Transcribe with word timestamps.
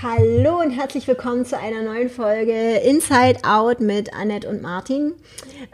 Hallo 0.00 0.60
und 0.60 0.70
herzlich 0.70 1.08
willkommen 1.08 1.44
zu 1.44 1.58
einer 1.58 1.82
neuen 1.82 2.08
Folge 2.08 2.76
Inside 2.84 3.40
Out 3.42 3.80
mit 3.80 4.14
Annette 4.14 4.48
und 4.48 4.62
Martin. 4.62 5.14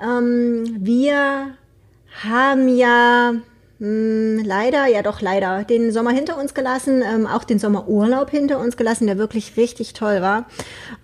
Ähm, 0.02 0.78
wir 0.80 1.48
haben 2.22 2.74
ja 2.74 3.32
mh, 3.80 3.86
hm, 3.86 4.42
leider, 4.42 4.86
ja 4.86 5.02
doch 5.02 5.20
leider, 5.20 5.64
den 5.64 5.92
Sommer 5.92 6.12
hinter 6.12 6.38
uns 6.38 6.54
gelassen, 6.54 7.02
ähm, 7.02 7.26
auch 7.26 7.44
den 7.44 7.58
Sommerurlaub 7.58 8.30
hinter 8.30 8.60
uns 8.60 8.78
gelassen, 8.78 9.08
der 9.08 9.18
wirklich 9.18 9.58
richtig 9.58 9.92
toll 9.92 10.22
war. 10.22 10.46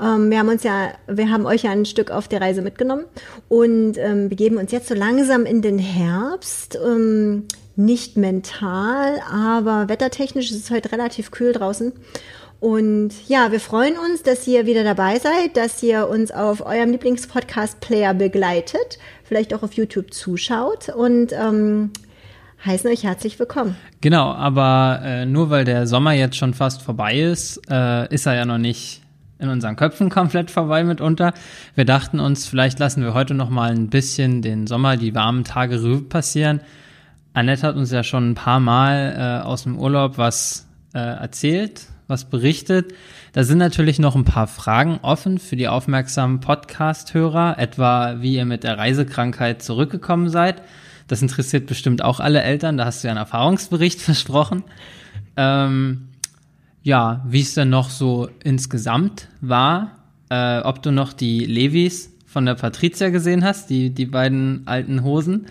Ähm, 0.01 0.31
wir 0.31 0.39
haben 0.39 0.49
uns 0.49 0.63
ja, 0.63 0.93
wir 1.07 1.31
haben 1.31 1.45
euch 1.45 1.65
ja 1.65 1.73
ein 1.73 1.85
Stück 1.85 2.11
auf 2.11 2.27
der 2.27 2.41
Reise 2.41 2.63
mitgenommen 2.63 3.05
und 3.51 3.99
ähm, 3.99 4.31
begeben 4.31 4.57
uns 4.57 4.73
jetzt 4.73 4.89
so 4.89 4.95
langsam 4.95 5.45
in 5.45 5.61
den 5.61 5.79
Herbst. 5.79 6.79
Ähm, 6.83 7.49
nicht 7.77 8.17
mental, 8.17 9.21
aber 9.31 9.89
wettertechnisch 9.89 10.51
ist 10.51 10.65
es 10.65 10.71
heute 10.71 10.93
relativ 10.93 11.31
kühl 11.31 11.53
draußen. 11.53 11.93
Und 12.61 13.13
ja, 13.27 13.51
wir 13.53 13.59
freuen 13.59 13.95
uns, 13.97 14.23
dass 14.23 14.47
ihr 14.47 14.67
wieder 14.67 14.85
dabei 14.85 15.19
seid, 15.19 15.57
dass 15.57 15.83
ihr 15.83 16.09
uns 16.09 16.31
auf 16.31 16.65
eurem 16.65 16.91
Lieblingspodcast-Player 16.91 18.13
begleitet, 18.13 18.99
vielleicht 19.25 19.55
auch 19.55 19.63
auf 19.63 19.73
YouTube 19.73 20.13
zuschaut 20.13 20.91
und 20.91 21.33
ähm, 21.33 21.91
heißen 22.65 22.91
euch 22.91 23.05
herzlich 23.05 23.39
willkommen. 23.39 23.77
Genau, 24.03 24.33
aber 24.33 25.01
äh, 25.03 25.25
nur 25.25 25.49
weil 25.49 25.65
der 25.65 25.87
Sommer 25.87 26.13
jetzt 26.13 26.37
schon 26.37 26.53
fast 26.53 26.83
vorbei 26.83 27.19
ist, 27.19 27.63
äh, 27.71 28.13
ist 28.13 28.27
er 28.27 28.35
ja 28.35 28.45
noch 28.45 28.59
nicht 28.59 29.01
in 29.39 29.49
unseren 29.49 29.77
Köpfen 29.77 30.11
komplett 30.11 30.51
vorbei 30.51 30.85
mitunter. 30.85 31.33
Wir 31.75 31.87
dachten 31.87 32.21
uns, 32.21 32.47
vielleicht 32.47 32.79
lassen 32.79 33.03
wir 33.03 33.15
heute 33.15 33.33
noch 33.33 33.49
mal 33.49 33.71
ein 33.71 33.89
bisschen 33.89 34.43
den 34.43 34.67
Sommer, 34.67 34.99
die 34.99 35.15
warmen 35.15 35.45
Tage 35.45 35.77
Revue 35.77 36.03
passieren. 36.03 36.61
Annette 37.33 37.67
hat 37.67 37.77
uns 37.77 37.91
ja 37.91 38.03
schon 38.03 38.33
ein 38.33 38.35
paar 38.35 38.61
Mal 38.61 39.41
äh, 39.43 39.47
aus 39.47 39.63
dem 39.63 39.79
Urlaub 39.79 40.19
was 40.19 40.69
äh, 40.93 40.99
erzählt, 40.99 41.87
was 42.11 42.27
berichtet. 42.27 42.93
Da 43.33 43.45
sind 43.45 43.59
natürlich 43.59 43.99
noch 43.99 44.17
ein 44.17 44.25
paar 44.25 44.47
Fragen 44.47 44.99
offen 45.03 45.39
für 45.39 45.57
die 45.57 45.69
aufmerksamen 45.69 46.41
Podcast-Hörer, 46.41 47.59
etwa 47.59 48.21
wie 48.21 48.35
ihr 48.35 48.45
mit 48.45 48.65
der 48.65 48.77
Reisekrankheit 48.77 49.63
zurückgekommen 49.63 50.29
seid. 50.29 50.63
Das 51.07 51.23
interessiert 51.23 51.67
bestimmt 51.67 52.03
auch 52.03 52.21
alle 52.21 52.43
Eltern, 52.43 52.77
da 52.77 52.85
hast 52.85 53.03
du 53.03 53.09
ja 53.09 53.13
einen 53.13 53.19
Erfahrungsbericht 53.19 54.01
versprochen. 54.03 54.65
Ähm, 55.37 56.09
ja, 56.83 57.25
wie 57.27 57.41
es 57.41 57.55
denn 57.55 57.71
noch 57.71 57.91
so 57.91 58.29
insgesamt 58.43 59.29
war, 59.41 59.97
äh, 60.29 60.61
ob 60.61 60.83
du 60.83 60.93
noch 60.93 61.13
die 61.13 61.45
Levis 61.47 62.11
von 62.27 62.47
der 62.47 62.55
Patricia 62.55 63.09
gesehen 63.09 63.45
hast, 63.45 63.71
die, 63.71 63.91
die 63.91 64.07
beiden 64.07 64.67
alten 64.67 65.03
Hosen. 65.03 65.47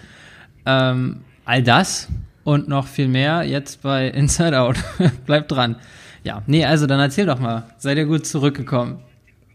Ähm, 0.66 1.21
all 1.45 1.63
das 1.63 2.07
und 2.44 2.67
noch 2.67 2.88
viel 2.88 3.07
mehr 3.07 3.44
jetzt 3.44 3.81
bei 3.81 4.07
Inside 4.07 4.59
Out. 4.59 4.77
Bleibt 5.25 5.51
dran. 5.51 5.75
Ja, 6.23 6.44
nee, 6.48 6.66
also 6.66 6.86
dann 6.86 7.00
erzähl 7.00 7.25
doch 7.25 7.39
mal. 7.39 7.64
Seid 7.78 7.98
ihr 7.98 8.06
gut 8.06 8.25
zurückgekommen? 8.25 9.00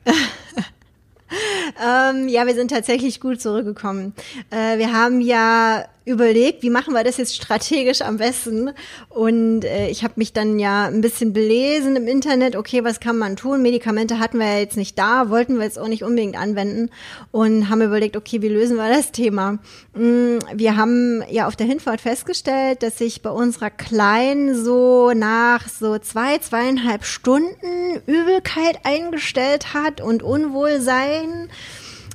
ähm, 0.07 2.29
ja, 2.29 2.47
wir 2.47 2.55
sind 2.55 2.71
tatsächlich 2.71 3.21
gut 3.21 3.41
zurückgekommen. 3.41 4.15
Äh, 4.51 4.79
wir 4.79 4.93
haben 4.93 5.21
ja 5.21 5.85
überlegt, 6.05 6.63
wie 6.63 6.71
machen 6.71 6.93
wir 6.93 7.03
das 7.03 7.17
jetzt 7.17 7.35
strategisch 7.35 8.03
am 8.03 8.19
besten. 8.19 8.71
Und 9.09 9.65
äh, 9.65 9.89
ich 9.89 10.05
habe 10.05 10.15
mich 10.17 10.33
dann 10.33 10.59
ja 10.59 10.87
ein 10.87 11.01
bisschen 11.01 11.33
belesen 11.33 11.97
im 11.97 12.07
Internet, 12.07 12.57
okay, 12.57 12.85
was 12.85 13.01
kann 13.01 13.17
man 13.17 13.37
tun? 13.37 13.63
Medikamente 13.63 14.19
hatten 14.19 14.39
wir 14.39 14.47
ja 14.47 14.59
jetzt 14.59 14.77
nicht 14.77 14.99
da, 14.99 15.31
wollten 15.31 15.57
wir 15.57 15.65
jetzt 15.65 15.79
auch 15.79 15.89
nicht 15.89 16.05
unbedingt 16.05 16.37
anwenden 16.37 16.91
und 17.31 17.71
haben 17.71 17.81
überlegt, 17.81 18.17
okay, 18.17 18.43
wie 18.43 18.49
lösen 18.49 18.77
wir 18.77 18.89
das 18.89 19.13
Thema? 19.13 19.59
Mm, 19.95 20.39
wir 20.53 20.77
haben 20.77 21.23
ja 21.31 21.47
auf 21.47 21.57
der 21.57 21.67
Hinfahrt 21.67 22.03
festgestellt, 22.03 22.83
dass 22.83 22.99
sich 22.99 23.23
bei 23.23 23.31
unserer 23.31 23.71
Kleinen 23.71 24.63
so 24.63 25.13
nach 25.13 25.69
so 25.69 25.99
zwei, 25.99 26.39
zweieinhalb 26.39 27.05
Stunden 27.05 28.03
Übelkeit 28.07 28.81
eingestellt 28.85 29.73
hat 29.73 30.03
und 30.03 30.23
Unwohlsein 30.23 31.49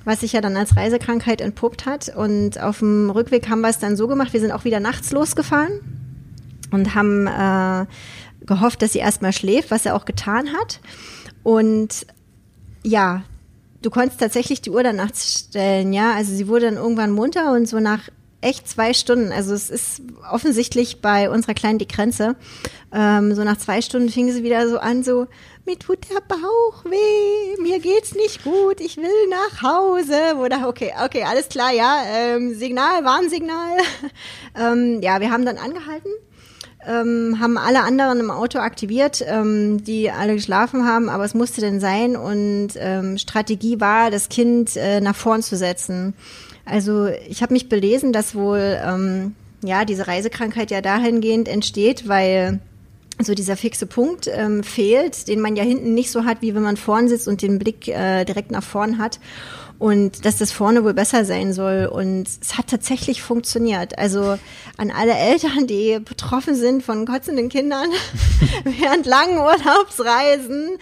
was 0.10 0.22
sich 0.22 0.34
ja 0.34 0.42
dann 0.42 0.58
als 0.58 0.76
Reisekrankheit 0.76 1.40
entpuppt 1.40 1.86
hat. 1.86 2.10
Und 2.10 2.60
auf 2.60 2.80
dem 2.80 3.12
Rückweg 3.12 3.48
haben 3.48 3.62
wir 3.62 3.70
es 3.70 3.78
dann 3.78 3.96
so 3.96 4.08
gemacht, 4.08 4.34
wir 4.34 4.40
sind 4.40 4.52
auch 4.52 4.66
wieder 4.66 4.80
nachts 4.80 5.12
losgefahren 5.12 5.82
und 6.72 6.96
haben 6.96 7.28
äh, 7.28 7.86
gehofft, 8.44 8.82
dass 8.82 8.94
sie 8.94 9.00
erstmal 9.00 9.34
schläft, 9.34 9.70
was 9.70 9.86
er 9.86 9.96
auch 9.96 10.06
getan 10.06 10.48
hat. 10.54 10.80
Und 11.44 12.08
ja, 12.84 13.22
du 13.84 13.92
konntest 13.92 14.20
tatsächlich 14.20 14.62
die 14.62 14.72
Uhr 14.72 14.82
dann 14.82 14.96
nachts 14.96 15.46
stellen, 15.48 15.94
ja. 15.94 16.16
Also 16.16 16.34
sie 16.34 16.48
wurde 16.48 16.66
dann 16.66 16.78
irgendwann 16.78 17.12
munter 17.12 17.52
und 17.52 17.70
so 17.70 17.80
nach 17.80 18.10
echt 18.42 18.68
zwei 18.68 18.94
Stunden. 18.96 19.32
Also 19.32 19.54
es 19.54 19.70
ist 19.70 20.02
offensichtlich 20.32 21.02
bei 21.02 21.30
unserer 21.30 21.54
Kleinen 21.54 21.78
die 21.78 21.88
Grenze. 21.88 22.36
Ähm, 22.92 23.36
so 23.36 23.44
nach 23.44 23.58
zwei 23.58 23.84
Stunden 23.84 24.10
fing 24.10 24.32
sie 24.32 24.42
wieder 24.42 24.68
so 24.70 24.80
an, 24.80 25.04
so, 25.04 25.28
mir 25.70 25.78
tut 25.78 26.10
der 26.10 26.22
Bauch 26.22 26.84
weh, 26.86 27.62
mir 27.62 27.78
geht's 27.78 28.16
nicht 28.16 28.44
gut, 28.44 28.82
ich 28.82 28.98
will 28.98 29.28
nach 29.30 29.62
Hause. 29.62 30.36
Oder 30.44 30.68
okay, 30.68 30.94
okay, 31.06 31.24
alles 31.24 31.48
klar, 31.48 31.72
ja. 31.72 32.02
Ähm, 32.12 32.56
Signal, 32.56 33.06
Warnsignal. 33.06 33.78
ähm, 34.60 35.00
ja, 35.04 35.22
wir 35.22 35.30
haben 35.30 35.46
dann 35.46 35.58
angehalten. 35.58 36.10
Ähm, 36.88 37.38
haben 37.40 37.60
alle 37.60 37.84
anderen 37.84 38.20
im 38.20 38.32
Auto 38.32 38.58
aktiviert, 38.58 39.24
ähm, 39.28 39.84
die 39.84 40.10
alle 40.10 40.34
geschlafen 40.34 40.88
haben, 40.88 41.08
aber 41.08 41.24
es 41.24 41.36
musste 41.36 41.62
denn 41.62 41.80
sein 41.80 42.16
und 42.16 42.70
ähm, 42.78 43.20
Strategie 43.20 43.80
war, 43.80 44.10
das 44.10 44.30
Kind 44.30 44.76
äh, 44.76 45.02
nach 45.02 45.16
vorn 45.16 45.44
zu 45.44 45.56
setzen. 45.56 46.16
Also 46.66 47.08
ich 47.28 47.44
habe 47.44 47.54
mich 47.54 47.70
belesen, 47.70 48.12
dass 48.12 48.34
wohl 48.34 48.80
ähm, 48.84 49.36
ja 49.62 49.86
diese 49.86 50.08
Reisekrankheit 50.08 50.72
ja 50.72 50.82
dahingehend 50.82 51.48
entsteht, 51.48 52.08
weil 52.08 52.60
so 53.22 53.34
dieser 53.34 53.58
fixe 53.58 53.86
Punkt 53.86 54.30
ähm, 54.32 54.64
fehlt, 54.64 55.28
den 55.28 55.42
man 55.42 55.56
ja 55.56 55.64
hinten 55.64 55.94
nicht 55.94 56.12
so 56.12 56.24
hat, 56.24 56.42
wie 56.42 56.56
wenn 56.56 56.64
man 56.64 56.78
vorn 56.78 57.10
sitzt 57.10 57.28
und 57.28 57.42
den 57.42 57.60
Blick 57.60 57.88
äh, 57.88 58.24
direkt 58.26 58.52
nach 58.52 58.64
vorn 58.64 58.98
hat. 58.98 59.20
Und 59.78 60.26
dass 60.26 60.38
das 60.38 60.52
vorne 60.52 60.84
wohl 60.84 60.94
besser 60.94 61.24
sein 61.24 61.54
soll. 61.54 61.86
Und 61.86 62.28
es 62.28 62.58
hat 62.58 62.68
tatsächlich 62.68 63.22
funktioniert. 63.22 63.98
Also 63.98 64.38
an 64.76 64.92
alle 64.92 65.14
Eltern, 65.14 65.68
die 65.68 66.00
betroffen 66.00 66.56
sind 66.56 66.84
von 66.84 67.06
kotzenden 67.06 67.48
Kindern 67.48 67.88
während 68.66 69.06
langen 69.06 69.38
Urlaubsreisen. 69.38 70.78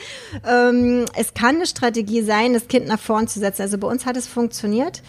Ähm, 0.47 1.05
es 1.15 1.35
kann 1.35 1.57
eine 1.57 1.67
Strategie 1.67 2.23
sein, 2.23 2.53
das 2.53 2.67
Kind 2.67 2.87
nach 2.87 2.99
vorn 2.99 3.27
zu 3.27 3.39
setzen. 3.39 3.61
Also 3.61 3.77
bei 3.77 3.87
uns 3.87 4.07
hat 4.07 4.17
es 4.17 4.25
funktioniert. 4.25 5.03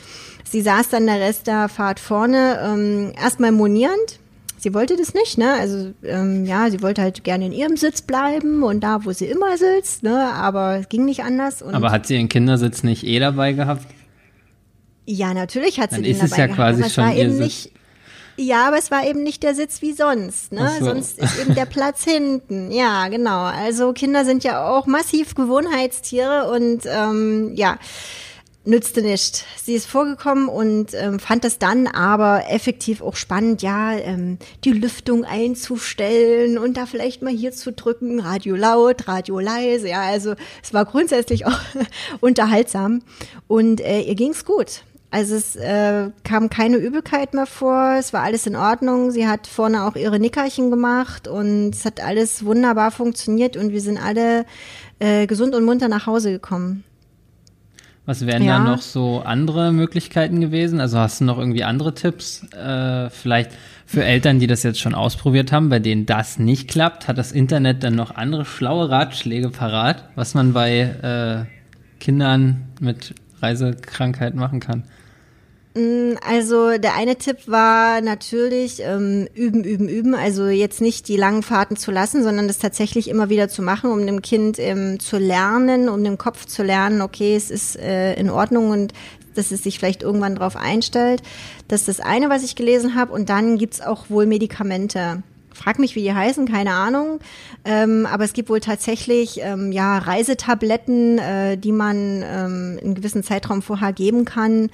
Sie 0.44 0.60
saß 0.60 0.90
dann 0.90 1.06
der 1.06 1.20
Rest 1.20 1.46
der 1.46 1.70
Fahrt 1.70 1.98
vorne, 1.98 2.60
ähm, 2.62 3.12
erstmal 3.18 3.52
monierend. 3.52 4.18
Sie 4.58 4.74
wollte 4.74 4.96
das 4.96 5.14
nicht, 5.14 5.38
ne? 5.38 5.52
Also 5.54 5.92
ähm, 6.02 6.44
ja, 6.44 6.68
sie 6.70 6.82
wollte 6.82 7.00
halt 7.02 7.22
gerne 7.24 7.46
in 7.46 7.52
ihrem 7.52 7.76
Sitz 7.76 8.02
bleiben 8.02 8.62
und 8.62 8.80
da, 8.80 9.04
wo 9.04 9.12
sie 9.12 9.26
immer 9.26 9.56
sitzt, 9.56 10.02
ne? 10.02 10.32
Aber 10.34 10.78
es 10.80 10.88
ging 10.88 11.04
nicht 11.04 11.22
anders. 11.22 11.62
aber 11.62 11.90
hat 11.92 12.06
sie 12.06 12.16
ihren 12.16 12.28
Kindersitz 12.28 12.82
nicht 12.82 13.04
eh 13.04 13.18
dabei 13.20 13.52
gehabt? 13.52 13.86
Ja, 15.06 15.32
natürlich 15.32 15.80
hat 15.80 15.90
sie 15.90 15.96
Dann 15.96 16.02
den 16.04 16.12
ist 16.12 16.18
dabei 16.22 16.30
es 16.32 16.36
ja 16.36 16.46
gehabt, 16.46 16.56
quasi 16.56 16.82
aber 16.82 16.90
schon 16.90 17.04
war 17.04 17.14
ihr 17.14 17.24
eben 17.24 17.32
Sitz. 17.32 17.40
nicht. 17.44 17.72
Ja, 18.40 18.68
aber 18.68 18.78
es 18.78 18.90
war 18.92 19.04
eben 19.04 19.22
nicht 19.24 19.42
der 19.42 19.54
Sitz 19.54 19.82
wie 19.82 19.92
sonst. 19.92 20.52
Ne? 20.52 20.70
So. 20.78 20.84
Sonst 20.84 21.18
ist 21.18 21.40
eben 21.40 21.54
der 21.56 21.66
Platz 21.66 22.04
hinten. 22.04 22.70
Ja, 22.70 23.08
genau. 23.08 23.42
Also 23.44 23.92
Kinder 23.92 24.24
sind 24.24 24.44
ja 24.44 24.64
auch 24.68 24.86
massiv 24.86 25.34
Gewohnheitstiere 25.34 26.48
und 26.52 26.82
ähm, 26.86 27.52
ja, 27.54 27.78
nützte 28.68 29.02
nicht. 29.02 29.44
Sie 29.62 29.74
ist 29.74 29.86
vorgekommen 29.86 30.48
und 30.48 30.92
ähm, 30.92 31.18
fand 31.18 31.44
das 31.44 31.58
dann 31.58 31.86
aber 31.86 32.44
effektiv 32.50 33.00
auch 33.00 33.16
spannend, 33.16 33.62
ja, 33.62 33.92
ähm, 33.92 34.38
die 34.64 34.72
Lüftung 34.72 35.24
einzustellen 35.24 36.58
und 36.58 36.76
da 36.76 36.86
vielleicht 36.86 37.22
mal 37.22 37.32
hier 37.32 37.52
zu 37.52 37.72
drücken, 37.72 38.20
Radio 38.20 38.54
laut, 38.56 39.08
Radio 39.08 39.40
leise. 39.40 39.88
Ja, 39.88 40.02
also 40.02 40.34
es 40.62 40.74
war 40.74 40.84
grundsätzlich 40.84 41.46
auch 41.46 41.58
unterhaltsam 42.20 43.02
und 43.48 43.80
äh, 43.80 44.02
ihr 44.02 44.14
ging's 44.14 44.44
gut. 44.44 44.82
Also 45.10 45.36
es 45.36 45.56
äh, 45.56 46.10
kam 46.22 46.50
keine 46.50 46.76
Übelkeit 46.76 47.32
mehr 47.32 47.46
vor, 47.46 47.94
es 47.98 48.12
war 48.12 48.22
alles 48.22 48.46
in 48.46 48.56
Ordnung. 48.56 49.10
Sie 49.10 49.26
hat 49.26 49.46
vorne 49.46 49.84
auch 49.84 49.96
ihre 49.96 50.18
Nickerchen 50.18 50.70
gemacht 50.70 51.26
und 51.26 51.70
es 51.70 51.86
hat 51.86 52.04
alles 52.04 52.44
wunderbar 52.44 52.90
funktioniert 52.90 53.56
und 53.56 53.72
wir 53.72 53.80
sind 53.80 53.96
alle 53.96 54.44
äh, 54.98 55.26
gesund 55.26 55.54
und 55.54 55.64
munter 55.64 55.88
nach 55.88 56.06
Hause 56.06 56.30
gekommen. 56.30 56.84
Was 58.08 58.24
wären 58.24 58.42
Ja. 58.42 58.56
da 58.56 58.64
noch 58.64 58.80
so 58.80 59.20
andere 59.20 59.70
Möglichkeiten 59.70 60.40
gewesen? 60.40 60.80
Also 60.80 60.98
hast 60.98 61.20
du 61.20 61.26
noch 61.26 61.36
irgendwie 61.36 61.62
andere 61.62 61.92
Tipps? 61.94 62.42
Äh, 62.54 63.10
vielleicht 63.10 63.50
für 63.84 64.02
Eltern, 64.02 64.38
die 64.40 64.46
das 64.46 64.62
jetzt 64.62 64.80
schon 64.80 64.94
ausprobiert 64.94 65.52
haben, 65.52 65.68
bei 65.68 65.78
denen 65.78 66.06
das 66.06 66.38
nicht 66.38 66.68
klappt, 66.70 67.06
hat 67.06 67.18
das 67.18 67.32
Internet 67.32 67.82
dann 67.84 67.96
noch 67.96 68.16
andere 68.16 68.46
schlaue 68.46 68.88
Ratschläge 68.88 69.50
parat, 69.50 70.04
was 70.14 70.32
man 70.32 70.54
bei 70.54 70.80
äh, 70.80 72.00
Kindern 72.02 72.62
mit 72.80 73.14
Reisekrankheit 73.42 74.34
machen 74.34 74.60
kann? 74.60 74.84
Also 76.26 76.78
der 76.78 76.94
eine 76.94 77.16
Tipp 77.16 77.38
war 77.46 78.00
natürlich 78.00 78.80
ähm, 78.80 79.28
üben, 79.34 79.64
üben, 79.64 79.88
üben. 79.88 80.14
Also 80.14 80.46
jetzt 80.46 80.80
nicht 80.80 81.08
die 81.08 81.16
langen 81.16 81.42
Fahrten 81.42 81.76
zu 81.76 81.90
lassen, 81.90 82.22
sondern 82.22 82.48
das 82.48 82.58
tatsächlich 82.58 83.08
immer 83.08 83.28
wieder 83.28 83.48
zu 83.48 83.62
machen, 83.62 83.90
um 83.90 84.04
dem 84.06 84.22
Kind 84.22 84.58
ähm, 84.58 85.00
zu 85.00 85.18
lernen, 85.18 85.88
um 85.88 86.02
dem 86.02 86.18
Kopf 86.18 86.46
zu 86.46 86.62
lernen, 86.62 87.02
okay, 87.02 87.36
es 87.36 87.50
ist 87.50 87.76
äh, 87.76 88.14
in 88.14 88.30
Ordnung 88.30 88.70
und 88.70 88.92
dass 89.34 89.50
es 89.50 89.62
sich 89.62 89.78
vielleicht 89.78 90.02
irgendwann 90.02 90.34
drauf 90.34 90.56
einstellt. 90.56 91.22
Das 91.68 91.82
ist 91.82 91.88
das 91.88 92.00
eine, 92.00 92.28
was 92.28 92.42
ich 92.42 92.56
gelesen 92.56 92.94
habe. 92.94 93.12
Und 93.12 93.28
dann 93.28 93.56
gibt's 93.56 93.80
auch 93.80 94.10
wohl 94.10 94.26
Medikamente 94.26 95.22
frag 95.58 95.80
mich, 95.80 95.96
wie 95.96 96.02
die 96.02 96.14
heißen, 96.14 96.46
keine 96.46 96.72
Ahnung. 96.72 97.18
Ähm, 97.64 98.06
aber 98.06 98.24
es 98.24 98.32
gibt 98.32 98.48
wohl 98.48 98.60
tatsächlich 98.60 99.40
ähm, 99.42 99.72
ja 99.72 99.98
Reisetabletten, 99.98 101.18
äh, 101.18 101.58
die 101.58 101.72
man 101.72 102.22
ähm, 102.24 102.78
in 102.80 102.94
gewissen 102.94 103.24
Zeitraum 103.24 103.60
vorher 103.60 103.92
geben 103.92 104.24
kann 104.24 104.70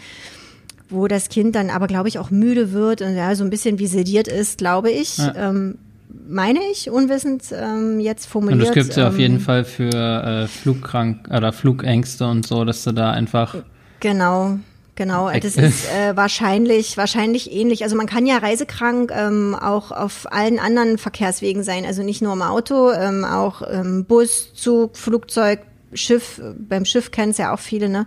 wo 0.94 1.08
das 1.08 1.28
Kind 1.28 1.54
dann 1.54 1.70
aber, 1.70 1.86
glaube 1.86 2.08
ich, 2.08 2.18
auch 2.18 2.30
müde 2.30 2.72
wird 2.72 3.02
und 3.02 3.16
ja, 3.16 3.34
so 3.34 3.44
ein 3.44 3.50
bisschen 3.50 3.78
wie 3.78 3.86
sediert 3.86 4.28
ist, 4.28 4.58
glaube 4.58 4.90
ich. 4.90 5.18
Ja. 5.18 5.34
Ähm, 5.36 5.78
meine 6.26 6.60
ich, 6.70 6.90
unwissend 6.90 7.44
ähm, 7.52 8.00
jetzt 8.00 8.26
formuliert. 8.26 8.60
Und 8.60 8.66
das 8.66 8.74
gibt 8.74 8.90
es 8.90 8.96
ja 8.96 9.06
ähm, 9.06 9.12
auf 9.12 9.18
jeden 9.18 9.40
Fall 9.40 9.64
für 9.64 9.90
äh, 9.92 10.46
Flugkrank 10.46 11.28
oder 11.28 11.52
Flugängste 11.52 12.26
und 12.26 12.46
so, 12.46 12.64
dass 12.64 12.84
du 12.84 12.92
da 12.92 13.10
einfach. 13.10 13.56
Genau. 14.00 14.58
Genau, 14.96 15.28
das 15.28 15.56
ist 15.56 15.90
äh, 15.92 16.16
wahrscheinlich 16.16 16.96
wahrscheinlich 16.96 17.50
ähnlich. 17.52 17.82
Also 17.82 17.96
man 17.96 18.06
kann 18.06 18.26
ja 18.26 18.38
reisekrank 18.38 19.10
ähm, 19.12 19.56
auch 19.60 19.90
auf 19.90 20.32
allen 20.32 20.60
anderen 20.60 20.98
Verkehrswegen 20.98 21.64
sein, 21.64 21.84
also 21.84 22.04
nicht 22.04 22.22
nur 22.22 22.32
im 22.32 22.42
Auto, 22.42 22.92
ähm, 22.92 23.24
auch 23.24 23.62
ähm, 23.68 24.04
Bus, 24.04 24.54
Zug, 24.54 24.96
Flugzeug, 24.96 25.60
Schiff, 25.94 26.40
beim 26.58 26.84
Schiff 26.84 27.10
kennen 27.10 27.30
es 27.30 27.38
ja 27.38 27.52
auch 27.52 27.58
viele, 27.58 27.88
ne? 27.88 28.06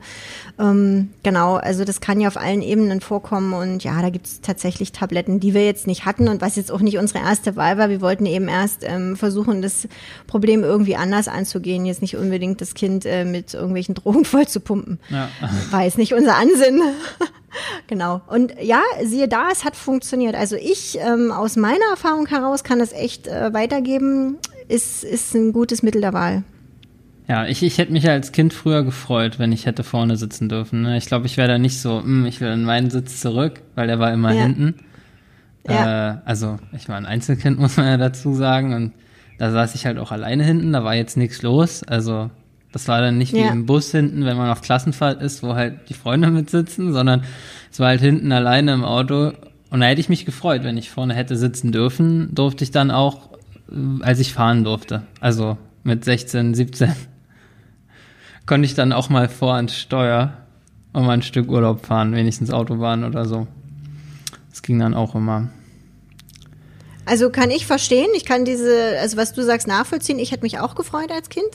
Ähm, 0.59 1.09
genau, 1.23 1.55
also 1.55 1.85
das 1.85 2.01
kann 2.01 2.19
ja 2.19 2.27
auf 2.27 2.37
allen 2.37 2.61
Ebenen 2.61 3.01
vorkommen 3.01 3.53
und 3.53 3.83
ja, 3.83 4.01
da 4.01 4.09
gibt 4.09 4.25
es 4.25 4.41
tatsächlich 4.41 4.91
Tabletten, 4.91 5.39
die 5.39 5.53
wir 5.53 5.65
jetzt 5.65 5.87
nicht 5.87 6.05
hatten 6.05 6.27
und 6.27 6.41
was 6.41 6.55
jetzt 6.55 6.71
auch 6.71 6.81
nicht 6.81 6.97
unsere 6.97 7.19
erste 7.19 7.55
Wahl 7.55 7.77
war. 7.77 7.89
Wir 7.89 8.01
wollten 8.01 8.25
eben 8.25 8.47
erst 8.47 8.83
ähm, 8.83 9.15
versuchen, 9.15 9.61
das 9.61 9.87
Problem 10.25 10.63
irgendwie 10.63 10.95
anders 10.95 11.27
anzugehen, 11.27 11.85
jetzt 11.85 12.01
nicht 12.01 12.17
unbedingt 12.17 12.61
das 12.61 12.73
Kind 12.73 13.05
äh, 13.05 13.25
mit 13.25 13.53
irgendwelchen 13.53 13.95
Drogen 13.95 14.25
voll 14.25 14.47
zu 14.47 14.59
pumpen. 14.59 14.99
Ja. 15.09 15.29
War 15.71 15.83
jetzt 15.83 15.97
nicht 15.97 16.13
unser 16.13 16.35
Ansinn. 16.35 16.81
genau. 17.87 18.21
Und 18.27 18.53
ja, 18.61 18.81
siehe 19.03 19.27
da, 19.27 19.49
es 19.51 19.63
hat 19.63 19.75
funktioniert. 19.75 20.35
Also 20.35 20.55
ich 20.55 20.97
ähm, 20.99 21.31
aus 21.31 21.55
meiner 21.55 21.85
Erfahrung 21.91 22.27
heraus 22.27 22.63
kann 22.63 22.79
das 22.79 22.93
echt 22.93 23.27
äh, 23.27 23.53
weitergeben. 23.53 24.37
Ist, 24.67 25.03
ist 25.03 25.33
ein 25.33 25.53
gutes 25.53 25.81
Mittel 25.81 26.01
der 26.01 26.13
Wahl. 26.13 26.43
Ja, 27.27 27.45
ich, 27.45 27.61
ich 27.61 27.77
hätte 27.77 27.91
mich 27.91 28.07
als 28.07 28.31
Kind 28.31 28.53
früher 28.53 28.83
gefreut, 28.83 29.37
wenn 29.37 29.51
ich 29.51 29.65
hätte 29.65 29.83
vorne 29.83 30.15
sitzen 30.15 30.47
dürfen. 30.47 30.83
Ne? 30.83 30.97
Ich 30.97 31.07
glaube, 31.07 31.25
ich 31.25 31.35
wäre 31.35 31.49
da 31.49 31.57
nicht 31.57 31.81
so, 31.81 32.01
hm, 32.01 32.25
ich 32.25 32.39
will 32.39 32.51
in 32.51 32.63
meinen 32.63 32.89
Sitz 32.89 33.19
zurück, 33.19 33.61
weil 33.75 33.87
der 33.87 33.99
war 33.99 34.13
immer 34.13 34.33
ja. 34.33 34.43
hinten. 34.43 34.75
Ja. 35.67 36.11
Äh, 36.11 36.17
also, 36.23 36.57
ich 36.71 36.87
war 36.87 36.95
ein 36.95 37.05
Einzelkind, 37.05 37.59
muss 37.59 37.75
man 37.75 37.87
ja 37.87 37.97
dazu 37.97 38.33
sagen. 38.33 38.73
Und 38.73 38.93
da 39.39 39.51
saß 39.51 39.75
ich 39.75 39.85
halt 39.85 39.97
auch 39.97 40.11
alleine 40.13 40.45
hinten, 40.45 40.71
da 40.71 40.85
war 40.85 40.95
jetzt 40.95 41.17
nichts 41.17 41.41
los. 41.41 41.83
Also, 41.83 42.31
das 42.71 42.87
war 42.87 43.01
dann 43.01 43.17
nicht 43.17 43.33
wie 43.33 43.41
ja. 43.41 43.51
im 43.51 43.65
Bus 43.65 43.91
hinten, 43.91 44.23
wenn 44.23 44.37
man 44.37 44.49
auf 44.49 44.61
Klassenfahrt 44.61 45.21
ist, 45.21 45.43
wo 45.43 45.53
halt 45.53 45.89
die 45.89 45.95
Freunde 45.95 46.29
mitsitzen, 46.29 46.93
sondern 46.93 47.23
es 47.69 47.79
war 47.81 47.87
halt 47.87 48.01
hinten 48.01 48.31
alleine 48.31 48.73
im 48.73 48.85
Auto. 48.85 49.33
Und 49.69 49.81
da 49.81 49.87
hätte 49.87 49.99
ich 49.99 50.07
mich 50.07 50.25
gefreut, 50.25 50.63
wenn 50.63 50.77
ich 50.77 50.89
vorne 50.89 51.13
hätte 51.13 51.35
sitzen 51.35 51.73
dürfen, 51.73 52.33
durfte 52.33 52.63
ich 52.63 52.71
dann 52.71 52.89
auch, 52.89 53.31
äh, 53.69 54.01
als 54.01 54.19
ich 54.19 54.31
fahren 54.31 54.63
durfte. 54.63 55.03
Also 55.19 55.57
mit 55.83 56.05
16, 56.05 56.53
17 56.53 56.93
konnte 58.47 58.65
ich 58.65 58.73
dann 58.73 58.93
auch 58.93 59.09
mal 59.09 59.29
vor 59.29 59.53
ans 59.53 59.77
Steuer 59.77 60.33
und 60.93 61.05
mal 61.05 61.13
ein 61.13 61.21
Stück 61.21 61.49
Urlaub 61.49 61.85
fahren, 61.85 62.15
wenigstens 62.15 62.49
Autobahn 62.49 63.03
oder 63.03 63.25
so. 63.25 63.45
Das 64.49 64.63
ging 64.63 64.79
dann 64.79 64.95
auch 64.95 65.13
immer. 65.13 65.49
Also 67.05 67.29
kann 67.29 67.51
ich 67.51 67.67
verstehen, 67.67 68.09
ich 68.15 68.25
kann 68.25 68.43
diese, 68.43 68.97
also 68.99 69.15
was 69.15 69.33
du 69.33 69.43
sagst, 69.43 69.67
nachvollziehen. 69.67 70.19
Ich 70.19 70.31
hätte 70.31 70.43
mich 70.43 70.59
auch 70.59 70.75
gefreut 70.75 71.11
als 71.11 71.29
Kind. 71.29 71.49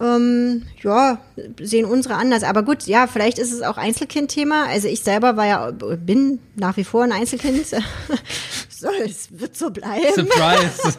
Ähm, 0.00 0.62
ja, 0.82 1.18
sehen 1.60 1.84
unsere 1.84 2.16
anders. 2.16 2.42
Aber 2.42 2.64
gut, 2.64 2.84
ja, 2.86 3.06
vielleicht 3.06 3.38
ist 3.38 3.52
es 3.52 3.62
auch 3.62 3.76
Einzelkind-Thema. 3.76 4.66
Also 4.66 4.88
ich 4.88 5.02
selber 5.02 5.36
war 5.36 5.46
ja, 5.46 5.70
bin 5.70 6.40
nach 6.56 6.76
wie 6.76 6.84
vor 6.84 7.04
ein 7.04 7.12
Einzelkind. 7.12 7.64
so, 8.68 8.88
es 9.04 9.28
wird 9.38 9.56
so 9.56 9.70
bleiben. 9.70 10.14
Surprise. 10.14 10.98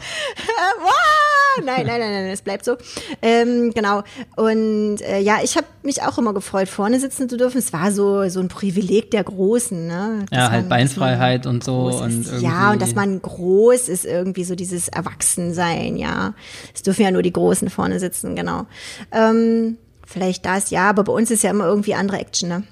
nein, 1.64 1.86
nein, 1.86 2.00
nein, 2.00 2.12
nein, 2.12 2.26
es 2.26 2.42
bleibt 2.42 2.64
so. 2.64 2.76
Ähm, 3.22 3.72
genau. 3.74 4.02
Und 4.36 5.00
äh, 5.02 5.20
ja, 5.20 5.38
ich 5.42 5.56
habe 5.56 5.66
mich 5.82 6.02
auch 6.02 6.18
immer 6.18 6.34
gefreut, 6.34 6.68
vorne 6.68 7.00
sitzen 7.00 7.28
zu 7.28 7.36
dürfen. 7.36 7.58
Es 7.58 7.72
war 7.72 7.92
so 7.92 8.28
so 8.28 8.40
ein 8.40 8.48
Privileg 8.48 9.10
der 9.10 9.24
Großen, 9.24 9.86
ne? 9.86 10.24
Dass 10.30 10.38
ja, 10.38 10.50
halt 10.50 10.68
Beinfreiheit 10.68 11.46
und 11.46 11.64
so 11.64 11.86
und 11.86 12.26
irgendwie. 12.26 12.44
Ja, 12.44 12.72
und 12.72 12.82
dass 12.82 12.94
man 12.94 13.20
groß 13.20 13.88
ist, 13.88 14.04
irgendwie 14.04 14.44
so 14.44 14.54
dieses 14.54 14.88
Erwachsensein, 14.88 15.96
ja. 15.96 16.34
Es 16.74 16.82
dürfen 16.82 17.02
ja 17.02 17.10
nur 17.10 17.22
die 17.22 17.32
Großen 17.32 17.70
vorne 17.70 18.00
sitzen, 18.00 18.36
genau. 18.36 18.66
Ähm, 19.12 19.78
vielleicht 20.06 20.44
das, 20.46 20.70
ja, 20.70 20.90
aber 20.90 21.04
bei 21.04 21.12
uns 21.12 21.30
ist 21.30 21.42
ja 21.42 21.50
immer 21.50 21.66
irgendwie 21.66 21.94
andere 21.94 22.18
Action, 22.18 22.48
ne? 22.48 22.62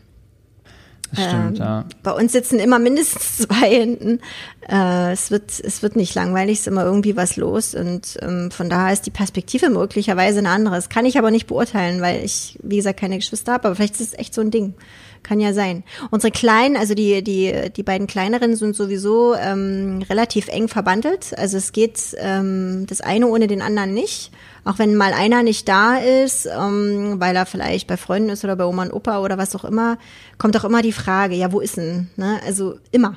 Das 1.14 1.26
stimmt, 1.26 1.58
ähm, 1.58 1.64
ja. 1.64 1.84
Bei 2.02 2.12
uns 2.12 2.32
sitzen 2.32 2.58
immer 2.58 2.78
mindestens 2.78 3.36
zwei 3.48 3.68
hinten. 3.68 4.20
Äh, 4.68 5.12
es, 5.12 5.30
wird, 5.30 5.60
es 5.62 5.82
wird 5.82 5.96
nicht 5.96 6.14
langweilig, 6.14 6.54
es 6.54 6.60
ist 6.60 6.66
immer 6.68 6.84
irgendwie 6.84 7.16
was 7.16 7.36
los. 7.36 7.74
Und 7.74 8.18
ähm, 8.22 8.50
von 8.50 8.70
daher 8.70 8.92
ist 8.92 9.06
die 9.06 9.10
Perspektive 9.10 9.68
möglicherweise 9.68 10.38
eine 10.38 10.50
andere. 10.50 10.76
Das 10.76 10.88
kann 10.88 11.04
ich 11.04 11.18
aber 11.18 11.30
nicht 11.30 11.46
beurteilen, 11.46 12.00
weil 12.00 12.24
ich, 12.24 12.58
wie 12.62 12.76
gesagt, 12.76 13.00
keine 13.00 13.16
Geschwister 13.16 13.52
habe. 13.52 13.68
Aber 13.68 13.76
vielleicht 13.76 13.94
ist 13.94 14.14
es 14.14 14.18
echt 14.18 14.34
so 14.34 14.40
ein 14.40 14.50
Ding. 14.50 14.74
Kann 15.22 15.38
ja 15.38 15.52
sein. 15.52 15.84
Unsere 16.10 16.32
Kleinen, 16.32 16.76
also 16.76 16.94
die, 16.94 17.22
die, 17.22 17.70
die 17.76 17.82
beiden 17.84 18.08
kleineren 18.08 18.56
sind 18.56 18.74
sowieso 18.74 19.34
ähm, 19.34 20.02
relativ 20.08 20.48
eng 20.48 20.66
verbandelt. 20.66 21.38
Also 21.38 21.58
es 21.58 21.72
geht 21.72 22.00
ähm, 22.18 22.86
das 22.88 23.00
eine 23.00 23.28
ohne 23.28 23.46
den 23.46 23.62
anderen 23.62 23.94
nicht. 23.94 24.32
Auch 24.64 24.78
wenn 24.78 24.94
mal 24.94 25.12
einer 25.12 25.42
nicht 25.42 25.68
da 25.68 25.96
ist, 25.96 26.46
ähm, 26.46 27.16
weil 27.18 27.34
er 27.34 27.46
vielleicht 27.46 27.88
bei 27.88 27.96
Freunden 27.96 28.30
ist 28.30 28.44
oder 28.44 28.54
bei 28.54 28.64
Oma 28.64 28.82
und 28.82 28.92
Opa 28.92 29.20
oder 29.20 29.36
was 29.36 29.56
auch 29.56 29.64
immer, 29.64 29.98
kommt 30.38 30.56
auch 30.56 30.64
immer 30.64 30.82
die 30.82 30.92
Frage, 30.92 31.34
ja, 31.34 31.50
wo 31.50 31.60
ist 31.60 31.76
denn? 31.76 32.10
Ne? 32.16 32.40
Also 32.46 32.78
immer. 32.92 33.16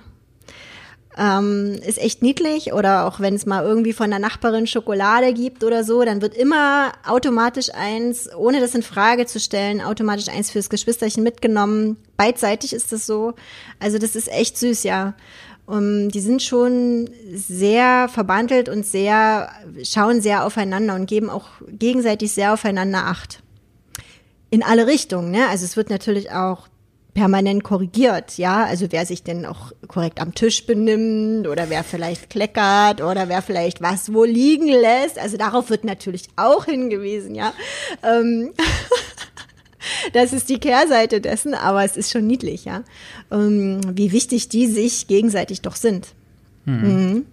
Ähm, 1.18 1.80
ist 1.86 1.97
echt 1.97 2.21
niedlich 2.21 2.74
oder 2.74 3.06
auch 3.06 3.21
wenn 3.21 3.36
es 3.36 3.45
mal 3.45 3.63
irgendwie 3.63 3.94
von 3.94 4.09
der 4.09 4.19
Nachbarin 4.19 4.68
Schokolade 4.68 5.33
gibt 5.33 5.63
oder 5.63 5.86
so, 5.86 6.03
dann 6.03 6.21
wird 6.21 6.36
immer 6.36 6.92
automatisch 7.07 7.69
eins, 7.74 8.27
ohne 8.36 8.59
das 8.59 8.75
in 8.75 8.83
Frage 8.83 9.25
zu 9.25 9.39
stellen, 9.39 9.80
automatisch 9.80 10.27
eins 10.27 10.51
fürs 10.51 10.69
Geschwisterchen 10.69 11.24
mitgenommen. 11.24 11.95
Beidseitig 12.18 12.74
ist 12.74 12.91
das 12.91 13.06
so. 13.06 13.33
Also 13.80 13.98
das 13.98 14.18
ist 14.18 14.30
echt 14.30 14.57
süß, 14.57 14.83
ja. 14.83 15.13
Um, 15.67 16.09
die 16.09 16.19
sind 16.19 16.44
schon 16.44 17.09
sehr 17.33 18.07
verbandelt 18.07 18.69
und 18.69 18.85
sehr, 18.85 19.50
schauen 19.83 20.21
sehr 20.21 20.45
aufeinander 20.45 20.94
und 20.94 21.07
geben 21.07 21.29
auch 21.29 21.47
gegenseitig 21.67 22.33
sehr 22.33 22.53
aufeinander 22.53 23.07
Acht. 23.07 23.41
In 24.51 24.62
alle 24.62 24.85
Richtungen, 24.85 25.31
ne? 25.31 25.47
Also 25.50 25.65
es 25.65 25.75
wird 25.75 25.89
natürlich 25.89 26.31
auch 26.31 26.67
permanent 27.15 27.63
korrigiert, 27.63 28.38
ja, 28.38 28.65
also 28.65 28.88
wer 28.91 29.06
sich 29.06 29.23
denn 29.23 29.45
auch 29.45 29.71
korrekt 29.88 30.19
am 30.19 30.35
Tisch 30.35 30.65
benimmt 30.67 31.47
oder 31.47 31.69
wer 31.69 31.85
vielleicht 31.85 32.29
kleckert 32.29 33.01
oder 33.01 33.29
wer 33.29 33.41
vielleicht 33.41 33.81
was 33.81 34.13
wo 34.13 34.25
liegen 34.25 34.67
lässt, 34.67 35.17
also 35.17 35.38
darauf 35.38 35.69
wird 35.69 35.85
natürlich 35.85 36.27
auch 36.35 36.65
hingewiesen, 36.65 37.33
ja. 37.33 37.53
Ähm 38.03 38.53
das 40.13 40.34
ist 40.34 40.50
die 40.50 40.60
Kehrseite 40.60 41.22
dessen, 41.22 41.54
aber 41.54 41.84
es 41.84 41.98
ist 41.98 42.12
schon 42.12 42.27
niedlich, 42.27 42.65
ja, 42.65 42.84
ähm, 43.32 43.82
wie 43.94 44.12
wichtig 44.12 44.50
die 44.50 44.68
sich 44.68 45.08
gegenseitig 45.08 45.62
doch 45.62 45.75
sind. 45.75 46.10
Mhm. 46.65 46.74
Mhm. 46.75 47.25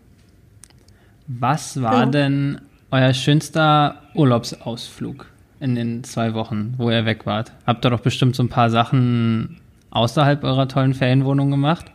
Was 1.26 1.80
war 1.80 2.00
genau. 2.00 2.10
denn 2.10 2.60
euer 2.90 3.14
schönster 3.14 4.02
Urlaubsausflug 4.14 5.26
in 5.60 5.74
den 5.74 6.04
zwei 6.04 6.34
Wochen, 6.34 6.74
wo 6.76 6.90
ihr 6.90 7.06
weg 7.06 7.24
wart? 7.24 7.52
Habt 7.66 7.86
ihr 7.86 7.90
doch 7.90 8.00
bestimmt 8.00 8.36
so 8.36 8.42
ein 8.42 8.48
paar 8.48 8.70
Sachen 8.70 9.60
außerhalb 9.90 10.42
eurer 10.44 10.68
tollen 10.68 10.94
Ferienwohnung 10.94 11.50
gemacht? 11.50 11.86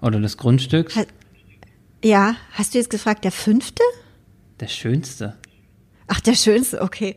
Oder 0.00 0.20
des 0.20 0.36
Grundstücks? 0.36 0.96
Ha 0.96 1.04
ja, 2.04 2.36
hast 2.52 2.74
du 2.74 2.78
jetzt 2.78 2.90
gefragt, 2.90 3.24
der 3.24 3.32
fünfte? 3.32 3.82
Der 4.60 4.68
schönste. 4.68 5.36
Ach, 6.06 6.20
der 6.20 6.34
schönste, 6.34 6.80
okay. 6.80 7.16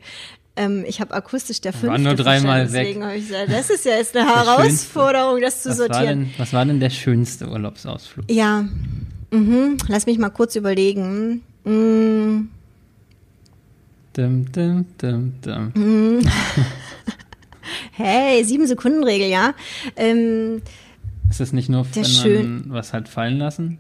Ähm, 0.55 0.84
ich 0.86 1.00
habe 1.00 1.13
akustisch 1.13 1.62
der 1.62 1.72
fünfte. 1.72 1.88
War 1.88 1.98
nur 1.98 2.15
dreimal 2.15 2.72
weg. 2.74 2.98
Ich 3.15 3.27
gesagt, 3.27 3.51
das 3.51 3.70
ist 3.70 3.86
ja 3.86 3.96
jetzt 3.96 4.15
eine 4.15 4.27
Herausforderung, 4.36 5.39
das 5.39 5.63
zu 5.63 5.70
was 5.70 5.77
sortieren. 5.77 6.05
War 6.05 6.15
denn, 6.15 6.29
was 6.38 6.53
war 6.53 6.65
denn 6.65 6.79
der 6.79 6.89
schönste 6.89 7.48
Urlaubsausflug? 7.48 8.29
Ja, 8.29 8.65
mhm. 9.31 9.77
lass 9.88 10.05
mich 10.05 10.17
mal 10.17 10.29
kurz 10.29 10.55
überlegen. 10.55 11.41
Mm. 11.63 12.50
Dum, 14.13 14.51
dum, 14.51 14.86
dum, 14.98 15.34
dum. 15.41 15.72
Mm. 15.74 16.27
hey, 17.93 18.43
sieben 18.43 18.67
Sekunden 18.67 19.05
Regel, 19.05 19.29
ja. 19.29 19.53
Ähm, 19.96 20.62
ist 21.29 21.39
das 21.39 21.53
nicht 21.53 21.70
nur, 21.70 21.86
wenn 21.96 22.62
man 22.62 22.63
was 22.74 22.91
halt 22.91 23.08
fallen 23.08 23.38
lassen? 23.38 23.79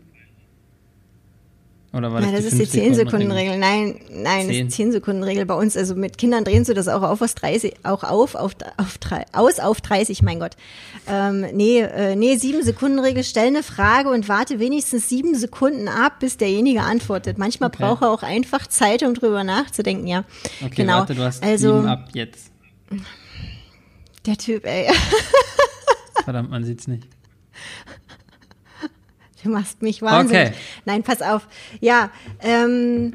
Oder 1.93 2.13
war 2.13 2.21
das, 2.21 2.31
ja, 2.31 2.37
das 2.37 2.45
ist 2.53 2.73
die 2.73 2.81
10-Sekunden-Regel. 2.81 3.57
Nein, 3.57 3.99
nein, 4.09 4.47
10. 4.47 4.47
das 4.47 4.55
ist 4.55 4.79
die 4.79 4.83
10-Sekunden-Regel 4.83 5.45
bei 5.45 5.55
uns. 5.55 5.75
Also 5.75 5.95
mit 5.95 6.17
Kindern 6.17 6.45
drehen 6.45 6.63
sie 6.63 6.73
das 6.73 6.87
auch 6.87 7.01
auf 7.01 7.21
aus 7.21 7.35
30, 7.35 7.73
auch 7.83 8.03
auf, 8.03 8.35
auf, 8.35 8.55
auf, 8.77 8.97
aus 9.33 9.59
auf 9.59 9.81
30, 9.81 10.21
mein 10.21 10.39
Gott. 10.39 10.55
Ähm, 11.05 11.45
nee, 11.53 11.79
äh, 11.79 12.15
nee, 12.15 12.35
7-Sekunden-Regel, 12.35 13.25
stell 13.25 13.47
eine 13.47 13.61
Frage 13.61 14.09
und 14.09 14.29
warte 14.29 14.59
wenigstens 14.59 15.09
sieben 15.09 15.35
Sekunden 15.35 15.89
ab, 15.89 16.21
bis 16.21 16.37
derjenige 16.37 16.81
antwortet. 16.81 17.37
Manchmal 17.37 17.67
okay. 17.67 17.83
braucht 17.83 18.03
er 18.03 18.11
auch 18.11 18.23
einfach 18.23 18.67
Zeit, 18.67 19.03
um 19.03 19.13
drüber 19.13 19.43
nachzudenken, 19.43 20.07
ja. 20.07 20.23
Okay, 20.61 20.75
genau. 20.75 20.99
warte, 20.99 21.15
du 21.15 21.23
hast 21.23 21.43
also, 21.43 21.75
sieben 21.75 21.87
ab 21.87 22.07
jetzt. 22.13 22.51
Der 24.25 24.37
Typ, 24.37 24.65
ey. 24.65 24.89
Verdammt, 26.23 26.51
man 26.51 26.63
sieht's 26.63 26.87
nicht. 26.87 27.07
Du 29.43 29.49
machst 29.49 29.81
mich 29.81 30.01
wahnsinnig. 30.01 30.47
Okay. 30.49 30.57
Nein, 30.85 31.03
pass 31.03 31.21
auf. 31.21 31.47
Ja, 31.79 32.09
ähm, 32.41 33.13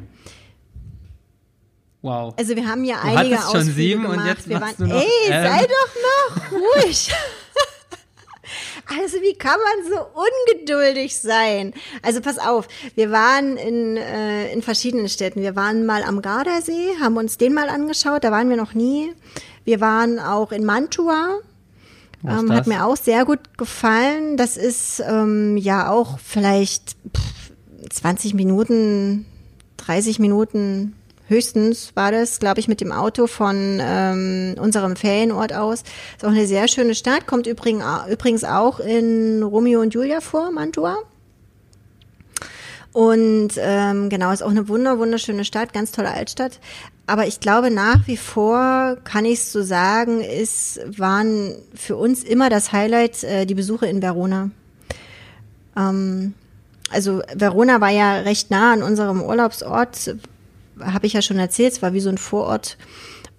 Wow. 2.02 2.34
also 2.36 2.54
wir 2.54 2.68
haben 2.68 2.84
ja 2.84 2.96
Du 3.02 3.08
einige 3.08 3.36
hattest 3.36 3.50
schon 3.50 3.60
Ausflüge 3.60 3.72
sieben 3.76 4.02
gemacht. 4.02 4.18
und 4.18 4.26
jetzt 4.26 4.48
wir 4.48 4.60
waren, 4.60 4.74
du 4.78 4.86
noch, 4.86 4.96
Ey, 5.00 5.08
ähm. 5.28 5.42
sei 5.44 5.66
doch 5.66 6.52
noch 6.52 6.52
ruhig. 6.84 7.10
Also 8.88 9.16
wie 9.20 9.34
kann 9.34 9.56
man 9.58 9.92
so 9.92 10.06
ungeduldig 10.54 11.18
sein? 11.18 11.74
Also 12.02 12.20
pass 12.20 12.38
auf, 12.38 12.68
wir 12.94 13.10
waren 13.10 13.56
in, 13.56 13.96
äh, 13.96 14.52
in 14.52 14.62
verschiedenen 14.62 15.08
Städten. 15.08 15.42
Wir 15.42 15.56
waren 15.56 15.86
mal 15.86 16.04
am 16.04 16.22
Gardasee, 16.22 16.90
haben 17.00 17.16
uns 17.16 17.36
den 17.36 17.52
mal 17.52 17.68
angeschaut, 17.68 18.22
da 18.22 18.30
waren 18.30 18.48
wir 18.48 18.56
noch 18.56 18.74
nie. 18.74 19.12
Wir 19.64 19.80
waren 19.80 20.20
auch 20.20 20.52
in 20.52 20.64
Mantua, 20.64 21.40
ähm, 22.26 22.52
hat 22.52 22.66
mir 22.66 22.84
auch 22.84 22.96
sehr 22.96 23.24
gut 23.24 23.58
gefallen. 23.58 24.36
Das 24.36 24.56
ist 24.56 25.02
ähm, 25.06 25.56
ja 25.56 25.90
auch 25.90 26.18
vielleicht 26.18 26.96
pff, 27.16 27.52
20 27.90 28.34
Minuten, 28.34 29.26
30 29.78 30.18
Minuten 30.18 30.94
höchstens 31.28 31.92
war 31.94 32.12
das, 32.12 32.38
glaube 32.38 32.60
ich, 32.60 32.68
mit 32.68 32.80
dem 32.80 32.92
Auto 32.92 33.26
von 33.26 33.80
ähm, 33.80 34.54
unserem 34.58 34.96
Ferienort 34.96 35.52
aus. 35.52 35.82
Ist 36.16 36.24
auch 36.24 36.30
eine 36.30 36.46
sehr 36.46 36.68
schöne 36.68 36.94
Stadt, 36.94 37.26
kommt 37.26 37.46
übrigens, 37.46 37.84
übrigens 38.10 38.44
auch 38.44 38.80
in 38.80 39.42
Romeo 39.42 39.80
und 39.80 39.94
Julia 39.94 40.20
vor, 40.20 40.50
Mantua. 40.52 40.96
Und 42.92 43.50
ähm, 43.58 44.08
genau, 44.08 44.32
ist 44.32 44.42
auch 44.42 44.50
eine 44.50 44.68
wunder, 44.68 44.98
wunderschöne 44.98 45.44
Stadt, 45.44 45.74
ganz 45.74 45.92
tolle 45.92 46.12
Altstadt. 46.12 46.60
Aber 47.08 47.26
ich 47.26 47.38
glaube 47.40 47.70
nach 47.70 48.06
wie 48.06 48.16
vor, 48.16 48.96
kann 49.04 49.24
ich 49.24 49.34
es 49.34 49.52
so 49.52 49.62
sagen, 49.62 50.20
ist, 50.20 50.80
waren 50.98 51.54
für 51.74 51.96
uns 51.96 52.24
immer 52.24 52.50
das 52.50 52.72
Highlight 52.72 53.22
äh, 53.22 53.46
die 53.46 53.54
Besuche 53.54 53.86
in 53.86 54.02
Verona. 54.02 54.50
Ähm, 55.76 56.34
also 56.90 57.22
Verona 57.34 57.80
war 57.80 57.90
ja 57.90 58.20
recht 58.20 58.50
nah 58.50 58.72
an 58.72 58.82
unserem 58.82 59.22
Urlaubsort, 59.22 60.16
habe 60.80 61.06
ich 61.06 61.12
ja 61.12 61.22
schon 61.22 61.38
erzählt, 61.38 61.72
es 61.74 61.82
war 61.82 61.92
wie 61.92 62.00
so 62.00 62.08
ein 62.08 62.18
Vorort. 62.18 62.76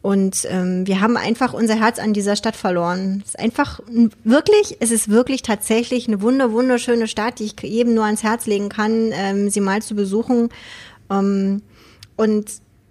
Und 0.01 0.47
ähm, 0.49 0.87
wir 0.87 1.01
haben 1.01 1.17
einfach 1.17 1.53
unser 1.53 1.75
Herz 1.75 1.99
an 1.99 2.13
dieser 2.13 2.37
Stadt 2.37 2.55
verloren. 2.55 3.21
Es 3.25 3.29
ist 3.31 3.39
einfach 3.39 3.81
ein- 3.89 4.11
wirklich, 4.23 4.77
es 4.79 4.91
ist 4.91 5.09
wirklich 5.09 5.41
tatsächlich 5.41 6.07
eine 6.07 6.21
wunder, 6.21 6.53
wunderschöne 6.53 7.07
Stadt, 7.07 7.39
die 7.39 7.45
ich 7.45 7.55
jedem 7.61 7.95
nur 7.95 8.05
ans 8.05 8.23
Herz 8.23 8.45
legen 8.45 8.69
kann, 8.69 9.11
ähm, 9.11 9.49
sie 9.49 9.59
mal 9.59 9.81
zu 9.81 9.95
besuchen. 9.95 10.49
Ähm, 11.09 11.61
und 12.15 12.45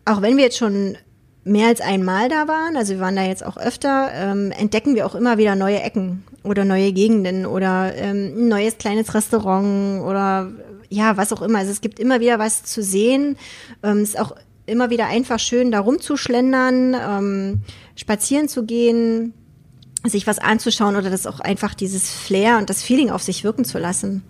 auch 0.06 0.22
wenn 0.22 0.36
wir 0.36 0.44
jetzt 0.44 0.56
schon 0.56 0.96
mehr 1.44 1.68
als 1.68 1.80
einmal 1.80 2.28
da 2.28 2.48
waren, 2.48 2.76
also 2.76 2.94
wir 2.94 3.00
waren 3.00 3.16
da 3.16 3.24
jetzt 3.24 3.44
auch 3.44 3.56
öfter, 3.56 4.10
ähm, 4.14 4.50
entdecken 4.52 4.94
wir 4.94 5.06
auch 5.06 5.14
immer 5.14 5.38
wieder 5.38 5.54
neue 5.54 5.80
Ecken 5.80 6.24
oder 6.42 6.64
neue 6.64 6.92
Gegenden 6.92 7.46
oder 7.46 7.94
ähm, 7.94 8.32
ein 8.36 8.48
neues 8.48 8.78
kleines 8.78 9.14
Restaurant 9.14 10.02
oder 10.02 10.50
ja, 10.88 11.16
was 11.16 11.32
auch 11.32 11.42
immer. 11.42 11.58
Also 11.58 11.72
es 11.72 11.80
gibt 11.80 11.98
immer 11.98 12.20
wieder 12.20 12.38
was 12.38 12.62
zu 12.62 12.82
sehen. 12.82 13.36
Ähm, 13.82 13.98
es 13.98 14.10
ist 14.10 14.20
auch 14.20 14.34
immer 14.66 14.90
wieder 14.90 15.06
einfach 15.06 15.38
schön, 15.38 15.70
da 15.70 15.80
rumzuschlendern, 15.80 16.94
ähm, 16.94 17.62
spazieren 17.96 18.48
zu 18.48 18.64
gehen, 18.64 19.34
sich 20.04 20.26
was 20.26 20.38
anzuschauen 20.38 20.96
oder 20.96 21.10
das 21.10 21.26
auch 21.26 21.40
einfach 21.40 21.74
dieses 21.74 22.10
Flair 22.10 22.58
und 22.58 22.70
das 22.70 22.82
Feeling 22.82 23.10
auf 23.10 23.22
sich 23.22 23.44
wirken 23.44 23.64
zu 23.64 23.78
lassen. 23.78 24.22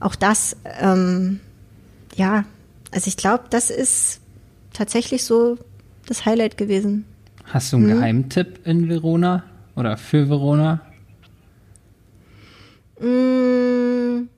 Auch 0.00 0.14
das, 0.14 0.56
ähm, 0.80 1.40
ja, 2.14 2.44
also 2.90 3.08
ich 3.08 3.16
glaube, 3.16 3.44
das 3.50 3.70
ist 3.70 4.21
tatsächlich 4.72 5.24
so 5.24 5.58
das 6.06 6.24
Highlight 6.26 6.56
gewesen. 6.56 7.04
Hast 7.44 7.72
du 7.72 7.76
Hm? 7.78 7.84
einen 7.84 7.94
Geheimtipp 7.96 8.66
in 8.66 8.88
Verona 8.88 9.44
oder 9.76 9.96
für 9.96 10.28
Verona? 10.28 10.80
Mm, 13.00 14.28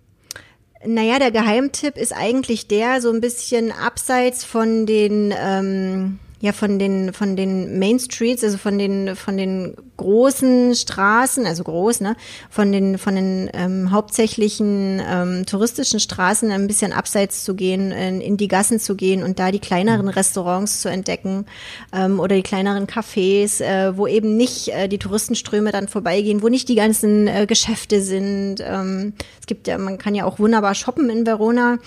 naja, 0.87 1.19
der 1.19 1.31
Geheimtipp 1.31 1.97
ist 1.97 2.13
eigentlich 2.13 2.67
der, 2.69 3.01
so 3.01 3.11
ein 3.13 3.21
bisschen 3.21 3.73
abseits 3.73 4.45
von 4.45 4.87
den, 4.87 5.33
ähm, 5.37 6.19
ja, 6.45 6.53
von 6.53 6.79
den, 6.79 7.15
von 7.15 7.37
den 7.37 7.79
Main 7.79 7.99
Streets, 7.99 8.45
also 8.45 8.59
von 8.59 8.77
den, 8.77 9.17
von 9.17 9.39
den 9.39 9.75
großen 9.97 10.75
Straßen, 10.75 11.47
also 11.47 11.65
groß, 11.65 12.03
ne, 12.03 12.17
von 12.51 12.71
den, 12.71 12.99
von 12.99 13.15
den 13.15 13.49
ähm, 13.55 13.91
hauptsächlichen 13.91 15.01
ähm, 15.09 15.47
touristischen 15.47 16.01
Straßen 16.01 16.51
ein 16.51 16.67
bisschen 16.67 16.93
abseits 16.93 17.45
zu 17.45 17.55
gehen, 17.55 17.93
in, 17.93 18.21
in 18.21 18.37
die 18.37 18.49
Gassen 18.49 18.79
zu 18.79 18.95
gehen 18.95 19.23
und 19.23 19.39
da 19.39 19.51
die 19.53 19.59
kleineren 19.59 20.09
Restaurants 20.09 20.83
zu 20.83 20.91
entdecken 20.91 21.47
ähm, 21.95 22.21
oder 22.21 22.37
die 22.37 22.43
kleineren 22.43 22.87
Cafés, 22.87 23.63
äh, 23.63 23.97
wo 23.97 24.07
eben 24.07 24.37
nicht 24.37 24.69
äh, 24.69 24.87
die 24.87 24.99
Touristenströme 24.99 25.73
dann 25.73 25.89
vorbeigehen, 25.89 26.43
wo 26.43 26.51
nicht 26.51 26.69
die 26.69 26.75
ganzen 26.75 27.27
äh, 27.27 27.47
Geschäfte 27.47 28.03
sind. 28.03 28.57
Ähm, 28.61 29.15
es 29.41 29.47
gibt 29.47 29.67
ja, 29.67 29.79
man 29.79 29.97
kann 29.97 30.15
ja 30.15 30.27
auch 30.27 30.39
wunderbar 30.39 30.75
shoppen 30.75 31.09
in 31.09 31.25
Verona. 31.25 31.79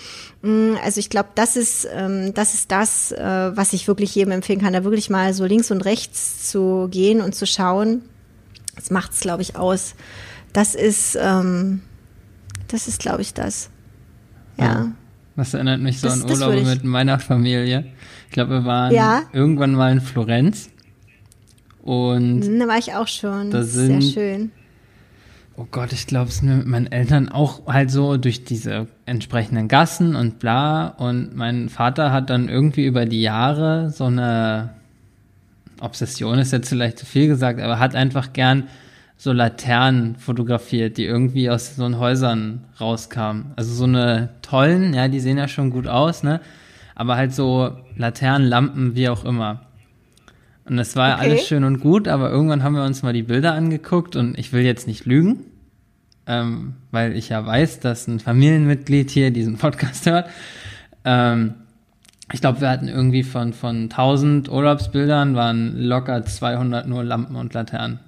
Mm, 0.42 0.74
Also 0.82 0.98
ich 0.98 1.10
glaube, 1.10 1.28
das 1.36 1.54
ist 1.56 1.86
ähm, 1.94 2.34
das 2.34 2.54
ist 2.54 2.72
das, 2.72 3.12
äh, 3.12 3.56
was 3.56 3.72
ich 3.72 3.86
wirklich 3.86 4.16
jedem 4.16 4.32
empfehlen 4.48 4.60
kann, 4.64 4.72
da 4.72 4.84
wirklich 4.84 5.10
mal 5.10 5.34
so 5.34 5.44
links 5.44 5.70
und 5.70 5.82
rechts 5.84 6.50
zu 6.50 6.88
gehen 6.90 7.20
und 7.20 7.34
zu 7.34 7.46
schauen. 7.46 8.02
Das 8.76 8.90
macht's, 8.90 9.20
glaube 9.20 9.42
ich, 9.42 9.56
aus. 9.56 9.94
Das 10.54 10.74
ist 10.74 11.18
ähm, 11.20 11.82
das 12.68 12.88
ist, 12.88 12.98
glaube 13.00 13.20
ich, 13.22 13.34
das. 13.34 13.68
Ja. 14.58 14.92
Das 15.36 15.52
erinnert 15.54 15.80
mich 15.80 16.00
so 16.00 16.08
Das- 16.08 16.22
an 16.24 16.30
Urlaube 16.30 16.62
mit 16.62 16.84
meiner 16.84 17.18
Familie. 17.18 17.84
Ich 18.26 18.32
glaube, 18.32 18.50
wir 18.52 18.64
waren 18.64 18.94
Ja. 18.94 19.22
irgendwann 19.32 19.72
mal 19.72 19.92
in 19.92 20.00
Florenz. 20.00 20.70
Und 21.82 22.40
Mm, 22.40 22.58
Da 22.58 22.68
war 22.68 22.78
ich 22.78 22.92
auch 22.94 23.06
schon. 23.08 23.50
Da 23.50 23.58
Das 23.58 23.68
ist 23.68 23.74
sehr 23.74 23.86
sind- 23.86 24.02
schön. 24.12 24.50
Oh 25.60 25.66
Gott, 25.72 25.92
ich 25.92 26.06
glaube, 26.06 26.28
es 26.28 26.40
wir 26.40 26.54
mit 26.54 26.68
meinen 26.68 26.86
Eltern 26.86 27.28
auch 27.28 27.66
halt 27.66 27.90
so 27.90 28.16
durch 28.16 28.44
diese 28.44 28.86
entsprechenden 29.06 29.66
Gassen 29.66 30.14
und 30.14 30.38
bla. 30.38 30.86
Und 30.86 31.34
mein 31.34 31.68
Vater 31.68 32.12
hat 32.12 32.30
dann 32.30 32.48
irgendwie 32.48 32.86
über 32.86 33.06
die 33.06 33.22
Jahre 33.22 33.90
so 33.90 34.04
eine 34.04 34.70
Obsession 35.80 36.38
ist 36.38 36.52
jetzt 36.52 36.68
vielleicht 36.68 37.00
zu 37.00 37.06
viel 37.06 37.26
gesagt, 37.26 37.60
aber 37.60 37.80
hat 37.80 37.96
einfach 37.96 38.32
gern 38.32 38.68
so 39.16 39.32
Laternen 39.32 40.14
fotografiert, 40.14 40.96
die 40.96 41.06
irgendwie 41.06 41.50
aus 41.50 41.74
so 41.74 41.98
Häusern 41.98 42.64
rauskamen. 42.80 43.46
Also 43.56 43.74
so 43.74 43.82
eine 43.82 44.28
tollen, 44.42 44.94
ja, 44.94 45.08
die 45.08 45.18
sehen 45.18 45.38
ja 45.38 45.48
schon 45.48 45.70
gut 45.70 45.88
aus, 45.88 46.22
ne? 46.22 46.40
Aber 46.94 47.16
halt 47.16 47.34
so 47.34 47.76
Laternen, 47.96 48.46
Lampen, 48.46 48.94
wie 48.94 49.08
auch 49.08 49.24
immer. 49.24 49.62
Und 50.68 50.76
das 50.76 50.96
war 50.96 51.14
Okay. 51.16 51.22
alles 51.30 51.46
schön 51.46 51.64
und 51.64 51.80
gut, 51.80 52.08
aber 52.08 52.30
irgendwann 52.30 52.62
haben 52.62 52.74
wir 52.74 52.84
uns 52.84 53.02
mal 53.02 53.12
die 53.12 53.22
Bilder 53.22 53.54
angeguckt 53.54 54.16
und 54.16 54.38
ich 54.38 54.52
will 54.52 54.62
jetzt 54.62 54.86
nicht 54.86 55.06
lügen, 55.06 55.44
ähm, 56.26 56.74
weil 56.90 57.16
ich 57.16 57.30
ja 57.30 57.44
weiß, 57.44 57.80
dass 57.80 58.06
ein 58.06 58.20
Familienmitglied 58.20 59.10
hier 59.10 59.30
diesen 59.30 59.56
Podcast 59.58 60.06
hört. 60.06 60.28
Ähm, 61.04 61.54
ich 62.32 62.40
glaube, 62.42 62.60
wir 62.60 62.68
hatten 62.68 62.88
irgendwie 62.88 63.22
von, 63.22 63.54
von 63.54 63.84
1000 63.84 64.50
Urlaubsbildern 64.50 65.34
waren 65.34 65.78
locker 65.78 66.24
200 66.24 66.86
nur 66.86 67.02
Lampen 67.02 67.36
und 67.36 67.54
Laternen. 67.54 68.00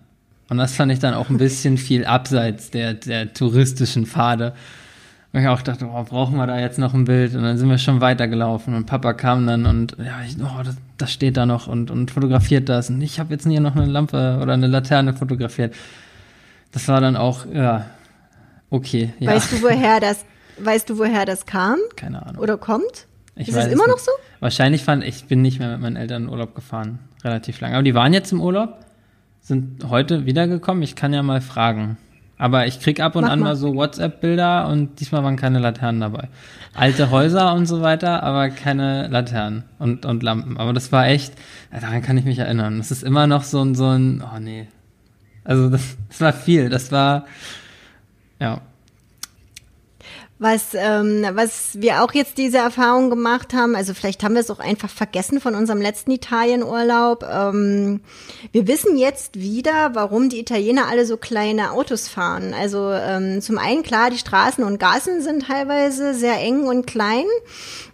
Und 0.50 0.58
das 0.58 0.74
fand 0.74 0.92
ich 0.92 0.98
dann 0.98 1.14
auch 1.14 1.30
ein 1.30 1.38
bisschen 1.38 1.78
viel 1.78 2.04
abseits 2.04 2.70
der, 2.70 2.92
der 2.94 3.32
touristischen 3.32 4.04
Pfade. 4.04 4.52
Und 5.32 5.40
ich 5.40 5.46
auch 5.46 5.62
dachte, 5.62 5.86
oh, 5.86 6.02
brauchen 6.02 6.36
wir 6.36 6.46
da 6.46 6.58
jetzt 6.58 6.78
noch 6.78 6.92
ein 6.92 7.04
Bild? 7.04 7.36
Und 7.36 7.42
dann 7.44 7.56
sind 7.56 7.68
wir 7.68 7.78
schon 7.78 8.00
weitergelaufen 8.00 8.74
und 8.74 8.86
Papa 8.86 9.12
kam 9.12 9.46
dann 9.46 9.64
und 9.64 9.96
ja, 9.98 10.22
ich, 10.26 10.36
oh, 10.42 10.62
das, 10.64 10.76
das 10.98 11.12
steht 11.12 11.36
da 11.36 11.46
noch 11.46 11.68
und, 11.68 11.90
und 11.90 12.10
fotografiert 12.10 12.68
das. 12.68 12.90
Und 12.90 13.00
ich 13.00 13.20
habe 13.20 13.32
jetzt 13.32 13.46
hier 13.46 13.60
noch 13.60 13.76
eine 13.76 13.86
Lampe 13.86 14.40
oder 14.42 14.54
eine 14.54 14.66
Laterne 14.66 15.14
fotografiert. 15.14 15.74
Das 16.72 16.88
war 16.88 17.00
dann 17.00 17.16
auch, 17.16 17.46
ja, 17.46 17.86
okay, 18.70 19.12
ja, 19.20 19.30
Weißt 19.30 19.52
du, 19.52 19.62
woher 19.62 20.00
das, 20.00 20.24
weißt 20.58 20.90
du, 20.90 20.98
woher 20.98 21.24
das 21.26 21.46
kam 21.46 21.78
keine 21.94 22.26
Ahnung. 22.26 22.42
oder 22.42 22.58
kommt? 22.58 23.06
Ich 23.36 23.48
ist 23.48 23.54
weiß 23.54 23.66
es 23.66 23.72
immer 23.72 23.86
noch 23.86 23.98
so? 23.98 24.10
Wahrscheinlich 24.40 24.82
fand 24.82 25.04
ich 25.04 25.26
bin 25.26 25.42
nicht 25.42 25.60
mehr 25.60 25.70
mit 25.70 25.80
meinen 25.80 25.96
Eltern 25.96 26.24
in 26.24 26.28
Urlaub 26.28 26.56
gefahren, 26.56 26.98
relativ 27.22 27.60
lange. 27.60 27.74
Aber 27.74 27.84
die 27.84 27.94
waren 27.94 28.12
jetzt 28.12 28.32
im 28.32 28.40
Urlaub, 28.40 28.84
sind 29.40 29.88
heute 29.88 30.26
wiedergekommen. 30.26 30.82
Ich 30.82 30.96
kann 30.96 31.12
ja 31.12 31.22
mal 31.22 31.40
fragen. 31.40 31.98
Aber 32.40 32.66
ich 32.66 32.80
krieg 32.80 33.00
ab 33.00 33.16
und 33.16 33.24
Mach 33.24 33.32
an 33.32 33.40
mal. 33.40 33.50
mal 33.50 33.56
so 33.56 33.74
WhatsApp-Bilder 33.74 34.66
und 34.68 34.98
diesmal 34.98 35.22
waren 35.22 35.36
keine 35.36 35.58
Laternen 35.58 36.00
dabei. 36.00 36.30
Alte 36.72 37.10
Häuser 37.10 37.52
und 37.52 37.66
so 37.66 37.82
weiter, 37.82 38.22
aber 38.22 38.48
keine 38.48 39.08
Laternen 39.08 39.64
und, 39.78 40.06
und 40.06 40.22
Lampen. 40.22 40.56
Aber 40.56 40.72
das 40.72 40.90
war 40.90 41.06
echt, 41.06 41.34
daran 41.70 42.00
kann 42.00 42.16
ich 42.16 42.24
mich 42.24 42.38
erinnern. 42.38 42.78
Das 42.78 42.90
ist 42.90 43.02
immer 43.02 43.26
noch 43.26 43.44
so 43.44 43.60
ein, 43.60 43.74
so 43.74 43.88
ein, 43.88 44.22
oh 44.24 44.38
nee. 44.40 44.68
Also 45.44 45.68
das, 45.68 45.98
das 46.08 46.20
war 46.22 46.32
viel. 46.32 46.70
Das 46.70 46.90
war, 46.90 47.26
ja. 48.40 48.62
Was, 50.42 50.68
ähm, 50.72 51.26
was 51.34 51.72
wir 51.74 52.02
auch 52.02 52.14
jetzt 52.14 52.38
diese 52.38 52.56
Erfahrung 52.56 53.10
gemacht 53.10 53.52
haben, 53.52 53.76
also 53.76 53.92
vielleicht 53.92 54.24
haben 54.24 54.32
wir 54.32 54.40
es 54.40 54.50
auch 54.50 54.58
einfach 54.58 54.88
vergessen 54.88 55.38
von 55.38 55.54
unserem 55.54 55.82
letzten 55.82 56.12
Italienurlaub. 56.12 57.24
Ähm, 57.30 58.00
wir 58.50 58.66
wissen 58.66 58.96
jetzt 58.96 59.38
wieder, 59.38 59.90
warum 59.92 60.30
die 60.30 60.40
Italiener 60.40 60.88
alle 60.88 61.04
so 61.04 61.18
kleine 61.18 61.72
Autos 61.72 62.08
fahren. 62.08 62.54
Also 62.54 62.90
ähm, 62.90 63.42
zum 63.42 63.58
einen 63.58 63.82
klar, 63.82 64.08
die 64.08 64.16
Straßen 64.16 64.64
und 64.64 64.80
Gassen 64.80 65.20
sind 65.20 65.46
teilweise 65.46 66.14
sehr 66.14 66.40
eng 66.40 66.66
und 66.66 66.86
klein. 66.86 67.26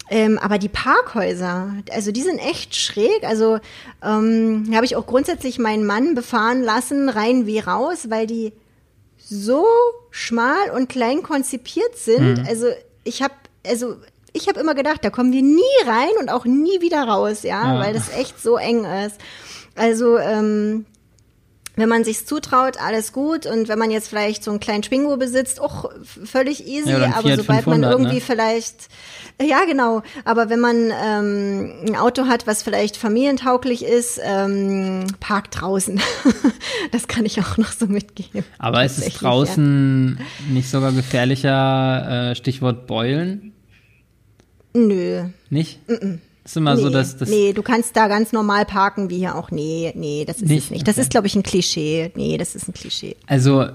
Ähm, 0.08 0.38
aber 0.38 0.58
die 0.58 0.68
Parkhäuser, 0.68 1.74
also 1.90 2.12
die 2.12 2.22
sind 2.22 2.38
echt 2.38 2.76
schräg. 2.76 3.24
Also 3.24 3.58
ähm, 4.04 4.70
habe 4.72 4.86
ich 4.86 4.94
auch 4.94 5.06
grundsätzlich 5.06 5.58
meinen 5.58 5.84
Mann 5.84 6.14
befahren 6.14 6.62
lassen, 6.62 7.08
rein 7.08 7.46
wie 7.46 7.58
raus, 7.58 8.08
weil 8.08 8.28
die 8.28 8.52
so 9.28 9.66
schmal 10.10 10.70
und 10.70 10.88
klein 10.88 11.22
konzipiert 11.22 11.96
sind. 11.96 12.38
Mhm. 12.38 12.46
Also 12.46 12.66
ich 13.04 13.22
habe, 13.22 13.34
also 13.66 13.96
ich 14.32 14.48
habe 14.48 14.60
immer 14.60 14.74
gedacht, 14.74 15.04
da 15.04 15.10
kommen 15.10 15.32
wir 15.32 15.42
nie 15.42 15.62
rein 15.86 16.10
und 16.20 16.28
auch 16.28 16.44
nie 16.44 16.80
wieder 16.80 17.04
raus, 17.04 17.42
ja, 17.42 17.74
ja. 17.74 17.80
weil 17.80 17.94
das 17.94 18.10
echt 18.10 18.40
so 18.40 18.56
eng 18.56 18.84
ist. 18.84 19.18
Also 19.74 20.18
ähm, 20.18 20.86
wenn 21.76 21.90
man 21.90 22.04
sich's 22.04 22.24
zutraut, 22.24 22.80
alles 22.80 23.12
gut. 23.12 23.46
Und 23.46 23.68
wenn 23.68 23.78
man 23.78 23.90
jetzt 23.90 24.08
vielleicht 24.08 24.42
so 24.42 24.50
einen 24.50 24.60
kleinen 24.60 24.82
Twingo 24.82 25.16
besitzt, 25.18 25.60
auch 25.60 25.90
völlig 26.02 26.66
easy. 26.66 26.90
Ja, 26.90 27.14
aber 27.14 27.36
sobald 27.36 27.64
500, 27.64 27.66
man 27.66 27.82
irgendwie 27.82 28.16
ne? 28.16 28.20
vielleicht, 28.22 28.88
ja 29.40 29.64
genau. 29.66 30.02
Aber 30.24 30.48
wenn 30.48 30.60
man 30.60 30.90
ähm, 30.90 31.72
ein 31.86 31.96
Auto 31.96 32.26
hat, 32.26 32.46
was 32.46 32.62
vielleicht 32.62 32.96
familientauglich 32.96 33.84
ist, 33.84 34.18
ähm, 34.24 35.06
parkt 35.20 35.60
draußen. 35.60 36.00
das 36.92 37.08
kann 37.08 37.26
ich 37.26 37.40
auch 37.40 37.58
noch 37.58 37.72
so 37.72 37.86
mitgeben. 37.86 38.42
Aber 38.58 38.82
ist 38.82 38.98
es 38.98 39.14
draußen 39.14 40.18
ja. 40.18 40.52
nicht 40.52 40.70
sogar 40.70 40.92
gefährlicher? 40.92 42.30
Äh, 42.30 42.36
Stichwort 42.36 42.86
Beulen? 42.86 43.52
Nö. 44.72 45.24
Nicht? 45.50 45.86
Mm 45.88 45.92
-mm. 45.92 46.18
Ist 46.46 46.56
immer 46.56 46.76
nee, 46.76 46.80
so, 46.80 46.90
dass 46.90 47.16
das. 47.16 47.28
Nee, 47.28 47.52
du 47.52 47.62
kannst 47.62 47.96
da 47.96 48.06
ganz 48.06 48.32
normal 48.32 48.64
parken, 48.66 49.10
wie 49.10 49.18
hier 49.18 49.34
auch. 49.34 49.50
Nee, 49.50 49.92
nee, 49.96 50.24
das 50.24 50.36
ist 50.36 50.48
nicht, 50.48 50.66
es 50.66 50.70
nicht. 50.70 50.86
Das 50.86 50.94
okay. 50.94 51.02
ist, 51.02 51.10
glaube 51.10 51.26
ich, 51.26 51.34
ein 51.34 51.42
Klischee. 51.42 52.12
Nee, 52.14 52.38
das 52.38 52.54
ist 52.54 52.68
ein 52.68 52.72
Klischee. 52.72 53.16
Also, 53.26 53.66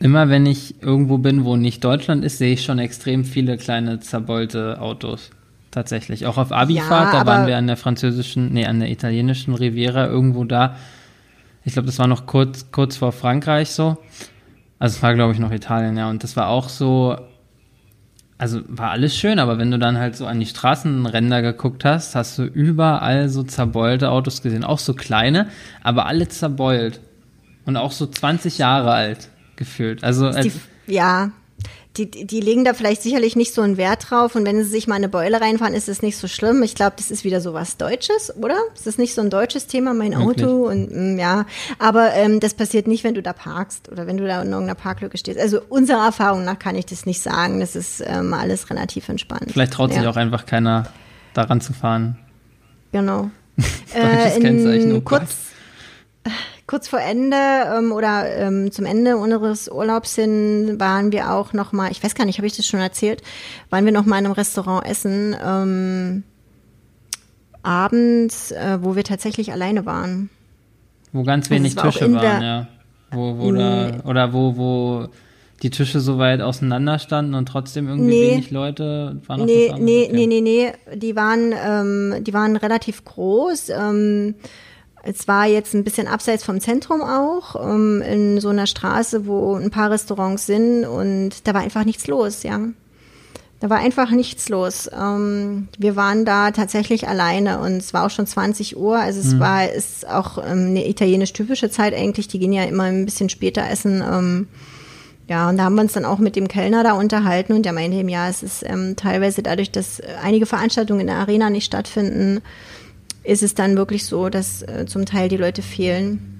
immer 0.00 0.30
wenn 0.30 0.46
ich 0.46 0.82
irgendwo 0.82 1.18
bin, 1.18 1.44
wo 1.44 1.56
nicht 1.56 1.84
Deutschland 1.84 2.24
ist, 2.24 2.38
sehe 2.38 2.54
ich 2.54 2.64
schon 2.64 2.78
extrem 2.78 3.26
viele 3.26 3.58
kleine 3.58 4.00
zerbeulte 4.00 4.80
Autos. 4.80 5.28
Tatsächlich. 5.70 6.24
Auch 6.24 6.38
auf 6.38 6.52
Abifahrt, 6.52 7.12
ja, 7.12 7.20
da 7.20 7.26
waren 7.26 7.46
wir 7.46 7.58
an 7.58 7.66
der 7.66 7.76
französischen, 7.76 8.50
nee, 8.50 8.64
an 8.64 8.80
der 8.80 8.90
italienischen 8.90 9.52
Riviera 9.52 10.06
irgendwo 10.06 10.44
da. 10.44 10.76
Ich 11.66 11.74
glaube, 11.74 11.84
das 11.84 11.98
war 11.98 12.06
noch 12.06 12.24
kurz, 12.24 12.70
kurz 12.72 12.96
vor 12.96 13.12
Frankreich 13.12 13.72
so. 13.72 13.98
Also 14.78 14.96
es 14.96 15.02
war, 15.02 15.14
glaube 15.14 15.34
ich, 15.34 15.38
noch 15.38 15.52
Italien, 15.52 15.98
ja. 15.98 16.08
Und 16.08 16.24
das 16.24 16.34
war 16.34 16.48
auch 16.48 16.70
so, 16.70 17.18
also 18.38 18.60
war 18.68 18.90
alles 18.90 19.16
schön, 19.16 19.38
aber 19.38 19.58
wenn 19.58 19.70
du 19.70 19.78
dann 19.78 19.98
halt 19.98 20.16
so 20.16 20.26
an 20.26 20.40
die 20.40 20.46
Straßenränder 20.46 21.40
geguckt 21.42 21.84
hast, 21.84 22.14
hast 22.14 22.38
du 22.38 22.44
überall 22.44 23.28
so 23.28 23.42
zerbeulte 23.42 24.10
Autos 24.10 24.42
gesehen, 24.42 24.64
auch 24.64 24.78
so 24.78 24.94
kleine, 24.94 25.48
aber 25.82 26.06
alle 26.06 26.28
zerbeult. 26.28 27.00
Und 27.64 27.76
auch 27.76 27.90
so 27.90 28.06
20 28.06 28.58
Jahre 28.58 28.92
alt 28.92 29.28
gefühlt. 29.56 30.04
Also 30.04 30.30
die, 30.30 30.52
ja, 30.86 31.32
die, 31.96 32.26
die 32.26 32.40
legen 32.40 32.64
da 32.64 32.74
vielleicht 32.74 33.02
sicherlich 33.02 33.36
nicht 33.36 33.54
so 33.54 33.62
einen 33.62 33.76
Wert 33.76 34.10
drauf 34.10 34.34
und 34.34 34.44
wenn 34.44 34.62
sie 34.62 34.68
sich 34.68 34.86
mal 34.86 34.96
eine 34.96 35.08
Beule 35.08 35.40
reinfahren, 35.40 35.74
ist 35.74 35.88
es 35.88 36.02
nicht 36.02 36.16
so 36.16 36.28
schlimm. 36.28 36.62
Ich 36.62 36.74
glaube, 36.74 36.94
das 36.96 37.10
ist 37.10 37.24
wieder 37.24 37.40
so 37.40 37.54
was 37.54 37.76
Deutsches, 37.76 38.34
oder? 38.36 38.56
Ist 38.74 38.86
das 38.86 38.98
nicht 38.98 39.14
so 39.14 39.22
ein 39.22 39.30
deutsches 39.30 39.66
Thema, 39.66 39.94
mein 39.94 40.12
Wirklich? 40.12 40.46
Auto 40.46 40.68
und 40.68 40.90
mh, 40.90 41.14
mm, 41.14 41.18
ja, 41.18 41.46
aber 41.78 42.12
ähm, 42.14 42.40
das 42.40 42.54
passiert 42.54 42.86
nicht, 42.86 43.04
wenn 43.04 43.14
du 43.14 43.22
da 43.22 43.32
parkst 43.32 43.90
oder 43.90 44.06
wenn 44.06 44.16
du 44.16 44.26
da 44.26 44.42
in 44.42 44.48
irgendeiner 44.48 44.74
Parklücke 44.74 45.16
stehst. 45.16 45.38
Also 45.38 45.60
unserer 45.68 46.04
Erfahrung 46.04 46.44
nach 46.44 46.58
kann 46.58 46.76
ich 46.76 46.86
das 46.86 47.06
nicht 47.06 47.22
sagen. 47.22 47.60
Das 47.60 47.74
ist 47.74 48.02
ähm, 48.06 48.34
alles 48.34 48.68
relativ 48.70 49.08
entspannt. 49.08 49.52
Vielleicht 49.52 49.72
traut 49.72 49.90
ja. 49.92 50.00
sich 50.00 50.08
auch 50.08 50.16
einfach 50.16 50.46
keiner 50.46 50.88
daran 51.34 51.60
zu 51.60 51.72
fahren. 51.72 52.18
Genau. 52.92 53.30
Deutsches 53.56 54.36
äh, 54.36 54.40
Kennzeichen. 54.40 54.96
Oh 54.96 55.00
kurz, 55.00 55.36
kurz 56.66 56.88
vor 56.88 57.00
Ende 57.00 57.36
ähm, 57.36 57.92
oder 57.92 58.28
ähm, 58.36 58.72
zum 58.72 58.86
Ende 58.86 59.16
unseres 59.16 59.68
Urlaubs 59.70 60.14
hin 60.14 60.76
waren 60.78 61.12
wir 61.12 61.32
auch 61.32 61.52
noch 61.52 61.72
mal, 61.72 61.90
ich 61.90 62.02
weiß 62.02 62.14
gar 62.14 62.24
nicht, 62.24 62.38
habe 62.38 62.46
ich 62.46 62.56
das 62.56 62.66
schon 62.66 62.80
erzählt, 62.80 63.22
waren 63.70 63.84
wir 63.84 63.92
noch 63.92 64.06
mal 64.06 64.18
in 64.18 64.26
einem 64.26 64.34
Restaurant 64.34 64.86
essen 64.86 65.36
ähm, 65.44 66.24
abends, 67.62 68.52
äh, 68.52 68.78
wo 68.80 68.96
wir 68.96 69.04
tatsächlich 69.04 69.52
alleine 69.52 69.86
waren. 69.86 70.30
Wo 71.12 71.22
ganz 71.22 71.50
wenig 71.50 71.78
also 71.78 71.90
Tische 71.90 72.12
war 72.12 72.22
waren, 72.22 72.42
ja. 72.42 72.68
Wo, 73.10 73.38
wo 73.38 73.52
nee. 73.52 73.58
da, 73.58 74.08
oder 74.08 74.32
wo, 74.32 74.56
wo 74.56 75.08
die 75.62 75.70
Tische 75.70 76.00
so 76.00 76.18
weit 76.18 76.42
auseinander 76.42 76.98
standen 76.98 77.34
und 77.34 77.46
trotzdem 77.46 77.88
irgendwie 77.88 78.10
nee. 78.10 78.30
wenig 78.32 78.50
Leute 78.50 79.20
waren 79.26 79.40
noch 79.40 79.46
nee, 79.46 79.72
nee, 79.78 80.10
nee, 80.12 80.26
nee, 80.26 80.40
nee, 80.40 80.72
die 80.94 81.16
waren, 81.16 81.52
ähm, 81.52 82.24
die 82.24 82.34
waren 82.34 82.56
relativ 82.56 83.04
groß. 83.04 83.70
Ähm, 83.70 84.34
es 85.08 85.28
war 85.28 85.46
jetzt 85.46 85.74
ein 85.74 85.84
bisschen 85.84 86.08
abseits 86.08 86.44
vom 86.44 86.60
Zentrum 86.60 87.00
auch, 87.00 87.54
um, 87.54 88.02
ähm, 88.02 88.02
in 88.02 88.40
so 88.40 88.48
einer 88.48 88.66
Straße, 88.66 89.26
wo 89.26 89.54
ein 89.54 89.70
paar 89.70 89.90
Restaurants 89.90 90.46
sind 90.46 90.84
und 90.84 91.46
da 91.46 91.54
war 91.54 91.60
einfach 91.60 91.84
nichts 91.84 92.06
los, 92.06 92.42
ja. 92.42 92.60
Da 93.58 93.70
war 93.70 93.78
einfach 93.78 94.10
nichts 94.10 94.50
los. 94.50 94.90
Ähm, 94.92 95.68
wir 95.78 95.96
waren 95.96 96.26
da 96.26 96.50
tatsächlich 96.50 97.08
alleine 97.08 97.60
und 97.60 97.78
es 97.78 97.94
war 97.94 98.04
auch 98.04 98.10
schon 98.10 98.26
20 98.26 98.76
Uhr. 98.76 98.98
Also 98.98 99.20
es 99.20 99.32
mhm. 99.32 99.40
war 99.40 99.70
ist 99.70 100.06
auch 100.06 100.36
ähm, 100.36 100.66
eine 100.68 100.86
italienisch 100.86 101.32
typische 101.32 101.70
Zeit 101.70 101.94
eigentlich. 101.94 102.28
Die 102.28 102.38
gehen 102.38 102.52
ja 102.52 102.64
immer 102.64 102.84
ein 102.84 103.06
bisschen 103.06 103.30
später 103.30 103.66
essen. 103.66 104.46
Ja, 105.28 105.48
und 105.48 105.56
da 105.56 105.64
haben 105.64 105.74
wir 105.74 105.82
uns 105.82 105.94
dann 105.94 106.04
auch 106.04 106.18
mit 106.18 106.36
dem 106.36 106.48
Kellner 106.48 106.84
da 106.84 106.92
unterhalten 106.92 107.54
und 107.54 107.64
der 107.64 107.72
meinte 107.72 107.96
ihm, 107.96 108.08
ja, 108.08 108.28
es 108.28 108.42
ist 108.42 108.62
ähm, 108.64 108.94
teilweise 108.94 109.42
dadurch, 109.42 109.72
dass 109.72 110.00
einige 110.22 110.46
Veranstaltungen 110.46 111.00
in 111.00 111.06
der 111.08 111.16
Arena 111.16 111.50
nicht 111.50 111.64
stattfinden, 111.64 112.42
ist 113.26 113.42
es 113.42 113.54
dann 113.54 113.76
wirklich 113.76 114.06
so, 114.06 114.28
dass 114.28 114.62
äh, 114.62 114.86
zum 114.86 115.04
Teil 115.04 115.28
die 115.28 115.36
Leute 115.36 115.62
fehlen. 115.62 116.32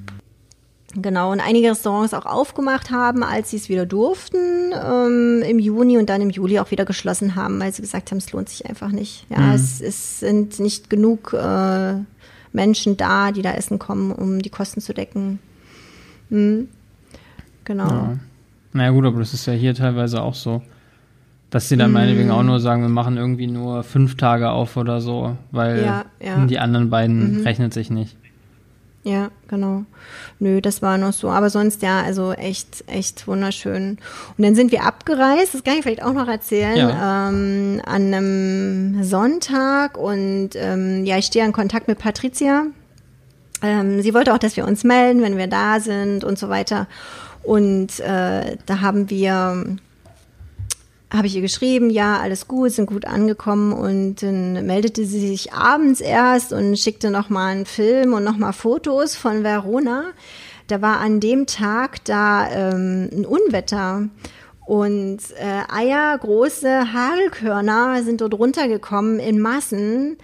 Genau, 0.94 1.31
und 1.31 1.40
einige 1.40 1.70
Restaurants 1.70 2.14
auch 2.14 2.25
aufgemacht 2.25 2.90
haben, 2.90 3.22
als 3.22 3.51
sie 3.51 3.57
es 3.57 3.68
wieder 3.68 3.85
durften 3.85 4.72
ähm, 4.72 5.42
im 5.46 5.59
Juni 5.59 5.99
und 5.99 6.09
dann 6.09 6.22
im 6.22 6.31
Juli 6.31 6.59
auch 6.59 6.70
wieder 6.70 6.87
geschlossen 6.87 7.35
haben, 7.35 7.61
weil 7.61 7.72
sie 7.72 7.83
gesagt 7.83 8.11
haben, 8.11 8.18
es 8.18 8.33
lohnt 8.33 8.49
sich 8.49 8.66
einfach 8.66 8.90
nicht. 8.90 9.27
Ja, 9.29 9.38
mhm. 9.38 9.55
es, 9.55 9.81
es, 9.83 10.20
sind 10.20 10.59
nicht 10.59 10.88
genug 10.88 11.35
äh, 11.35 11.96
Menschen 12.53 12.96
da, 12.96 13.33
die 13.33 13.42
da 13.42 13.53
essen 13.53 13.79
kommen, 13.79 14.11
um 14.11 14.40
die 14.40 14.49
Kosten 14.49 14.81
zu 14.81 14.94
decken. 14.94 15.38
Mhm. 16.31 16.68
Genau. 17.64 17.88
Ja. 17.88 18.18
Naja 18.72 18.90
gut, 18.90 19.05
aber 19.05 19.18
das 19.18 19.35
ist 19.35 19.44
ja 19.46 19.53
hier 19.53 19.75
teilweise 19.75 20.22
auch 20.22 20.35
so. 20.35 20.62
Dass 21.50 21.68
sie 21.68 21.76
dann 21.76 21.90
mm. 21.90 21.94
meinetwegen 21.94 22.30
auch 22.30 22.42
nur 22.42 22.61
sagen, 22.61 22.82
wir 22.82 22.88
machen 22.88 23.16
irgendwie 23.16 23.46
nur 23.46 23.82
fünf 23.82 24.16
Tage 24.16 24.50
auf 24.50 24.76
oder 24.76 25.00
so, 25.00 25.37
weil 25.52 25.85
ja, 25.85 26.04
ja. 26.20 26.44
die 26.46 26.59
anderen 26.59 26.90
beiden 26.90 27.38
mhm. 27.38 27.42
rechnet 27.44 27.72
sich 27.72 27.90
nicht. 27.90 28.16
Ja, 29.06 29.30
genau. 29.46 29.85
Nö, 30.40 30.61
das 30.61 30.82
war 30.82 30.98
noch 30.98 31.12
so. 31.12 31.30
Aber 31.30 31.48
sonst 31.48 31.80
ja, 31.82 32.02
also 32.02 32.32
echt, 32.32 32.82
echt 32.88 33.28
wunderschön. 33.28 33.98
Und 34.37 34.44
dann 34.44 34.56
sind 34.56 34.72
wir 34.72 34.82
abgereist, 34.82 35.54
das 35.54 35.62
kann 35.62 35.74
ich 35.74 35.82
vielleicht 35.82 36.02
auch 36.02 36.12
noch 36.12 36.26
erzählen, 36.26 36.76
ja. 36.76 37.28
ähm, 37.28 37.80
an 37.87 38.12
einem 38.12 39.04
Sonntag. 39.04 39.96
Und 39.96 40.50
ähm, 40.56 41.04
ja, 41.04 41.18
ich 41.18 41.26
stehe 41.26 41.44
in 41.44 41.52
Kontakt 41.52 41.87
mit 41.87 42.00
Patricia. 42.00 42.64
Ähm, 43.62 44.02
sie 44.02 44.12
wollte 44.12 44.35
auch, 44.35 44.38
dass 44.38 44.56
wir 44.56 44.66
uns 44.66 44.82
melden, 44.82 45.22
wenn 45.22 45.38
wir 45.38 45.46
da 45.46 45.78
sind 45.78 46.24
und 46.24 46.37
so 46.37 46.48
weiter. 46.48 46.88
Und 47.44 48.00
äh, 48.00 48.56
da 48.66 48.80
haben 48.80 49.09
wir 49.09 49.76
habe 51.10 51.28
ich 51.28 51.36
ihr 51.36 51.42
geschrieben, 51.42 51.88
ja, 51.88 52.18
alles 52.18 52.48
gut, 52.48 52.72
sind 52.72 52.86
gut 52.86 53.04
angekommen 53.04 53.72
und 53.72 54.22
dann 54.22 54.66
meldete 54.66 55.04
sie 55.04 55.28
sich 55.28 55.52
abends 55.52 56.00
erst 56.00 56.52
und 56.52 56.76
schickte 56.76 57.10
nochmal 57.10 57.52
einen 57.52 57.66
Film 57.66 58.12
und 58.12 58.24
nochmal 58.24 58.52
Fotos 58.52 59.14
von 59.14 59.44
Verona. 59.44 60.06
Da 60.66 60.82
war 60.82 60.98
an 60.98 61.20
dem 61.20 61.46
Tag 61.46 62.04
da 62.04 62.50
ähm, 62.50 63.08
ein 63.12 63.24
Unwetter 63.24 64.08
und 64.66 65.18
äh, 65.38 65.72
Eier, 65.72 66.18
große 66.18 66.92
Hagelkörner 66.92 68.02
sind 68.02 68.20
dort 68.20 68.34
runtergekommen 68.34 69.20
in 69.20 69.38
Massen. 69.38 70.18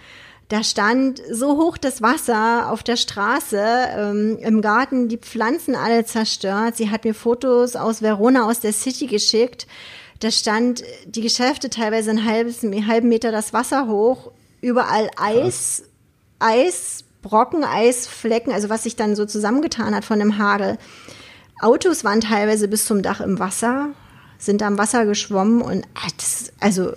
Da 0.49 0.65
stand 0.65 1.21
so 1.31 1.57
hoch 1.57 1.77
das 1.77 2.01
Wasser 2.01 2.69
auf 2.69 2.83
der 2.83 2.97
Straße, 2.97 3.63
ähm, 3.97 4.37
im 4.41 4.61
Garten 4.61 5.07
die 5.07 5.17
Pflanzen 5.17 5.75
alle 5.75 6.03
zerstört. 6.03 6.75
Sie 6.75 6.91
hat 6.91 7.05
mir 7.05 7.13
Fotos 7.13 7.77
aus 7.77 8.01
Verona, 8.01 8.45
aus 8.45 8.59
der 8.59 8.73
City 8.73 9.07
geschickt 9.07 9.65
da 10.19 10.31
stand 10.31 10.83
die 11.05 11.21
Geschäfte 11.21 11.69
teilweise 11.69 12.11
einen 12.11 12.25
halbes, 12.25 12.63
einen 12.63 12.87
halben 12.87 13.09
Meter 13.09 13.31
das 13.31 13.53
Wasser 13.53 13.87
hoch, 13.87 14.31
überall 14.61 15.09
Eis, 15.17 15.83
Eisbrocken, 16.39 17.63
Eisflecken, 17.63 18.53
also 18.53 18.69
was 18.69 18.83
sich 18.83 18.95
dann 18.95 19.15
so 19.15 19.25
zusammengetan 19.25 19.95
hat 19.95 20.05
von 20.05 20.19
dem 20.19 20.37
Hagel. 20.37 20.77
Autos 21.61 22.03
waren 22.03 22.21
teilweise 22.21 22.67
bis 22.67 22.85
zum 22.85 23.01
Dach 23.01 23.21
im 23.21 23.39
Wasser, 23.39 23.89
sind 24.37 24.61
da 24.61 24.67
im 24.67 24.77
Wasser 24.77 25.05
geschwommen 25.05 25.61
und 25.61 25.85
ah, 25.95 26.07
also 26.59 26.91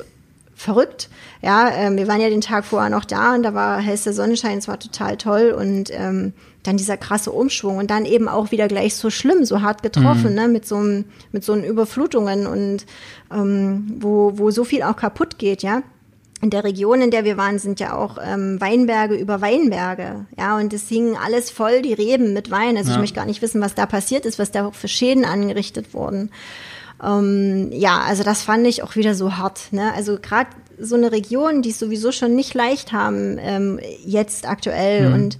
verrückt. 0.55 1.09
Ja, 1.43 1.71
ähm, 1.71 1.97
wir 1.97 2.09
waren 2.09 2.21
ja 2.21 2.31
den 2.31 2.41
Tag 2.41 2.65
vorher 2.65 2.91
noch 2.91 3.05
da 3.05 3.35
und 3.35 3.43
da 3.43 3.55
war 3.55 3.79
hellster 3.79 4.13
Sonnenschein, 4.13 4.59
es 4.59 4.69
war 4.69 4.81
total 4.81 5.17
toll 5.17 5.55
und 5.57 5.91
ähm, 5.93 6.33
dann 6.67 6.77
dieser 6.77 6.97
krasse 6.97 7.33
Umschwung 7.33 7.79
und 7.79 7.91
dann 7.91 8.05
eben 8.05 8.29
auch 8.29 8.51
wieder 8.51 8.69
gleich 8.69 8.95
so 8.95 9.11
schlimm, 9.11 9.45
so 9.45 9.63
hart 9.63 9.83
getroffen, 9.83 10.31
mhm. 10.31 10.35
ne, 10.35 10.49
mit 10.49 10.67
so 10.67 10.77
mit 11.33 11.45
so 11.45 11.55
Überflutungen 11.55 12.47
und 12.47 12.87
ähm, 13.33 13.97
wo, 13.99 14.33
wo 14.37 14.51
so 14.51 14.65
viel 14.65 14.83
auch 14.83 14.97
kaputt 14.97 15.39
geht, 15.39 15.63
ja. 15.63 15.83
In 16.43 16.51
der 16.51 16.65
Region, 16.65 17.01
in 17.01 17.11
der 17.11 17.25
wir 17.25 17.39
waren, 17.39 17.59
sind 17.59 17.81
ja 17.81 17.97
auch 17.97 18.19
ähm, 18.23 18.61
Weinberge 18.61 19.15
über 19.15 19.41
Weinberge, 19.41 20.27
ja, 20.39 20.59
und 20.59 20.73
es 20.75 20.89
hingen 20.89 21.17
alles 21.17 21.51
voll, 21.51 21.81
die 21.81 21.95
Reben 21.95 22.35
mit 22.35 22.51
Wein. 22.51 22.77
Also 22.77 22.91
ja. 22.91 22.97
ich 22.97 23.01
möchte 23.01 23.17
gar 23.17 23.25
nicht 23.25 23.41
wissen, 23.41 23.63
was 23.63 23.75
da 23.75 23.87
passiert 23.87 24.27
ist, 24.27 24.39
was 24.39 24.51
da 24.51 24.67
auch 24.67 24.75
für 24.75 24.89
Schäden 24.89 25.25
angerichtet 25.25 25.95
wurden. 25.95 26.31
Ähm, 27.03 27.71
ja, 27.73 28.01
also 28.01 28.23
das 28.23 28.43
fand 28.43 28.67
ich 28.67 28.83
auch 28.83 28.97
wieder 28.97 29.15
so 29.15 29.37
hart. 29.37 29.73
Ne? 29.73 29.93
Also 29.95 30.19
gerade 30.21 30.51
so 30.79 30.95
eine 30.95 31.13
Region, 31.13 31.63
die 31.63 31.71
es 31.71 31.79
sowieso 31.79 32.13
schon 32.13 32.35
nicht 32.35 32.55
leicht 32.55 32.93
haben, 32.93 33.39
ähm, 33.41 33.81
jetzt 34.05 34.49
aktuell. 34.49 35.09
Mhm. 35.09 35.15
Und 35.15 35.39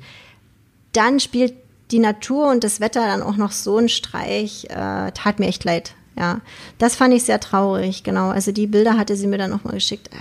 dann 0.97 1.21
spielt 1.21 1.55
die 1.91 1.99
Natur 2.01 2.51
und 2.51 2.65
das 2.65 2.81
Wetter 2.81 3.01
dann 3.07 3.23
auch 3.23 3.37
noch 3.37 3.53
so 3.53 3.79
ein 3.79 3.89
Streich, 3.89 4.65
äh, 4.71 5.13
tat 5.13 5.39
mir 5.39 5.47
echt 5.47 5.65
leid. 5.65 5.95
Ja, 6.19 6.41
das 6.79 6.97
fand 6.97 7.13
ich 7.15 7.25
sehr 7.25 7.39
traurig, 7.41 8.03
genau. 8.03 8.31
Also 8.31 8.51
die 8.51 8.67
Bilder 8.67 8.97
hatte 8.97 9.17
sie 9.17 9.27
mir 9.27 9.39
dann 9.39 9.51
nochmal 9.51 9.75
geschickt. 9.75 10.09
Äh, 10.13 10.17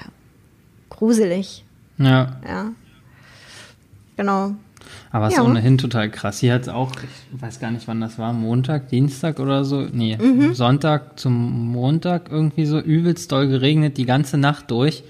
gruselig. 0.90 1.64
Ja. 1.98 2.36
Ja. 2.48 2.72
Genau. 4.18 4.56
Aber 5.12 5.28
es 5.28 5.34
ist 5.34 5.38
Ja. 5.40 5.46
ohnehin 5.46 5.78
total 5.78 6.10
krass. 6.12 6.40
Hier 6.40 6.54
hat 6.54 6.64
es 6.64 6.68
auch, 6.70 6.92
ich 7.34 7.42
weiß 7.42 7.60
gar 7.60 7.72
nicht, 7.72 7.88
wann 7.88 8.02
das 8.02 8.20
war, 8.20 8.34
Montag, 8.34 8.90
Dienstag 8.90 9.40
oder 9.40 9.64
so. 9.66 9.82
Nee, 9.92 10.18
Mhm. 10.18 10.54
Sonntag 10.54 11.18
zum 11.20 11.72
Montag 11.72 12.30
irgendwie 12.30 12.66
so 12.66 12.80
übelst 12.80 13.32
doll 13.32 13.48
geregnet, 13.48 13.98
die 13.98 14.06
ganze 14.06 14.38
Nacht 14.38 14.70
durch. 14.72 15.04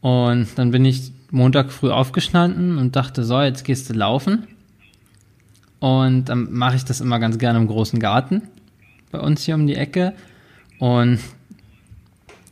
Und 0.00 0.46
dann 0.56 0.70
bin 0.70 0.84
ich 0.84 1.12
Montag 1.30 1.72
früh 1.72 1.90
aufgestanden 1.90 2.78
und 2.78 2.96
dachte, 2.96 3.24
so, 3.24 3.40
jetzt 3.40 3.64
gehst 3.64 3.90
du 3.90 3.94
laufen. 3.94 4.46
Und 5.80 6.26
dann 6.28 6.52
mache 6.52 6.76
ich 6.76 6.84
das 6.84 7.00
immer 7.00 7.18
ganz 7.18 7.38
gerne 7.38 7.58
im 7.58 7.66
großen 7.66 7.98
Garten 7.98 8.42
bei 9.10 9.20
uns 9.20 9.44
hier 9.44 9.54
um 9.54 9.66
die 9.66 9.76
Ecke. 9.76 10.14
Und 10.78 11.20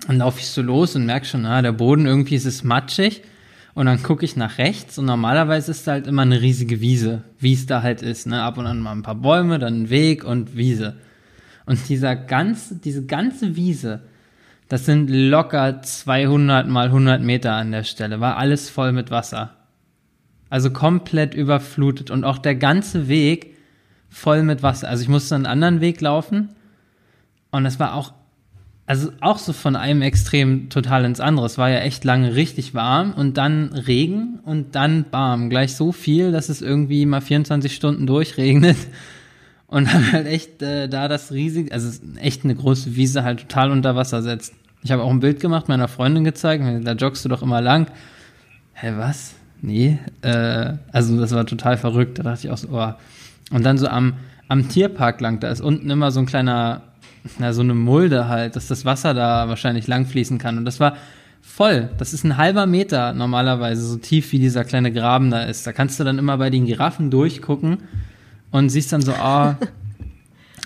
dann 0.07 0.19
laufe 0.19 0.41
ich 0.41 0.49
so 0.49 0.63
los 0.63 0.95
und 0.95 1.07
merke 1.07 1.27
schon, 1.27 1.47
ah, 1.47 1.63
der 1.63 1.73
Boden 1.73 2.07
irgendwie 2.07 2.37
ist 2.37 2.47
es 2.47 2.63
matschig. 2.63 3.23
Und 3.75 3.87
dann 3.87 4.03
gucke 4.03 4.25
ich 4.25 4.37
nach 4.37 4.57
rechts 4.57 4.97
und 4.97 5.05
normalerweise 5.05 5.71
ist 5.71 5.87
da 5.87 5.93
halt 5.93 6.07
immer 6.07 6.23
eine 6.23 6.41
riesige 6.41 6.81
Wiese, 6.81 7.25
wie 7.39 7.53
es 7.53 7.67
da 7.67 7.83
halt 7.83 8.01
ist. 8.01 8.27
Ne? 8.27 8.43
Ab 8.43 8.57
und 8.57 8.67
an 8.67 8.81
mal 8.81 8.93
ein 8.93 9.03
paar 9.03 9.17
Bäume, 9.17 9.59
dann 9.59 9.83
ein 9.83 9.91
Weg 9.91 10.25
und 10.25 10.57
Wiese. 10.57 10.97
Und 11.67 11.87
dieser 11.89 12.17
ganze, 12.17 12.77
diese 12.77 13.05
ganze 13.05 13.55
Wiese, 13.55 14.01
das 14.69 14.85
sind 14.85 15.09
locker 15.09 15.83
200 15.83 16.67
mal 16.69 16.87
100 16.87 17.23
Meter 17.23 17.53
an 17.53 17.71
der 17.71 17.85
Stelle, 17.85 18.21
war 18.21 18.37
alles 18.37 18.69
voll 18.69 18.93
mit 18.93 19.11
Wasser. 19.11 19.53
Also 20.49 20.71
komplett 20.71 21.35
überflutet 21.35 22.11
und 22.11 22.25
auch 22.25 22.39
der 22.39 22.55
ganze 22.55 23.09
Weg 23.09 23.57
voll 24.09 24.43
mit 24.43 24.63
Wasser. 24.63 24.89
Also 24.89 25.03
ich 25.03 25.09
musste 25.09 25.35
einen 25.35 25.47
anderen 25.47 25.81
Weg 25.81 26.01
laufen 26.01 26.51
und 27.51 27.67
es 27.67 27.79
war 27.79 27.95
auch, 27.95 28.13
also 28.87 29.11
auch 29.21 29.39
so 29.39 29.53
von 29.53 29.77
einem 29.77 30.03
Extrem 30.03 30.69
total 30.69 31.05
ins 31.05 31.21
andere. 31.21 31.47
Es 31.47 31.59
war 31.59 31.71
ja 31.71 31.79
echt 31.79 32.05
lange 32.05 32.35
richtig 32.35 32.75
warm 32.75 33.13
und 33.13 33.37
dann 33.37 33.73
Regen 33.73 34.41
und 34.45 34.75
dann 34.75 35.07
Bam. 35.11 35.51
Gleich 35.51 35.75
so 35.75 35.91
viel, 35.93 36.33
dass 36.33 36.49
es 36.49 36.63
irgendwie 36.63 37.07
mal 37.07 37.21
24 37.21 37.75
Stunden 37.75 38.07
durchregnet. 38.07 38.77
Und 39.67 39.93
dann 39.93 40.13
halt 40.13 40.27
echt 40.27 40.63
äh, 40.63 40.89
da 40.89 41.09
das 41.09 41.33
riesige, 41.33 41.73
also 41.73 42.01
echt 42.21 42.45
eine 42.45 42.55
große 42.55 42.97
Wiese 42.97 43.25
halt 43.25 43.41
total 43.41 43.71
unter 43.71 43.97
Wasser 43.97 44.23
setzt. 44.23 44.55
Ich 44.83 44.93
habe 44.93 45.03
auch 45.03 45.11
ein 45.11 45.21
Bild 45.21 45.41
gemacht, 45.41 45.69
meiner 45.69 45.89
Freundin 45.89 46.25
gezeigt, 46.25 46.65
da 46.85 46.93
joggst 46.93 47.25
du 47.25 47.29
doch 47.29 47.43
immer 47.43 47.61
lang. 47.61 47.89
Hä, 48.75 48.93
was? 48.97 49.35
Nee, 49.63 49.99
äh, 50.23 50.75
also 50.93 51.19
das 51.19 51.33
war 51.33 51.47
total 51.47 51.77
verrückt. 51.77 52.19
Da 52.19 52.23
dachte 52.23 52.47
ich 52.47 52.53
auch 52.53 52.59
so, 52.59 52.69
oh. 52.71 52.93
Und 53.51 53.65
dann 53.65 53.79
so 53.79 53.89
am, 53.89 54.15
am 54.49 54.69
Tierpark 54.69 55.21
lang, 55.21 55.41
da 55.41 55.49
ist 55.49 55.61
unten 55.61 55.91
immer 55.91 56.11
so 56.11 56.21
ein 56.21 56.27
kleiner, 56.27 56.83
na, 57.39 57.53
so 57.53 57.63
eine 57.63 57.75
Mulde 57.75 58.29
halt, 58.29 58.55
dass 58.55 58.69
das 58.69 58.85
Wasser 58.85 59.15
da 59.15 59.49
wahrscheinlich 59.49 59.87
lang 59.87 60.07
fließen 60.07 60.39
kann. 60.39 60.59
Und 60.59 60.67
das 60.67 60.79
war 60.79 60.97
voll. 61.41 61.89
Das 61.99 62.13
ist 62.13 62.25
ein 62.25 62.37
halber 62.37 62.67
Meter 62.67 63.13
normalerweise, 63.13 63.83
so 63.83 63.97
tief 63.97 64.31
wie 64.33 64.39
dieser 64.39 64.65
kleine 64.65 64.93
Graben 64.93 65.31
da 65.31 65.45
ist. 65.45 65.67
Da 65.67 65.73
kannst 65.73 65.99
du 65.99 66.05
dann 66.05 66.19
immer 66.19 66.37
bei 66.37 66.51
den 66.51 66.67
Giraffen 66.67 67.11
durchgucken 67.11 67.79
und 68.57 68.71
siehst 68.71 68.93
dann 68.93 69.03
so, 69.03 69.13
ah, 69.13 69.59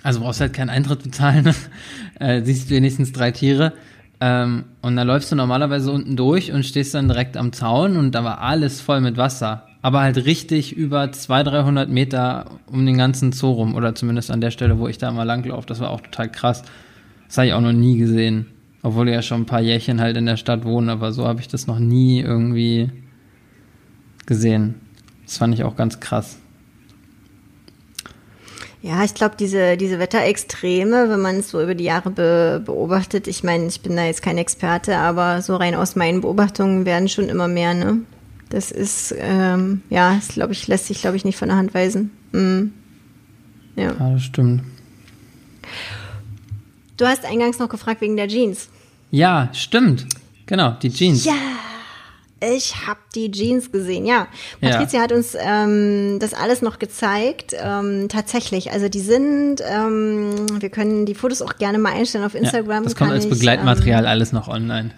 also 0.03 0.21
brauchst 0.21 0.41
halt 0.41 0.53
keinen 0.53 0.71
Eintritt 0.71 1.03
bezahlen, 1.03 1.55
äh, 2.21 2.43
siehst 2.43 2.71
wenigstens 2.71 3.13
drei 3.13 3.33
Tiere. 3.33 3.73
Ähm, 4.21 4.65
und 4.83 4.97
da 4.97 5.03
läufst 5.03 5.33
du 5.33 5.37
normalerweise 5.37 5.91
unten 5.91 6.17
durch 6.17 6.53
und 6.53 6.65
stehst 6.65 6.95
dann 6.95 7.09
direkt 7.09 7.37
am 7.37 7.53
Zaun 7.53 7.97
und 7.97 8.15
da 8.15 8.23
war 8.23 8.41
alles 8.41 8.81
voll 8.81 9.01
mit 9.01 9.17
Wasser. 9.17 9.67
Aber 9.83 10.01
halt 10.01 10.25
richtig 10.27 10.77
über 10.77 11.11
200, 11.11 11.55
300 11.55 11.89
Meter 11.89 12.47
um 12.67 12.85
den 12.85 12.99
ganzen 12.99 13.33
Zoo 13.33 13.53
rum 13.53 13.75
oder 13.75 13.95
zumindest 13.95 14.31
an 14.31 14.43
der 14.43 14.51
Stelle, 14.51 14.79
wo 14.79 14.89
ich 14.89 14.99
da 14.99 15.11
mal 15.11 15.25
langlaufe. 15.25 15.67
Das 15.67 15.81
war 15.81 15.91
auch 15.91 16.03
total 16.03 16.31
krass. 16.31 16.63
Das 17.27 17.39
habe 17.39 17.49
ich 17.49 17.55
auch 17.55 17.63
noch 17.63 17.73
nie 17.73 17.97
gesehen. 17.97 18.47
Obwohl 18.83 19.09
ich 19.09 19.15
ja 19.15 19.23
schon 19.23 19.43
ein 19.43 19.47
paar 19.47 19.61
Jährchen 19.61 20.01
halt 20.01 20.17
in 20.17 20.27
der 20.27 20.37
Stadt 20.37 20.65
wohne, 20.65 20.93
aber 20.93 21.13
so 21.13 21.27
habe 21.27 21.41
ich 21.41 21.49
das 21.49 21.67
noch 21.67 21.79
nie 21.79 22.21
irgendwie 22.21 22.91
gesehen. 24.27 24.75
Das 25.25 25.39
fand 25.39 25.55
ich 25.55 25.65
auch 25.65 25.77
ganz 25.77 26.01
krass. 26.01 26.39
Ja, 28.83 29.05
ich 29.05 29.13
glaube, 29.13 29.35
diese, 29.39 29.77
diese 29.77 29.99
Wetterextreme, 29.99 31.11
wenn 31.11 31.21
man 31.21 31.37
es 31.37 31.51
so 31.51 31.63
über 31.63 31.75
die 31.75 31.85
Jahre 31.85 32.11
be 32.11 32.63
beobachtet, 32.65 33.27
ich 33.27 33.45
meine, 33.45 33.67
ich 33.67 33.83
bin 33.83 33.95
da 33.95 34.05
jetzt 34.07 34.23
kein 34.23 34.39
Experte, 34.39 34.97
aber 34.97 35.43
so 35.43 35.57
rein 35.57 35.75
aus 35.75 35.97
meinen 35.97 36.23
Beobachtungen 36.23 36.87
werden 36.87 37.09
schon 37.09 37.29
immer 37.29 37.47
mehr, 37.47 37.75
ne? 37.75 38.01
Das 38.49 38.71
ist, 38.71 39.15
ähm, 39.19 39.83
ja, 39.91 40.15
das 40.15 40.29
glaube 40.29 40.55
ich, 40.55 40.67
lässt 40.67 40.87
sich, 40.87 41.03
glaube 41.03 41.17
ich, 41.17 41.25
nicht 41.25 41.37
von 41.37 41.49
der 41.49 41.59
Hand 41.59 41.75
weisen. 41.75 42.11
Mhm. 42.33 42.73
Ja. 43.77 43.93
Ja, 43.99 44.11
das 44.13 44.23
stimmt. 44.23 44.63
Du 46.97 47.07
hast 47.07 47.25
eingangs 47.25 47.59
noch 47.59 47.69
gefragt 47.69 48.01
wegen 48.01 48.17
der 48.17 48.29
Jeans. 48.29 48.71
Ja, 49.11 49.51
stimmt. 49.53 50.07
Genau, 50.47 50.73
die 50.83 50.91
Jeans. 50.91 51.25
Ja, 51.25 51.35
ich 52.41 52.87
habe 52.87 53.01
die 53.15 53.31
Jeans 53.31 53.71
gesehen. 53.71 54.07
Ja, 54.07 54.29
Ja. 54.61 54.71
Patricia 54.71 55.01
hat 55.01 55.13
uns 55.13 55.37
ähm, 55.39 56.19
das 56.21 56.35
alles 56.35 56.63
noch 56.63 56.79
gezeigt. 56.79 57.55
Ähm, 57.59 58.09
tatsächlich, 58.09 58.73
also 58.73 58.89
die 58.89 59.01
sind, 59.01 59.57
ähm, 59.61 60.47
wir 60.61 60.71
können 60.71 61.07
die 61.07 61.15
Fotos 61.15 61.43
auch 61.43 61.57
gerne 61.59 61.79
mal 61.79 61.93
einstellen 61.93 62.25
auf 62.25 62.35
Instagram. 62.35 62.79
Ja, 62.79 62.81
das 62.85 62.97
kommt 62.97 63.13
als 63.13 63.25
ich, 63.25 63.31
Begleitmaterial 63.31 64.05
Ähm, 64.05 64.09
alles 64.11 64.33
noch 64.33 64.49
online. 64.49 64.91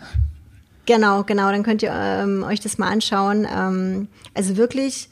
genau, 0.87 1.24
genau, 1.24 1.50
dann 1.50 1.62
könnt 1.62 1.83
ihr 1.83 1.92
ähm, 1.94 2.44
euch 2.44 2.61
das 2.61 2.78
mal 2.78 2.88
anschauen. 2.88 3.46
Ähm, 3.52 4.09
also 4.35 4.57
wirklich 4.57 5.09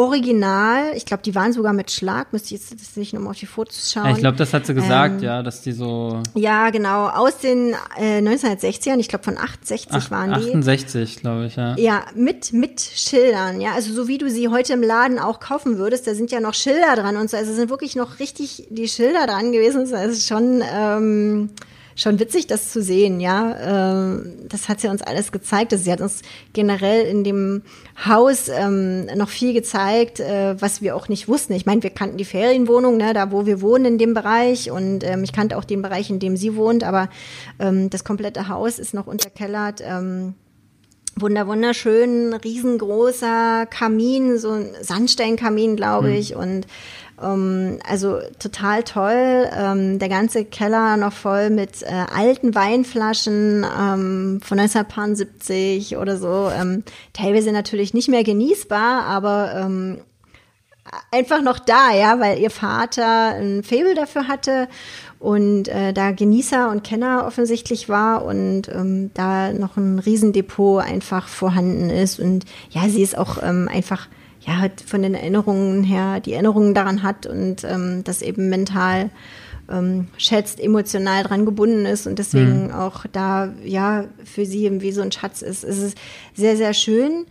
original. 0.00 0.92
Ich 0.96 1.04
glaube, 1.04 1.22
die 1.22 1.34
waren 1.34 1.52
sogar 1.52 1.72
mit 1.72 1.90
Schlag. 1.90 2.32
Müsste 2.32 2.54
ich 2.54 2.70
jetzt 2.70 2.96
nicht 2.96 3.12
nochmal 3.12 3.32
auf 3.32 3.38
die 3.38 3.46
Fotos 3.46 3.92
schauen. 3.92 4.06
Ja, 4.06 4.12
ich 4.12 4.18
glaube, 4.18 4.36
das 4.36 4.54
hat 4.54 4.66
sie 4.66 4.74
gesagt, 4.74 5.20
Ähm, 5.20 5.24
ja, 5.24 5.42
dass 5.42 5.62
die 5.62 5.72
so 5.72 6.22
ja, 6.34 6.70
genau, 6.70 7.08
aus 7.08 7.38
den 7.38 7.74
äh, 7.98 8.20
1960ern. 8.20 8.98
Ich 8.98 9.08
glaube, 9.08 9.24
von 9.24 9.36
68 9.36 9.88
ach, 9.90 10.10
waren 10.10 10.40
die. 10.40 10.48
68, 10.48 11.20
glaube 11.20 11.46
ich, 11.46 11.56
ja. 11.56 11.76
Ja, 11.76 12.04
mit, 12.14 12.52
mit 12.52 12.80
Schildern, 12.80 13.60
ja. 13.60 13.72
Also 13.74 13.92
so 13.92 14.08
wie 14.08 14.18
du 14.18 14.30
sie 14.30 14.48
heute 14.48 14.72
im 14.72 14.82
Laden 14.82 15.18
auch 15.18 15.40
kaufen 15.40 15.78
würdest, 15.78 16.06
da 16.06 16.14
sind 16.14 16.30
ja 16.30 16.40
noch 16.40 16.54
Schilder 16.54 16.96
dran 16.96 17.16
und 17.16 17.28
so. 17.30 17.36
Also 17.36 17.52
sind 17.52 17.70
wirklich 17.70 17.96
noch 17.96 18.18
richtig 18.18 18.66
die 18.70 18.88
Schilder 18.88 19.26
dran 19.26 19.52
gewesen. 19.52 19.90
Das 19.90 20.06
ist 20.06 20.26
schon, 20.26 20.62
ähm, 20.74 21.50
schon 22.00 22.18
witzig, 22.18 22.46
das 22.46 22.70
zu 22.70 22.82
sehen, 22.82 23.20
ja. 23.20 23.92
Ähm, 23.92 24.32
das 24.48 24.68
hat 24.68 24.80
sie 24.80 24.88
uns 24.88 25.02
alles 25.02 25.32
gezeigt. 25.32 25.72
Also 25.72 25.84
sie 25.84 25.92
hat 25.92 26.00
uns 26.00 26.22
generell 26.54 27.06
in 27.06 27.24
dem 27.24 27.62
Haus 28.06 28.48
ähm, 28.48 29.04
noch 29.16 29.28
viel 29.28 29.52
gezeigt, 29.52 30.18
äh, 30.18 30.60
was 30.60 30.80
wir 30.80 30.96
auch 30.96 31.08
nicht 31.08 31.28
wussten. 31.28 31.52
Ich 31.52 31.66
meine, 31.66 31.82
wir 31.82 31.90
kannten 31.90 32.16
die 32.16 32.24
Ferienwohnung, 32.24 32.96
ne, 32.96 33.12
da 33.12 33.30
wo 33.30 33.44
wir 33.44 33.60
wohnen 33.60 33.84
in 33.84 33.98
dem 33.98 34.14
Bereich 34.14 34.70
und 34.70 35.04
ähm, 35.04 35.24
ich 35.24 35.32
kannte 35.32 35.58
auch 35.58 35.64
den 35.64 35.82
Bereich, 35.82 36.08
in 36.08 36.20
dem 36.20 36.36
sie 36.36 36.56
wohnt, 36.56 36.84
aber 36.84 37.10
ähm, 37.58 37.90
das 37.90 38.02
komplette 38.02 38.48
Haus 38.48 38.78
ist 38.78 38.94
noch 38.94 39.06
unterkellert. 39.06 39.82
Wunder 41.16 41.46
wunderschön, 41.46 42.32
riesengroßer 42.32 43.66
Kamin, 43.66 44.38
so 44.38 44.52
ein 44.52 44.70
Sandsteinkamin, 44.80 45.76
glaube 45.76 46.12
ich. 46.12 46.34
Und 46.34 46.66
ähm, 46.66 46.66
also 47.22 48.18
total 48.38 48.82
toll. 48.82 49.48
Ähm, 49.54 49.98
der 49.98 50.08
ganze 50.08 50.44
Keller 50.44 50.96
noch 50.96 51.12
voll 51.12 51.50
mit 51.50 51.82
äh, 51.82 52.04
alten 52.14 52.54
Weinflaschen 52.54 53.64
ähm, 53.64 54.40
von 54.42 54.58
1970 54.58 55.96
oder 55.96 56.16
so. 56.16 56.50
Ähm, 56.50 56.82
teilweise 57.12 57.52
natürlich 57.52 57.92
nicht 57.92 58.08
mehr 58.08 58.24
genießbar, 58.24 59.04
aber 59.04 59.52
ähm, 59.54 59.98
einfach 61.10 61.42
noch 61.42 61.58
da, 61.58 61.92
ja, 61.94 62.18
weil 62.20 62.38
ihr 62.38 62.50
Vater 62.50 63.34
ein 63.34 63.62
Faible 63.62 63.94
dafür 63.94 64.28
hatte 64.28 64.68
und 65.18 65.68
äh, 65.68 65.92
da 65.92 66.12
Genießer 66.12 66.70
und 66.70 66.82
Kenner 66.82 67.24
offensichtlich 67.26 67.88
war 67.88 68.24
und 68.24 68.68
ähm, 68.68 69.10
da 69.14 69.52
noch 69.52 69.76
ein 69.76 69.98
Riesendepot 69.98 70.82
einfach 70.82 71.28
vorhanden 71.28 71.90
ist 71.90 72.18
und 72.18 72.46
ja, 72.70 72.88
sie 72.88 73.02
ist 73.02 73.16
auch 73.16 73.42
ähm, 73.42 73.68
einfach 73.70 74.08
ja 74.40 74.58
hat 74.58 74.80
von 74.80 75.02
den 75.02 75.14
Erinnerungen 75.14 75.84
her 75.84 76.20
die 76.20 76.32
Erinnerungen 76.32 76.74
daran 76.74 77.02
hat 77.02 77.26
und 77.26 77.64
ähm, 77.64 78.02
das 78.04 78.22
eben 78.22 78.48
mental 78.48 79.10
ähm, 79.70 80.08
schätzt, 80.16 80.60
emotional 80.60 81.22
dran 81.22 81.44
gebunden 81.44 81.86
ist 81.86 82.06
und 82.06 82.18
deswegen 82.18 82.72
auch 82.72 83.06
da 83.12 83.52
ja 83.64 84.04
für 84.24 84.44
sie 84.44 84.64
irgendwie 84.64 84.92
so 84.92 85.00
ein 85.00 85.12
Schatz 85.12 85.42
ist. 85.42 85.62
Es 85.62 85.78
ist 85.78 85.98
sehr, 86.34 86.56
sehr 86.56 86.74
schön 86.74 87.26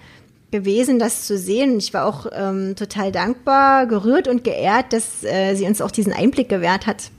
gewesen, 0.51 0.99
das 0.99 1.25
zu 1.25 1.37
sehen. 1.37 1.77
Ich 1.77 1.93
war 1.93 2.05
auch 2.05 2.27
ähm, 2.31 2.75
total 2.75 3.11
dankbar, 3.11 3.85
gerührt 3.85 4.27
und 4.27 4.43
geehrt, 4.43 4.93
dass 4.93 5.23
äh, 5.23 5.55
sie 5.55 5.65
uns 5.65 5.81
auch 5.81 5.91
diesen 5.91 6.13
Einblick 6.13 6.49
gewährt 6.49 6.87
hat. 6.87 7.11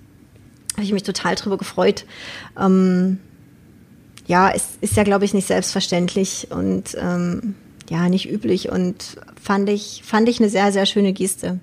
Habe 0.75 0.85
ich 0.85 0.93
mich 0.93 1.03
total 1.03 1.35
drüber 1.35 1.59
gefreut. 1.59 2.07
Ähm, 2.59 3.19
ja, 4.27 4.51
es 4.51 4.79
ist 4.81 4.97
ja, 4.97 5.05
glaube 5.05 5.25
ich, 5.25 5.35
nicht 5.35 5.47
selbstverständlich 5.47 6.49
und 6.51 6.97
ähm, 6.99 7.55
ja, 7.91 8.09
nicht 8.09 8.31
üblich 8.31 8.71
und 8.71 9.17
fand 9.41 9.69
ich, 9.69 10.03
fand 10.05 10.29
ich 10.29 10.39
eine 10.41 10.49
sehr, 10.49 10.73
sehr 10.73 10.87
schöne 10.87 11.13
Geste, 11.13 11.59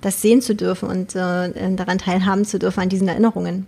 das 0.00 0.22
sehen 0.22 0.40
zu 0.40 0.54
dürfen 0.54 0.88
und 0.88 1.16
äh, 1.16 1.74
daran 1.74 1.98
teilhaben 1.98 2.44
zu 2.44 2.58
dürfen 2.58 2.80
an 2.80 2.88
diesen 2.88 3.08
Erinnerungen. 3.08 3.66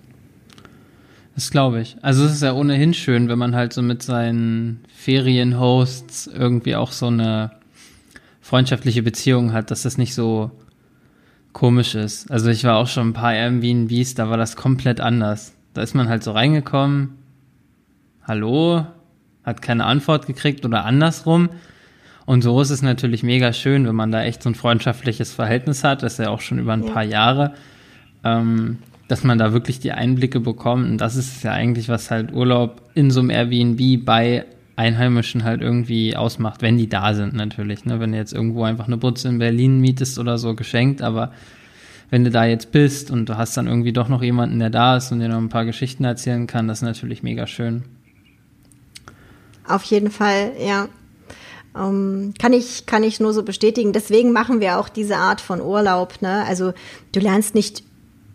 Das 1.35 1.51
glaube 1.51 1.81
ich. 1.81 1.97
Also 2.03 2.25
es 2.25 2.33
ist 2.33 2.43
ja 2.43 2.53
ohnehin 2.53 2.95
schön, 2.95 3.29
wenn 3.29 3.39
man 3.39 3.57
halt 3.57 3.73
so 3.73 3.83
mit 3.83 4.03
seinen 4.03 4.85
Ferienhosts 4.95 6.29
irgendwie 6.29 6.77
auch 6.77 6.93
so 6.93 7.07
eine 7.07 7.51
freundschaftliche 8.41 9.03
Beziehung 9.03 9.53
hat, 9.53 9.71
dass 9.71 9.83
das 9.83 9.99
nicht 9.99 10.15
so 10.15 10.53
komisch 11.53 11.97
ist. 11.97 12.31
Also 12.31 12.51
ich 12.51 12.63
war 12.63 12.77
auch 12.77 12.87
schon 12.87 13.09
ein 13.09 13.13
paar 13.15 13.35
Airbnbs, 13.35 14.15
da 14.15 14.31
war 14.31 14.37
das 14.37 14.55
komplett 14.55 15.01
anders. 15.01 15.55
Da 15.75 15.83
ist 15.83 15.95
man 15.95 16.09
halt 16.09 16.23
so 16.23 16.33
reingekommen, 16.33 17.19
hallo, 18.27 18.87
hat 19.45 19.63
keine 19.63 19.87
Antwort 19.87 20.27
gekriegt 20.27 20.65
oder 20.65 20.85
andersrum. 20.85 21.49
Und 22.31 22.43
so 22.43 22.61
ist 22.61 22.71
es 22.71 22.81
natürlich 22.81 23.25
mega 23.25 23.53
schön, 23.53 23.89
wenn 23.89 23.97
man 23.97 24.13
da 24.13 24.23
echt 24.23 24.45
so 24.45 24.51
ein 24.51 24.55
freundschaftliches 24.55 25.33
Verhältnis 25.33 25.83
hat, 25.83 26.05
das 26.05 26.13
ist 26.13 26.19
ja 26.21 26.29
auch 26.31 26.41
schon 26.41 26.61
über 26.61 26.75
ein 26.75 26.85
ja. 26.85 26.93
paar 26.93 27.03
Jahre, 27.03 27.55
ähm, 28.23 28.79
dass 29.09 29.25
man 29.25 29.37
da 29.37 29.53
wirklich 29.53 29.81
die 29.81 29.91
Einblicke 29.91 30.39
bekommt. 30.39 30.89
Und 30.89 30.99
das 30.99 31.17
ist 31.17 31.43
ja 31.43 31.51
eigentlich, 31.51 31.89
was 31.89 32.13
halt 32.13 32.33
Urlaub 32.33 32.83
in 32.95 33.11
so 33.11 33.19
einem 33.19 33.31
Airbnb 33.31 34.05
bei 34.05 34.45
Einheimischen 34.77 35.43
halt 35.43 35.61
irgendwie 35.61 36.15
ausmacht, 36.15 36.63
wenn 36.63 36.79
die 36.79 36.89
da 36.89 37.15
sind 37.15 37.35
natürlich. 37.35 37.85
Ne? 37.85 37.99
Wenn 37.99 38.13
du 38.13 38.19
jetzt 38.19 38.33
irgendwo 38.33 38.63
einfach 38.63 38.87
eine 38.87 38.97
Butze 38.97 39.27
in 39.27 39.41
Berlin 39.41 39.81
mietest 39.81 40.17
oder 40.21 40.39
so 40.39 40.55
geschenkt, 40.55 41.03
aber 41.03 41.33
wenn 42.11 42.23
du 42.23 42.31
da 42.31 42.45
jetzt 42.45 42.71
bist 42.71 43.11
und 43.11 43.29
du 43.29 43.39
hast 43.39 43.57
dann 43.57 43.67
irgendwie 43.67 43.93
doch 43.93 44.07
noch 44.07 44.23
jemanden, 44.23 44.61
der 44.61 44.71
da 44.71 44.99
ist 44.99 45.11
und 45.11 45.19
dir 45.19 45.29
noch 45.29 45.39
ein 45.39 45.49
paar 45.49 45.65
Geschichten 45.65 46.05
erzählen 46.05 46.47
kann, 46.47 46.69
das 46.69 46.79
ist 46.79 46.85
natürlich 46.85 47.25
mega 47.25 47.49
schön. 47.49 47.83
Auf 49.67 49.83
jeden 49.83 50.13
Fall, 50.13 50.53
ja. 50.65 50.89
Um, 51.73 51.81
ähm, 51.81 52.35
kann 52.39 52.53
ich 52.53 52.87
kann 52.87 53.05
ich 53.05 53.21
nur 53.21 53.33
so 53.33 53.43
bestätigen. 53.45 53.93
Deswegen 53.93 54.33
machen 54.33 54.61
wir 54.61 54.79
auch 54.79 54.89
diese 54.89 55.17
Art 55.17 55.41
von 55.41 55.61
Urlaub. 55.61 56.21
Ne? 56.21 56.45
Also 56.47 56.73
du 57.13 57.21
lernst 57.21 57.55
nicht 57.55 57.85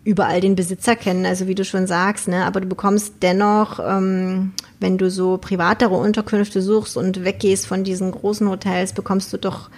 überall 0.06 0.40
den 0.40 0.54
Besitzer 0.54 0.94
kennen, 0.94 1.26
also 1.26 1.48
wie 1.48 1.56
du 1.56 1.64
schon 1.64 1.88
sagst, 1.88 2.28
ne? 2.28 2.46
aber 2.46 2.60
du 2.60 2.68
bekommst 2.68 3.14
dennoch, 3.22 3.80
ähm, 3.80 4.52
wenn 4.78 4.98
du 4.98 5.10
so 5.10 5.36
privatere 5.36 5.96
Unterkünfte 5.96 6.62
suchst 6.62 6.96
und 6.96 7.24
weggehst 7.24 7.66
von 7.66 7.82
diesen 7.82 8.12
großen 8.12 8.48
Hotels, 8.48 8.92
bekommst 8.92 9.32
du 9.32 9.36
doch 9.36 9.68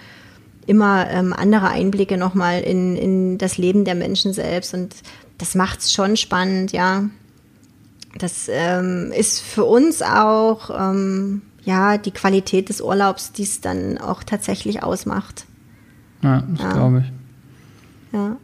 immer 0.67 1.09
ähm, 1.09 1.33
andere 1.33 1.69
Einblicke 1.69 2.15
nochmal 2.15 2.61
in, 2.61 2.95
in 2.95 3.37
das 3.39 3.57
Leben 3.57 3.85
der 3.85 3.95
Menschen 3.95 4.31
selbst 4.31 4.75
und 4.75 4.93
das 5.39 5.55
macht 5.55 5.79
es 5.79 5.91
schon 5.91 6.15
spannend, 6.15 6.73
ja. 6.73 7.09
Das 8.19 8.47
ähm, 8.49 9.11
ist 9.15 9.39
für 9.39 9.65
uns 9.65 10.03
auch 10.03 10.69
ähm, 10.69 11.41
ja 11.69 11.97
die 11.97 12.11
Qualität 12.11 12.67
des 12.69 12.81
Urlaubs, 12.81 13.31
die 13.31 13.43
es 13.43 13.61
dann 13.61 13.97
auch 13.97 14.23
tatsächlich 14.23 14.83
ausmacht. 14.83 15.45
Ja, 16.21 16.43
das 16.49 16.61
ja. 16.61 16.73
glaube 16.73 17.03
ich. 17.05 18.13
Ja. 18.13 18.37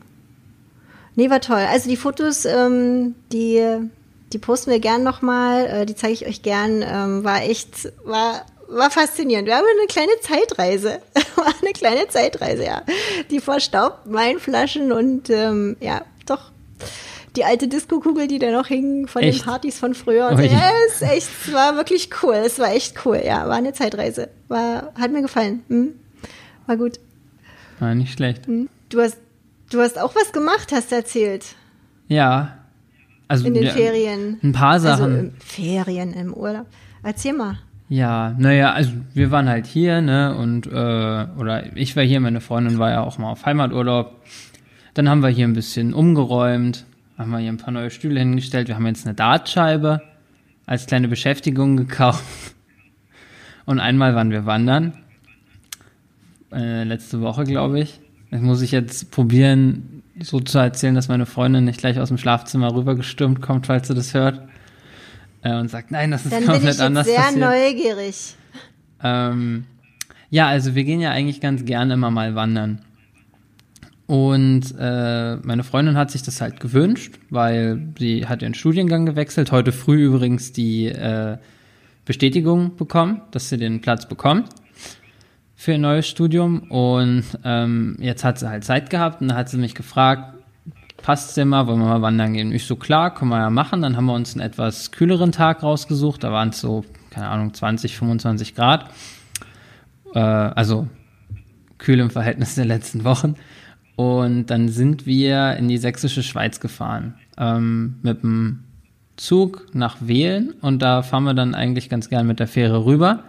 Nee, 1.15 1.29
war 1.29 1.41
toll. 1.41 1.65
Also 1.69 1.89
die 1.89 1.97
Fotos, 1.97 2.45
ähm, 2.45 3.15
die, 3.31 3.65
die 4.31 4.37
posten 4.37 4.71
wir 4.71 4.79
gern 4.79 5.03
nochmal, 5.03 5.65
äh, 5.65 5.85
die 5.85 5.95
zeige 5.95 6.13
ich 6.13 6.27
euch 6.27 6.41
gern. 6.41 6.83
Ähm, 6.85 7.23
war 7.23 7.41
echt, 7.41 7.91
war, 8.03 8.45
war 8.67 8.91
faszinierend. 8.91 9.47
Wir 9.47 9.55
haben 9.55 9.65
eine 9.77 9.87
kleine 9.87 10.11
Zeitreise. 10.21 11.01
war 11.35 11.53
eine 11.61 11.71
kleine 11.73 12.07
Zeitreise, 12.09 12.65
ja. 12.65 12.83
Die 13.31 13.39
verstaubten 13.39 14.13
Weinflaschen 14.13 14.91
und 14.91 15.29
ähm, 15.29 15.77
ja, 15.79 16.01
doch. 16.25 16.51
Die 17.35 17.43
alte 17.43 17.67
Disco-Kugel, 17.67 18.27
die 18.27 18.39
da 18.39 18.51
noch 18.51 18.67
hing 18.67 19.07
von 19.07 19.21
echt? 19.21 19.39
den 19.39 19.45
Partys 19.45 19.79
von 19.79 19.93
früher. 19.93 20.29
Und 20.29 20.37
so. 20.37 20.43
Ja, 20.43 20.71
ist 20.87 21.01
echt, 21.01 21.29
es 21.45 21.53
war 21.53 21.75
wirklich 21.75 22.09
cool. 22.23 22.35
Es 22.35 22.59
war 22.59 22.73
echt 22.73 23.05
cool, 23.05 23.21
ja. 23.25 23.47
War 23.47 23.55
eine 23.55 23.73
Zeitreise. 23.73 24.29
War, 24.47 24.93
hat 24.99 25.11
mir 25.11 25.21
gefallen. 25.21 25.63
Hm? 25.67 25.93
War 26.65 26.77
gut. 26.77 26.99
War 27.79 27.93
nicht 27.93 28.13
schlecht. 28.13 28.47
Hm? 28.47 28.69
Du 28.89 29.01
hast 29.01 29.17
Du 29.69 29.81
hast 29.81 29.99
auch 29.99 30.15
was 30.15 30.31
gemacht, 30.31 30.71
hast 30.71 30.91
erzählt. 30.91 31.55
Ja. 32.07 32.59
Also 33.27 33.47
in 33.47 33.55
den 33.55 33.63
ja, 33.63 33.71
Ferien. 33.71 34.39
Ein 34.43 34.51
paar 34.51 34.73
also 34.73 34.87
Sachen. 34.87 35.15
Also 35.15 35.31
Ferien 35.39 36.13
im 36.13 36.33
Urlaub. 36.33 36.67
Erzähl 37.03 37.33
mal. 37.33 37.57
Ja, 37.89 38.35
naja, 38.37 38.71
also 38.71 38.91
wir 39.13 39.31
waren 39.31 39.47
halt 39.47 39.67
hier, 39.67 40.01
ne, 40.01 40.35
und, 40.35 40.65
äh, 40.65 40.71
oder 41.39 41.75
ich 41.75 41.95
war 41.95 42.03
hier, 42.03 42.19
meine 42.19 42.41
Freundin 42.41 42.79
war 42.79 42.89
ja 42.89 43.03
auch 43.03 43.19
mal 43.19 43.31
auf 43.31 43.45
Heimaturlaub. 43.45 44.21
Dann 44.95 45.07
haben 45.07 45.21
wir 45.21 45.29
hier 45.29 45.47
ein 45.47 45.53
bisschen 45.53 45.93
umgeräumt, 45.93 46.85
haben 47.17 47.31
wir 47.31 47.39
hier 47.39 47.51
ein 47.51 47.57
paar 47.57 47.73
neue 47.73 47.91
Stühle 47.91 48.19
hingestellt. 48.19 48.67
Wir 48.67 48.75
haben 48.75 48.85
jetzt 48.87 49.05
eine 49.05 49.15
Dartscheibe 49.15 50.01
als 50.65 50.85
kleine 50.85 51.07
Beschäftigung 51.07 51.77
gekauft. 51.77 52.23
Und 53.65 53.79
einmal 53.79 54.15
waren 54.15 54.31
wir 54.31 54.45
wandern. 54.45 54.93
Äh, 56.51 56.83
letzte 56.83 57.21
Woche, 57.21 57.43
glaube 57.43 57.79
ich. 57.79 57.99
Das 58.31 58.41
muss 58.41 58.61
ich 58.61 58.71
jetzt 58.71 59.11
probieren, 59.11 60.03
so 60.19 60.39
zu 60.39 60.57
erzählen, 60.57 60.95
dass 60.95 61.07
meine 61.07 61.25
Freundin 61.25 61.65
nicht 61.65 61.79
gleich 61.79 61.99
aus 61.99 62.09
dem 62.09 62.17
Schlafzimmer 62.17 62.73
rübergestürmt 62.73 63.41
kommt, 63.41 63.67
falls 63.67 63.87
sie 63.87 63.95
das 63.95 64.13
hört. 64.13 64.47
Äh, 65.41 65.55
und 65.57 65.69
sagt, 65.69 65.91
nein, 65.91 66.11
das 66.11 66.25
ist 66.25 66.33
Dann 66.33 66.45
komplett 66.45 66.61
bin 66.63 66.71
ich 66.71 66.81
anders. 66.81 67.07
Sehr 67.07 67.19
passiert. 67.19 67.39
neugierig. 67.39 68.35
Ähm, 69.03 69.65
ja, 70.29 70.47
also 70.47 70.75
wir 70.75 70.83
gehen 70.83 70.99
ja 70.99 71.11
eigentlich 71.11 71.41
ganz 71.41 71.65
gerne 71.65 71.93
immer 71.93 72.11
mal 72.11 72.35
wandern. 72.35 72.81
Und 74.07 74.75
äh, 74.79 75.35
meine 75.37 75.63
Freundin 75.63 75.97
hat 75.97 76.11
sich 76.11 76.21
das 76.21 76.39
halt 76.41 76.59
gewünscht, 76.59 77.15
weil 77.29 77.93
sie 77.97 78.27
hat 78.27 78.41
ihren 78.41 78.53
Studiengang 78.53 79.05
gewechselt. 79.05 79.51
Heute 79.51 79.71
früh 79.71 80.05
übrigens 80.05 80.51
die 80.51 80.85
äh, 80.85 81.37
Bestätigung 82.05 82.75
bekommen, 82.75 83.21
dass 83.31 83.49
sie 83.49 83.57
den 83.57 83.81
Platz 83.81 84.07
bekommt 84.07 84.49
für 85.55 85.73
ein 85.73 85.81
neues 85.81 86.07
Studium 86.07 86.69
und 86.69 87.23
ähm, 87.43 87.97
jetzt 87.99 88.23
hat 88.23 88.37
sie 88.37 88.47
halt 88.47 88.63
Zeit 88.63 88.89
gehabt 88.91 89.21
und 89.21 89.29
da 89.29 89.35
hat 89.35 89.49
sie 89.49 89.57
mich 89.57 89.73
gefragt, 89.73 90.35
passt 90.97 91.35
dir 91.37 91.45
mal, 91.45 91.65
wollen 91.65 91.79
wir 91.79 91.87
mal 91.87 92.01
wandern 92.01 92.33
gehen? 92.33 92.51
Ich 92.51 92.65
so, 92.65 92.75
klar, 92.75 93.13
können 93.13 93.31
wir 93.31 93.39
ja 93.39 93.49
machen. 93.49 93.81
Dann 93.81 93.97
haben 93.97 94.05
wir 94.05 94.13
uns 94.13 94.33
einen 94.33 94.45
etwas 94.45 94.91
kühleren 94.91 95.31
Tag 95.31 95.63
rausgesucht, 95.63 96.23
da 96.23 96.31
waren 96.31 96.49
es 96.49 96.59
so, 96.59 96.85
keine 97.09 97.29
Ahnung, 97.29 97.53
20, 97.53 97.97
25 97.97 98.53
Grad. 98.53 98.91
Äh, 100.13 100.19
also 100.19 100.87
kühl 101.77 101.99
im 101.99 102.09
Verhältnis 102.09 102.55
der 102.55 102.65
letzten 102.65 103.03
Wochen. 103.03 103.35
Und 103.95 104.47
dann 104.47 104.69
sind 104.69 105.05
wir 105.05 105.55
in 105.57 105.67
die 105.67 105.77
sächsische 105.77 106.23
Schweiz 106.23 106.59
gefahren 106.59 107.13
ähm, 107.37 107.95
mit 108.01 108.23
dem 108.23 108.65
Zug 109.15 109.67
nach 109.73 109.97
Wählen 110.01 110.53
und 110.61 110.81
da 110.81 111.01
fahren 111.01 111.23
wir 111.23 111.33
dann 111.33 111.55
eigentlich 111.55 111.89
ganz 111.89 112.09
gern 112.09 112.27
mit 112.27 112.39
der 112.39 112.47
Fähre 112.47 112.85
rüber 112.85 113.23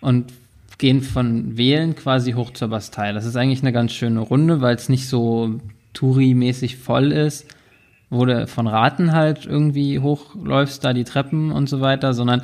und 0.00 0.32
gehen 0.78 1.02
von 1.02 1.56
Wählen 1.56 1.94
quasi 1.94 2.32
hoch 2.32 2.52
zur 2.52 2.68
Bastei. 2.68 3.12
Das 3.12 3.26
ist 3.26 3.36
eigentlich 3.36 3.62
eine 3.62 3.72
ganz 3.72 3.92
schöne 3.92 4.20
Runde, 4.20 4.60
weil 4.60 4.74
es 4.74 4.88
nicht 4.88 5.08
so 5.08 5.60
Touri-mäßig 5.94 6.76
voll 6.76 7.12
ist, 7.12 7.46
wo 8.08 8.24
du 8.24 8.46
von 8.48 8.66
Raten 8.66 9.12
halt 9.12 9.46
irgendwie 9.46 10.00
hochläufst, 10.00 10.84
da 10.84 10.92
die 10.92 11.04
Treppen 11.04 11.52
und 11.52 11.68
so 11.68 11.80
weiter, 11.80 12.14
sondern 12.14 12.42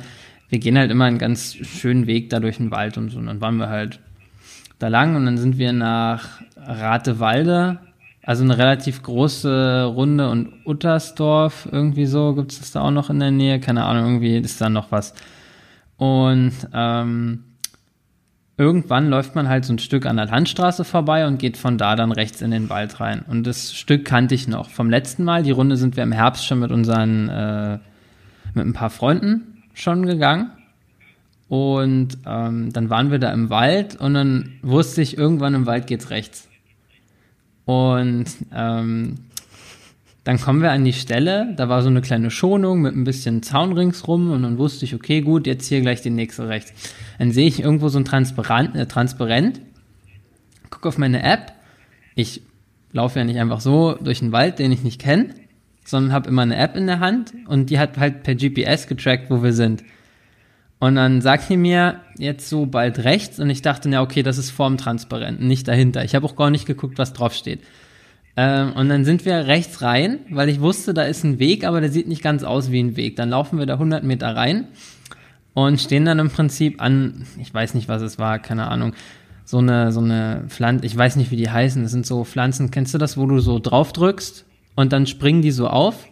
wir 0.49 0.59
gehen 0.59 0.77
halt 0.77 0.91
immer 0.91 1.05
einen 1.05 1.17
ganz 1.17 1.55
schönen 1.55 2.07
Weg 2.07 2.29
da 2.29 2.39
durch 2.39 2.57
den 2.57 2.71
Wald 2.71 2.97
und 2.97 3.09
so. 3.09 3.17
Und 3.17 3.25
dann 3.25 3.41
waren 3.41 3.57
wir 3.57 3.69
halt 3.69 3.99
da 4.79 4.87
lang 4.87 5.15
und 5.15 5.25
dann 5.25 5.37
sind 5.37 5.57
wir 5.57 5.73
nach 5.73 6.41
Ratewalde, 6.55 7.79
also 8.23 8.43
eine 8.43 8.57
relativ 8.57 9.03
große 9.03 9.85
Runde 9.85 10.29
und 10.29 10.53
Uttersdorf, 10.65 11.67
irgendwie 11.71 12.05
so, 12.05 12.35
gibt 12.35 12.51
es 12.51 12.59
das 12.59 12.71
da 12.71 12.81
auch 12.81 12.91
noch 12.91 13.09
in 13.09 13.19
der 13.19 13.31
Nähe? 13.31 13.59
Keine 13.59 13.85
Ahnung, 13.85 14.05
irgendwie 14.05 14.37
ist 14.37 14.59
da 14.59 14.69
noch 14.69 14.91
was. 14.91 15.13
Und 15.95 16.53
ähm, 16.73 17.43
irgendwann 18.57 19.09
läuft 19.09 19.35
man 19.35 19.47
halt 19.47 19.65
so 19.65 19.73
ein 19.73 19.79
Stück 19.79 20.05
an 20.05 20.17
der 20.17 20.25
Landstraße 20.25 20.83
vorbei 20.83 21.25
und 21.25 21.39
geht 21.39 21.57
von 21.57 21.77
da 21.77 21.95
dann 21.95 22.11
rechts 22.11 22.41
in 22.41 22.51
den 22.51 22.69
Wald 22.69 22.99
rein. 22.99 23.23
Und 23.27 23.47
das 23.47 23.73
Stück 23.73 24.03
kannte 24.05 24.35
ich 24.35 24.47
noch 24.47 24.69
vom 24.69 24.89
letzten 24.89 25.23
Mal. 25.23 25.43
Die 25.43 25.51
Runde 25.51 25.77
sind 25.77 25.95
wir 25.95 26.03
im 26.03 26.11
Herbst 26.11 26.45
schon 26.45 26.59
mit 26.59 26.71
unseren, 26.71 27.29
äh, 27.29 27.79
mit 28.53 28.65
ein 28.65 28.73
paar 28.73 28.89
Freunden 28.89 29.63
schon 29.73 30.05
gegangen. 30.05 30.51
Und 31.49 32.17
ähm, 32.25 32.73
dann 32.73 32.89
waren 32.89 33.11
wir 33.11 33.19
da 33.19 33.31
im 33.31 33.49
Wald 33.49 33.95
und 33.95 34.13
dann 34.13 34.59
wusste 34.61 35.01
ich, 35.01 35.17
irgendwann 35.17 35.53
im 35.53 35.65
Wald 35.65 35.87
geht's 35.87 36.09
rechts. 36.09 36.49
Und 37.65 38.25
ähm, 38.53 39.15
dann 40.27 40.41
kommen 40.41 40.61
wir 40.61 40.71
an 40.71 40.83
die 40.83 40.91
Stelle, 40.91 41.53
da 41.55 41.69
war 41.69 41.81
so 41.81 41.87
eine 41.87 42.01
kleine 42.01 42.31
Schonung 42.31 42.81
mit 42.81 42.93
ein 42.93 43.05
bisschen 43.05 43.43
Zaun 43.43 43.71
ringsrum 43.71 44.31
und 44.31 44.43
dann 44.43 44.57
wusste 44.57 44.83
ich, 44.83 44.93
okay, 44.93 45.21
gut, 45.21 45.47
jetzt 45.47 45.67
hier 45.67 45.79
gleich 45.79 46.01
die 46.01 46.09
nächste 46.09 46.49
rechts. 46.49 46.73
Dann 47.17 47.31
sehe 47.31 47.47
ich 47.47 47.61
irgendwo 47.61 47.87
so 47.87 47.97
ein 47.97 48.03
Transparent, 48.03 48.75
äh, 48.75 48.87
Transparent, 48.87 49.61
gucke 50.69 50.89
auf 50.89 50.97
meine 50.97 51.23
App, 51.23 51.53
ich 52.15 52.41
laufe 52.91 53.19
ja 53.19 53.25
nicht 53.25 53.39
einfach 53.39 53.61
so 53.61 53.93
durch 53.93 54.19
den 54.19 54.33
Wald, 54.33 54.59
den 54.59 54.73
ich 54.73 54.83
nicht 54.83 54.99
kenne, 54.99 55.29
sondern 55.85 56.11
habe 56.11 56.27
immer 56.27 56.41
eine 56.41 56.57
App 56.57 56.75
in 56.75 56.87
der 56.87 56.99
Hand 56.99 57.33
und 57.47 57.69
die 57.69 57.79
hat 57.79 57.97
halt 57.97 58.23
per 58.23 58.35
GPS 58.35 58.87
getrackt, 58.87 59.29
wo 59.29 59.43
wir 59.43 59.53
sind. 59.53 59.83
Und 60.79 60.95
dann 60.95 61.21
sagt 61.21 61.49
die 61.49 61.57
mir 61.57 62.01
jetzt 62.17 62.49
so 62.49 62.67
bald 62.67 62.99
rechts 62.99 63.39
und 63.39 63.49
ich 63.49 63.63
dachte, 63.63 63.89
ja, 63.89 64.01
okay, 64.01 64.21
das 64.21 64.37
ist 64.37 64.51
vorm 64.51 64.77
Transparenten, 64.77 65.47
nicht 65.47 65.67
dahinter. 65.67 66.03
Ich 66.03 66.13
habe 66.13 66.25
auch 66.25 66.35
gar 66.35 66.51
nicht 66.51 66.67
geguckt, 66.67 66.99
was 66.99 67.13
drauf 67.13 67.33
steht. 67.33 67.61
Ähm, 68.35 68.73
und 68.73 68.87
dann 68.89 69.03
sind 69.03 69.25
wir 69.25 69.47
rechts 69.47 69.81
rein, 69.81 70.19
weil 70.29 70.49
ich 70.49 70.61
wusste, 70.61 70.93
da 70.93 71.03
ist 71.03 71.23
ein 71.23 71.39
Weg, 71.39 71.65
aber 71.65 71.81
der 71.81 71.89
sieht 71.89 72.07
nicht 72.07 72.21
ganz 72.21 72.43
aus 72.43 72.71
wie 72.71 72.79
ein 72.79 72.95
Weg. 72.95 73.15
Dann 73.15 73.29
laufen 73.29 73.57
wir 73.57 73.65
da 73.65 73.73
100 73.73 74.03
Meter 74.03 74.35
rein 74.35 74.67
und 75.55 75.81
stehen 75.81 76.05
dann 76.05 76.19
im 76.19 76.29
Prinzip 76.29 76.79
an, 76.79 77.25
ich 77.41 77.51
weiß 77.51 77.73
nicht, 77.73 77.87
was 77.87 78.03
es 78.03 78.19
war, 78.19 78.37
keine 78.37 78.67
Ahnung, 78.67 78.93
so 79.43 79.57
eine, 79.57 79.91
so 79.91 80.01
eine 80.01 80.43
Pflanze, 80.49 80.85
ich 80.85 80.95
weiß 80.95 81.15
nicht, 81.15 81.31
wie 81.31 81.37
die 81.37 81.49
heißen, 81.49 81.81
das 81.81 81.91
sind 81.91 82.05
so 82.05 82.23
Pflanzen, 82.23 82.69
kennst 82.69 82.93
du 82.93 82.99
das, 82.99 83.17
wo 83.17 83.25
du 83.25 83.39
so 83.39 83.57
drauf 83.57 83.91
drückst 83.91 84.45
und 84.75 84.93
dann 84.93 85.07
springen 85.07 85.41
die 85.41 85.49
so 85.49 85.67
auf? 85.67 86.05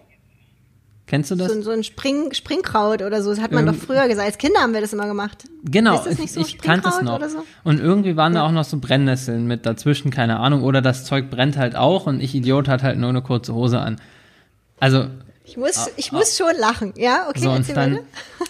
Kennst 1.07 1.29
du 1.29 1.35
das? 1.35 1.51
So, 1.53 1.61
so 1.61 1.69
ein 1.71 1.83
Spring, 1.83 2.33
Springkraut 2.33 3.03
oder 3.03 3.21
so. 3.21 3.29
Das 3.29 3.39
hat 3.39 3.51
man 3.51 3.65
Irgend- 3.67 3.79
doch 3.81 3.85
früher 3.85 4.07
gesagt. 4.07 4.25
Als 4.25 4.37
Kinder 4.39 4.59
haben 4.61 4.73
wir 4.73 4.81
das 4.81 4.91
immer 4.91 5.05
gemacht. 5.05 5.43
Genau, 5.63 5.95
Ist 5.97 6.05
das 6.07 6.17
nicht 6.17 6.33
so 6.33 6.41
ich 6.41 6.57
kannte 6.57 6.89
es 6.89 7.01
noch. 7.01 7.15
oder 7.17 7.29
so? 7.29 7.43
Und 7.63 7.79
irgendwie 7.79 8.15
waren 8.17 8.33
da 8.33 8.39
Ja. 8.39 8.47
auch 8.47 8.51
noch 8.51 8.63
so 8.63 8.79
Brennnesseln 8.79 9.45
mit 9.45 9.67
dazwischen, 9.67 10.09
keine 10.09 10.39
Ahnung. 10.39 10.63
Oder 10.63 10.81
das 10.81 11.05
Zeug 11.05 11.29
brennt 11.29 11.57
halt 11.57 11.75
auch 11.75 12.07
und 12.07 12.19
ich 12.21 12.33
Idiot 12.33 12.67
hat 12.67 12.81
halt 12.81 12.97
nur 12.97 13.09
eine 13.09 13.21
kurze 13.21 13.53
Hose 13.53 13.79
an. 13.79 13.97
Also, 14.79 15.07
Ich 15.43 15.57
muss, 15.57 15.89
ich 15.95 16.11
muss 16.11 16.35
schon 16.37 16.55
lachen. 16.59 16.93
Ja, 16.97 17.27
okay, 17.29 17.39
so 17.39 17.51
und 17.51 17.77
dann, 17.77 17.99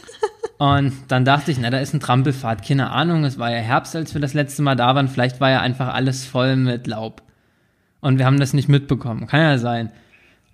und 0.57 0.93
dann 1.09 1.25
dachte 1.25 1.51
ich, 1.51 1.57
na, 1.59 1.69
da 1.69 1.79
ist 1.79 1.93
ein 1.93 1.99
Trampelpfad, 1.99 2.65
keine 2.65 2.89
Ahnung, 2.91 3.25
es 3.25 3.37
war 3.37 3.51
ja 3.51 3.57
Herbst, 3.57 3.95
als 3.97 4.13
wir 4.13 4.21
das 4.21 4.33
letzte 4.33 4.61
Mal 4.61 4.75
da 4.75 4.95
waren, 4.95 5.09
vielleicht 5.09 5.41
war 5.41 5.49
ja 5.49 5.59
einfach 5.59 5.93
alles 5.93 6.23
voll 6.25 6.55
mit 6.55 6.87
Laub. 6.87 7.21
Und 7.99 8.17
wir 8.17 8.25
haben 8.25 8.39
das 8.39 8.53
nicht 8.53 8.69
mitbekommen, 8.69 9.27
kann 9.27 9.41
ja 9.41 9.57
sein. 9.57 9.91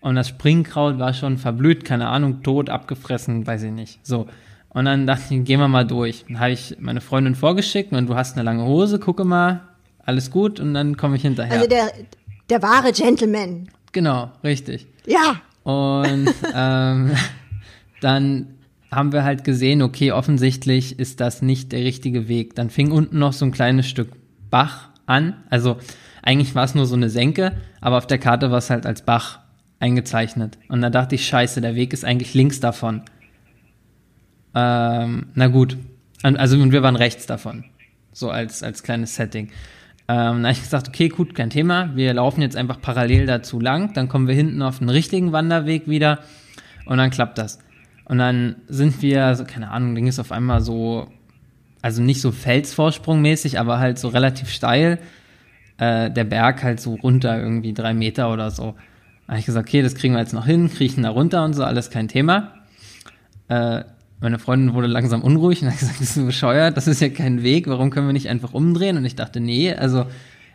Und 0.01 0.15
das 0.15 0.29
Springkraut 0.29 0.97
war 0.97 1.13
schon 1.13 1.37
verblüht, 1.37 1.85
keine 1.85 2.07
Ahnung, 2.07 2.41
tot, 2.41 2.69
abgefressen, 2.69 3.45
weiß 3.45 3.63
ich 3.63 3.71
nicht. 3.71 3.99
So. 4.05 4.27
Und 4.69 4.85
dann 4.85 5.05
dachte 5.05 5.35
ich, 5.35 5.43
gehen 5.43 5.59
wir 5.59 5.67
mal 5.67 5.85
durch. 5.85 6.25
Dann 6.27 6.39
habe 6.39 6.51
ich 6.51 6.77
meine 6.79 7.01
Freundin 7.01 7.35
vorgeschickt 7.35 7.93
und 7.93 8.07
du 8.07 8.15
hast 8.15 8.35
eine 8.35 8.43
lange 8.43 8.65
Hose, 8.65 8.99
gucke 8.99 9.23
mal, 9.25 9.61
alles 10.03 10.31
gut 10.31 10.59
und 10.59 10.73
dann 10.73 10.97
komme 10.97 11.17
ich 11.17 11.21
hinterher. 11.21 11.53
Also 11.53 11.67
der, 11.67 11.91
der 12.49 12.61
wahre 12.63 12.91
Gentleman. 12.91 13.69
genau, 13.91 14.31
richtig. 14.43 14.87
Ja. 15.05 15.41
Und 15.63 16.33
ähm, 16.55 17.11
dann 18.01 18.47
haben 18.89 19.13
wir 19.13 19.23
halt 19.23 19.43
gesehen, 19.43 19.83
okay, 19.83 20.11
offensichtlich 20.11 20.99
ist 20.99 21.19
das 21.19 21.41
nicht 21.41 21.71
der 21.71 21.81
richtige 21.81 22.27
Weg. 22.27 22.55
Dann 22.55 22.69
fing 22.69 22.91
unten 22.91 23.19
noch 23.19 23.33
so 23.33 23.45
ein 23.45 23.51
kleines 23.51 23.87
Stück 23.87 24.09
Bach 24.49 24.89
an. 25.05 25.35
Also 25.49 25.77
eigentlich 26.23 26.55
war 26.55 26.63
es 26.63 26.75
nur 26.75 26.85
so 26.87 26.95
eine 26.95 27.09
Senke, 27.09 27.53
aber 27.79 27.97
auf 27.97 28.07
der 28.07 28.17
Karte 28.17 28.51
war 28.51 28.57
es 28.57 28.69
halt 28.69 28.85
als 28.85 29.03
Bach 29.03 29.40
eingezeichnet. 29.81 30.57
Und 30.67 30.81
da 30.81 30.89
dachte 30.89 31.15
ich, 31.15 31.25
scheiße, 31.25 31.61
der 31.61 31.75
Weg 31.75 31.93
ist 31.93 32.05
eigentlich 32.05 32.33
links 32.33 32.59
davon. 32.59 33.01
Ähm, 34.53 35.27
na 35.33 35.47
gut. 35.47 35.77
Also 36.23 36.57
und 36.57 36.71
wir 36.71 36.83
waren 36.83 36.95
rechts 36.95 37.25
davon. 37.25 37.65
So 38.13 38.29
als, 38.29 38.63
als 38.63 38.83
kleines 38.83 39.15
Setting. 39.15 39.49
Ähm, 40.07 40.43
da 40.43 40.49
habe 40.49 40.51
ich 40.51 40.61
gesagt, 40.61 40.87
okay, 40.87 41.09
gut, 41.09 41.35
kein 41.35 41.49
Thema. 41.49 41.95
Wir 41.95 42.13
laufen 42.13 42.41
jetzt 42.41 42.55
einfach 42.55 42.81
parallel 42.81 43.25
dazu 43.25 43.59
lang. 43.59 43.93
Dann 43.93 44.07
kommen 44.07 44.27
wir 44.27 44.35
hinten 44.35 44.61
auf 44.61 44.79
den 44.79 44.89
richtigen 44.89 45.31
Wanderweg 45.31 45.87
wieder. 45.87 46.19
Und 46.85 46.97
dann 46.97 47.09
klappt 47.09 47.37
das. 47.37 47.59
Und 48.05 48.17
dann 48.17 48.57
sind 48.67 49.01
wir, 49.01 49.35
so, 49.35 49.45
keine 49.45 49.71
Ahnung, 49.71 49.95
Ding 49.95 50.07
ist 50.07 50.19
auf 50.19 50.31
einmal 50.31 50.61
so, 50.61 51.07
also 51.81 52.01
nicht 52.01 52.21
so 52.21 52.31
Felsvorsprungmäßig, 52.31 53.57
aber 53.57 53.79
halt 53.79 53.97
so 53.97 54.09
relativ 54.09 54.49
steil. 54.49 54.99
Äh, 55.77 56.11
der 56.11 56.25
Berg 56.25 56.61
halt 56.61 56.81
so 56.81 56.95
runter, 56.95 57.39
irgendwie 57.39 57.73
drei 57.73 57.93
Meter 57.93 58.31
oder 58.33 58.51
so. 58.51 58.75
Habe 59.31 59.39
ich 59.39 59.45
gesagt, 59.45 59.69
okay, 59.69 59.81
das 59.81 59.95
kriegen 59.95 60.13
wir 60.13 60.19
jetzt 60.19 60.33
noch 60.33 60.45
hin, 60.45 60.69
kriechen 60.69 61.03
da 61.03 61.09
runter 61.09 61.45
und 61.45 61.53
so, 61.53 61.63
alles 61.63 61.89
kein 61.89 62.09
Thema. 62.09 62.51
Äh, 63.47 63.85
meine 64.19 64.39
Freundin 64.39 64.73
wurde 64.73 64.87
langsam 64.87 65.21
unruhig 65.21 65.61
und 65.61 65.69
hat 65.71 65.79
gesagt, 65.79 65.99
bist 65.99 66.17
du 66.17 66.25
bescheuert, 66.25 66.75
das 66.75 66.89
ist 66.89 66.99
ja 66.99 67.07
kein 67.07 67.41
Weg, 67.41 67.67
warum 67.67 67.91
können 67.91 68.07
wir 68.07 68.11
nicht 68.13 68.27
einfach 68.27 68.51
umdrehen? 68.53 68.97
Und 68.97 69.05
ich 69.05 69.15
dachte, 69.15 69.39
nee, 69.39 69.73
also 69.73 70.05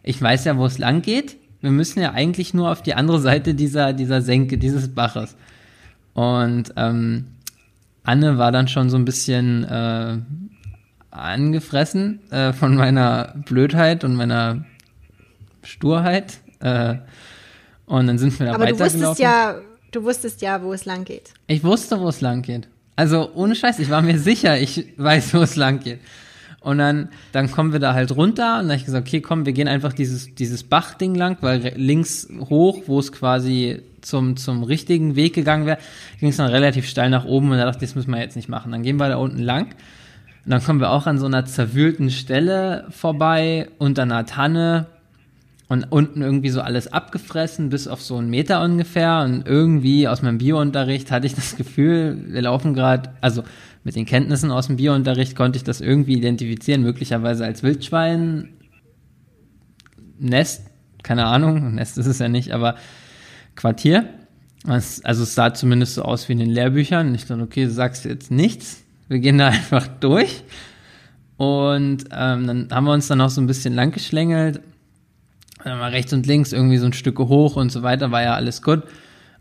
ich 0.03 0.21
weiß 0.21 0.45
ja, 0.45 0.59
wo 0.59 0.67
es 0.67 0.77
lang 0.77 1.01
geht. 1.01 1.39
Wir 1.63 1.71
müssen 1.71 2.01
ja 2.01 2.13
eigentlich 2.13 2.53
nur 2.53 2.71
auf 2.71 2.83
die 2.83 2.93
andere 2.93 3.19
Seite 3.19 3.55
dieser, 3.55 3.95
dieser 3.95 4.21
Senke, 4.21 4.59
dieses 4.59 4.95
Baches. 4.95 5.37
Und 6.13 6.75
ähm, 6.77 7.29
Anne 8.03 8.37
war 8.37 8.53
dann 8.53 8.69
schon 8.69 8.91
so 8.91 8.99
ein 8.99 9.07
bisschen 9.07 9.65
äh, 9.65 10.19
angefressen 11.11 12.21
äh, 12.31 12.53
von 12.53 12.77
meiner 12.77 13.37
Blödheit 13.47 14.05
und 14.05 14.17
meiner 14.17 14.67
Sturheit. 15.63 16.41
Äh, 16.61 16.97
und 17.87 18.07
dann 18.07 18.19
sind 18.19 18.39
wir 18.39 18.47
da 18.47 18.55
Aber 18.55 18.67
du 18.67 18.79
wusstest 18.79 19.19
ja, 19.19 19.57
du 19.93 20.05
wusstest 20.05 20.43
ja, 20.43 20.63
wo 20.63 20.73
es 20.73 20.85
lang 20.85 21.05
geht. 21.05 21.33
Ich 21.47 21.65
wusste, 21.65 22.01
wo 22.01 22.09
es 22.09 22.21
lang 22.21 22.43
geht. 22.43 22.69
Also 22.97 23.31
ohne 23.35 23.55
Scheiß, 23.55 23.79
ich 23.79 23.91
war 23.91 24.03
mir 24.03 24.19
sicher, 24.19 24.59
ich 24.59 24.93
weiß, 24.97 25.35
wo 25.35 25.39
es 25.39 25.57
lang 25.57 25.81
geht. 25.81 26.01
Und 26.61 26.79
dann, 26.79 27.11
dann 27.31 27.51
kommen 27.51 27.73
wir 27.73 27.79
da 27.79 27.95
halt 27.95 28.11
runter 28.17 28.55
und 28.55 28.63
dann 28.63 28.71
habe 28.71 28.77
ich 28.77 28.87
gesagt, 28.87 29.07
okay, 29.07 29.21
komm, 29.21 29.47
wir 29.47 29.53
gehen 29.53 29.69
einfach 29.69 29.93
dieses, 29.93 30.35
dieses 30.35 30.65
Bachding 30.65 31.15
lang, 31.15 31.37
weil 31.41 31.75
links 31.77 32.29
hoch, 32.51 32.83
wo 32.87 32.99
es 32.99 33.13
quasi 33.13 33.83
zum, 34.01 34.37
zum 34.37 34.65
richtigen 34.65 35.15
Weg 35.15 35.35
gegangen 35.35 35.67
wäre, 35.67 35.79
ging 36.19 36.31
es 36.31 36.39
dann 36.39 36.49
relativ 36.49 36.89
steil 36.89 37.11
nach 37.11 37.25
oben 37.25 37.53
und 37.53 37.59
da 37.59 37.67
dachte 37.67 37.85
ich, 37.85 37.91
das 37.91 37.95
müssen 37.95 38.11
wir 38.11 38.19
jetzt 38.19 38.35
nicht 38.35 38.49
machen. 38.49 38.73
Dann 38.73 38.83
gehen 38.83 38.97
wir 38.97 39.09
da 39.09 39.17
unten 39.17 39.39
lang 39.39 39.67
und 40.45 40.51
dann 40.51 40.63
kommen 40.63 40.81
wir 40.81 40.91
auch 40.91 41.07
an 41.07 41.19
so 41.19 41.27
einer 41.27 41.45
zerwühlten 41.45 42.11
Stelle 42.11 42.87
vorbei, 42.91 43.69
unter 43.79 44.03
einer 44.03 44.27
Tanne 44.27 44.87
und 45.69 45.85
unten 45.91 46.23
irgendwie 46.23 46.51
so 46.51 46.61
alles 46.61 46.93
abgefressen, 46.93 47.71
bis 47.71 47.89
auf 47.89 48.01
so 48.01 48.17
einen 48.17 48.31
Meter 48.31 48.63
ungefähr. 48.63 49.23
Und 49.23 49.47
irgendwie 49.47 50.07
aus 50.07 50.23
meinem 50.23 50.39
Biounterricht 50.39 51.11
hatte 51.11 51.27
ich 51.27 51.35
das 51.35 51.57
Gefühl, 51.57 52.25
wir 52.29 52.43
laufen 52.43 52.73
gerade, 52.73 53.11
also 53.21 53.43
mit 53.83 53.97
den 53.97 54.07
Kenntnissen 54.07 54.51
aus 54.51 54.69
dem 54.69 54.77
Biounterricht 54.77 55.35
konnte 55.35 55.57
ich 55.57 55.65
das 55.65 55.81
irgendwie 55.81 56.15
identifizieren, 56.15 56.83
möglicherweise 56.83 57.45
als 57.45 57.63
Wildschwein. 57.63 58.51
Nest, 60.19 60.67
keine 61.03 61.27
Ahnung, 61.27 61.75
Nest 61.75 61.99
ist 61.99 62.07
es 62.07 62.19
ja 62.19 62.29
nicht, 62.29 62.53
aber 62.53 62.77
Quartier. 63.55 64.09
Also 64.65 65.23
es 65.23 65.35
sah 65.35 65.55
zumindest 65.55 65.95
so 65.95 66.03
aus 66.03 66.29
wie 66.29 66.33
in 66.33 66.39
den 66.39 66.51
Lehrbüchern. 66.51 67.15
Ich 67.15 67.27
dachte, 67.27 67.43
okay, 67.43 67.65
du 67.65 67.71
sagst 67.71 68.05
jetzt 68.05 68.31
nichts. 68.31 68.83
Wir 69.09 69.19
gehen 69.19 69.39
da 69.39 69.49
einfach 69.49 69.87
durch. 69.87 70.43
Und 71.37 72.05
ähm, 72.13 72.47
dann 72.47 72.69
haben 72.71 72.85
wir 72.85 72.93
uns 72.93 73.09
dann 73.09 73.19
noch 73.19 73.31
so 73.31 73.41
ein 73.41 73.47
bisschen 73.47 73.75
lang 73.75 73.93
geschlängelt. 73.93 74.57
Dann 74.57 74.76
mal 75.75 75.91
rechts 75.91 76.13
und 76.13 76.27
links 76.27 76.53
irgendwie 76.53 76.79
so 76.79 76.87
ein 76.87 76.93
Stück 76.93 77.19
hoch 77.19 77.57
und 77.57 77.73
so 77.73 77.83
weiter, 77.83 78.11
war 78.13 78.23
ja 78.23 78.35
alles 78.35 78.63
gut. 78.63 78.83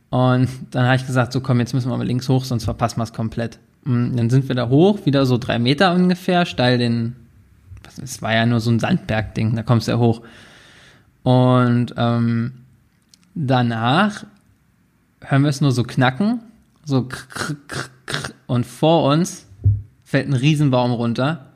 Und 0.09 0.49
dann 0.71 0.85
habe 0.85 0.95
ich 0.95 1.05
gesagt, 1.05 1.33
so 1.33 1.41
komm, 1.41 1.59
jetzt 1.59 1.73
müssen 1.73 1.89
wir 1.89 1.97
mal 1.97 2.05
links 2.05 2.29
hoch, 2.29 2.45
sonst 2.45 2.63
verpassen 2.63 2.97
wir 2.97 3.03
es 3.03 3.13
komplett. 3.13 3.59
Und 3.85 4.15
dann 4.15 4.29
sind 4.29 4.47
wir 4.47 4.55
da 4.55 4.69
hoch, 4.69 5.05
wieder 5.05 5.25
so 5.25 5.37
drei 5.37 5.59
Meter 5.59 5.93
ungefähr, 5.93 6.45
steil 6.45 6.77
den, 6.77 7.15
es 8.01 8.21
war 8.21 8.33
ja 8.33 8.45
nur 8.45 8.59
so 8.59 8.71
ein 8.71 8.79
Sandberg-Ding, 8.79 9.55
da 9.55 9.63
kommst 9.63 9.87
du 9.87 9.91
ja 9.91 9.97
hoch. 9.97 10.21
Und 11.23 11.93
ähm, 11.97 12.53
danach 13.35 14.25
hören 15.21 15.43
wir 15.43 15.49
es 15.49 15.61
nur 15.61 15.71
so 15.71 15.83
knacken, 15.83 16.39
so 16.83 17.03
krr, 17.03 17.55
krr, 17.67 17.89
krr, 18.05 18.33
und 18.47 18.65
vor 18.65 19.11
uns 19.11 19.47
fällt 20.03 20.27
ein 20.27 20.33
Riesenbaum 20.33 20.91
runter 20.91 21.47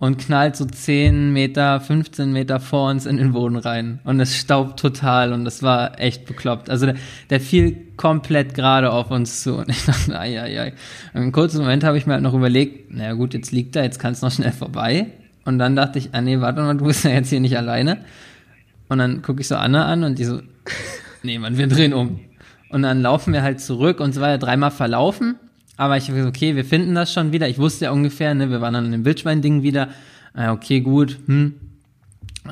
und 0.00 0.18
knallt 0.18 0.54
so 0.54 0.64
10 0.64 1.32
Meter, 1.32 1.80
15 1.80 2.32
Meter 2.32 2.60
vor 2.60 2.90
uns 2.90 3.04
in 3.04 3.16
den 3.16 3.32
Boden 3.32 3.56
rein. 3.56 3.98
Und 4.04 4.20
es 4.20 4.36
staubt 4.36 4.78
total 4.78 5.32
und 5.32 5.44
das 5.44 5.62
war 5.62 5.98
echt 6.00 6.24
bekloppt. 6.24 6.70
Also 6.70 6.86
der, 6.86 6.94
der 7.30 7.40
fiel 7.40 7.76
komplett 7.96 8.54
gerade 8.54 8.92
auf 8.92 9.10
uns 9.10 9.42
zu 9.42 9.56
und 9.56 9.68
ich 9.68 9.84
dachte, 9.84 10.18
ai, 10.18 10.40
ai, 10.40 10.60
ai. 10.60 10.72
Und 11.14 11.22
im 11.22 11.32
kurzen 11.32 11.60
Moment 11.60 11.82
habe 11.82 11.98
ich 11.98 12.06
mir 12.06 12.14
halt 12.14 12.22
noch 12.22 12.34
überlegt, 12.34 12.92
naja 12.94 13.14
gut, 13.14 13.34
jetzt 13.34 13.50
liegt 13.50 13.74
er, 13.74 13.82
jetzt 13.82 13.98
kann 13.98 14.12
es 14.12 14.22
noch 14.22 14.30
schnell 14.30 14.52
vorbei. 14.52 15.08
Und 15.44 15.58
dann 15.58 15.74
dachte 15.74 15.98
ich, 15.98 16.10
ah 16.12 16.20
nee, 16.20 16.40
warte 16.40 16.60
mal, 16.60 16.76
du 16.76 16.84
bist 16.84 17.04
ja 17.04 17.10
jetzt 17.10 17.30
hier 17.30 17.40
nicht 17.40 17.56
alleine. 17.56 18.04
Und 18.88 18.98
dann 18.98 19.22
gucke 19.22 19.40
ich 19.40 19.48
so 19.48 19.56
Anna 19.56 19.86
an 19.86 20.04
und 20.04 20.18
die 20.18 20.24
so, 20.24 20.40
nee, 21.22 21.38
Mann, 21.38 21.58
wir 21.58 21.66
drehen 21.66 21.92
um. 21.92 22.20
Und 22.70 22.82
dann 22.82 23.00
laufen 23.00 23.32
wir 23.32 23.42
halt 23.42 23.60
zurück 23.60 23.98
und 23.98 24.10
es 24.10 24.20
war 24.20 24.28
ja 24.28 24.38
dreimal 24.38 24.70
verlaufen. 24.70 25.36
Aber 25.78 25.96
ich 25.96 26.08
habe 26.08 26.16
gesagt, 26.18 26.36
okay, 26.36 26.56
wir 26.56 26.64
finden 26.64 26.94
das 26.96 27.12
schon 27.12 27.32
wieder. 27.32 27.48
Ich 27.48 27.56
wusste 27.56 27.86
ja 27.86 27.92
ungefähr, 27.92 28.34
ne, 28.34 28.50
wir 28.50 28.60
waren 28.60 28.74
dann 28.74 28.86
in 28.86 28.92
dem 28.92 29.04
Wildschwein-Ding 29.04 29.62
wieder. 29.62 29.88
Ah, 30.34 30.52
okay, 30.52 30.80
gut, 30.80 31.18
hm, 31.26 31.54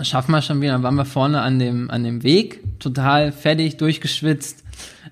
schaffen 0.02 0.30
wir 0.30 0.42
schon 0.42 0.60
wieder. 0.60 0.72
Dann 0.72 0.84
waren 0.84 0.94
wir 0.94 1.04
vorne 1.04 1.42
an 1.42 1.58
dem, 1.58 1.90
an 1.90 2.04
dem 2.04 2.22
Weg, 2.22 2.78
total 2.78 3.32
fertig, 3.32 3.78
durchgeschwitzt. 3.78 4.62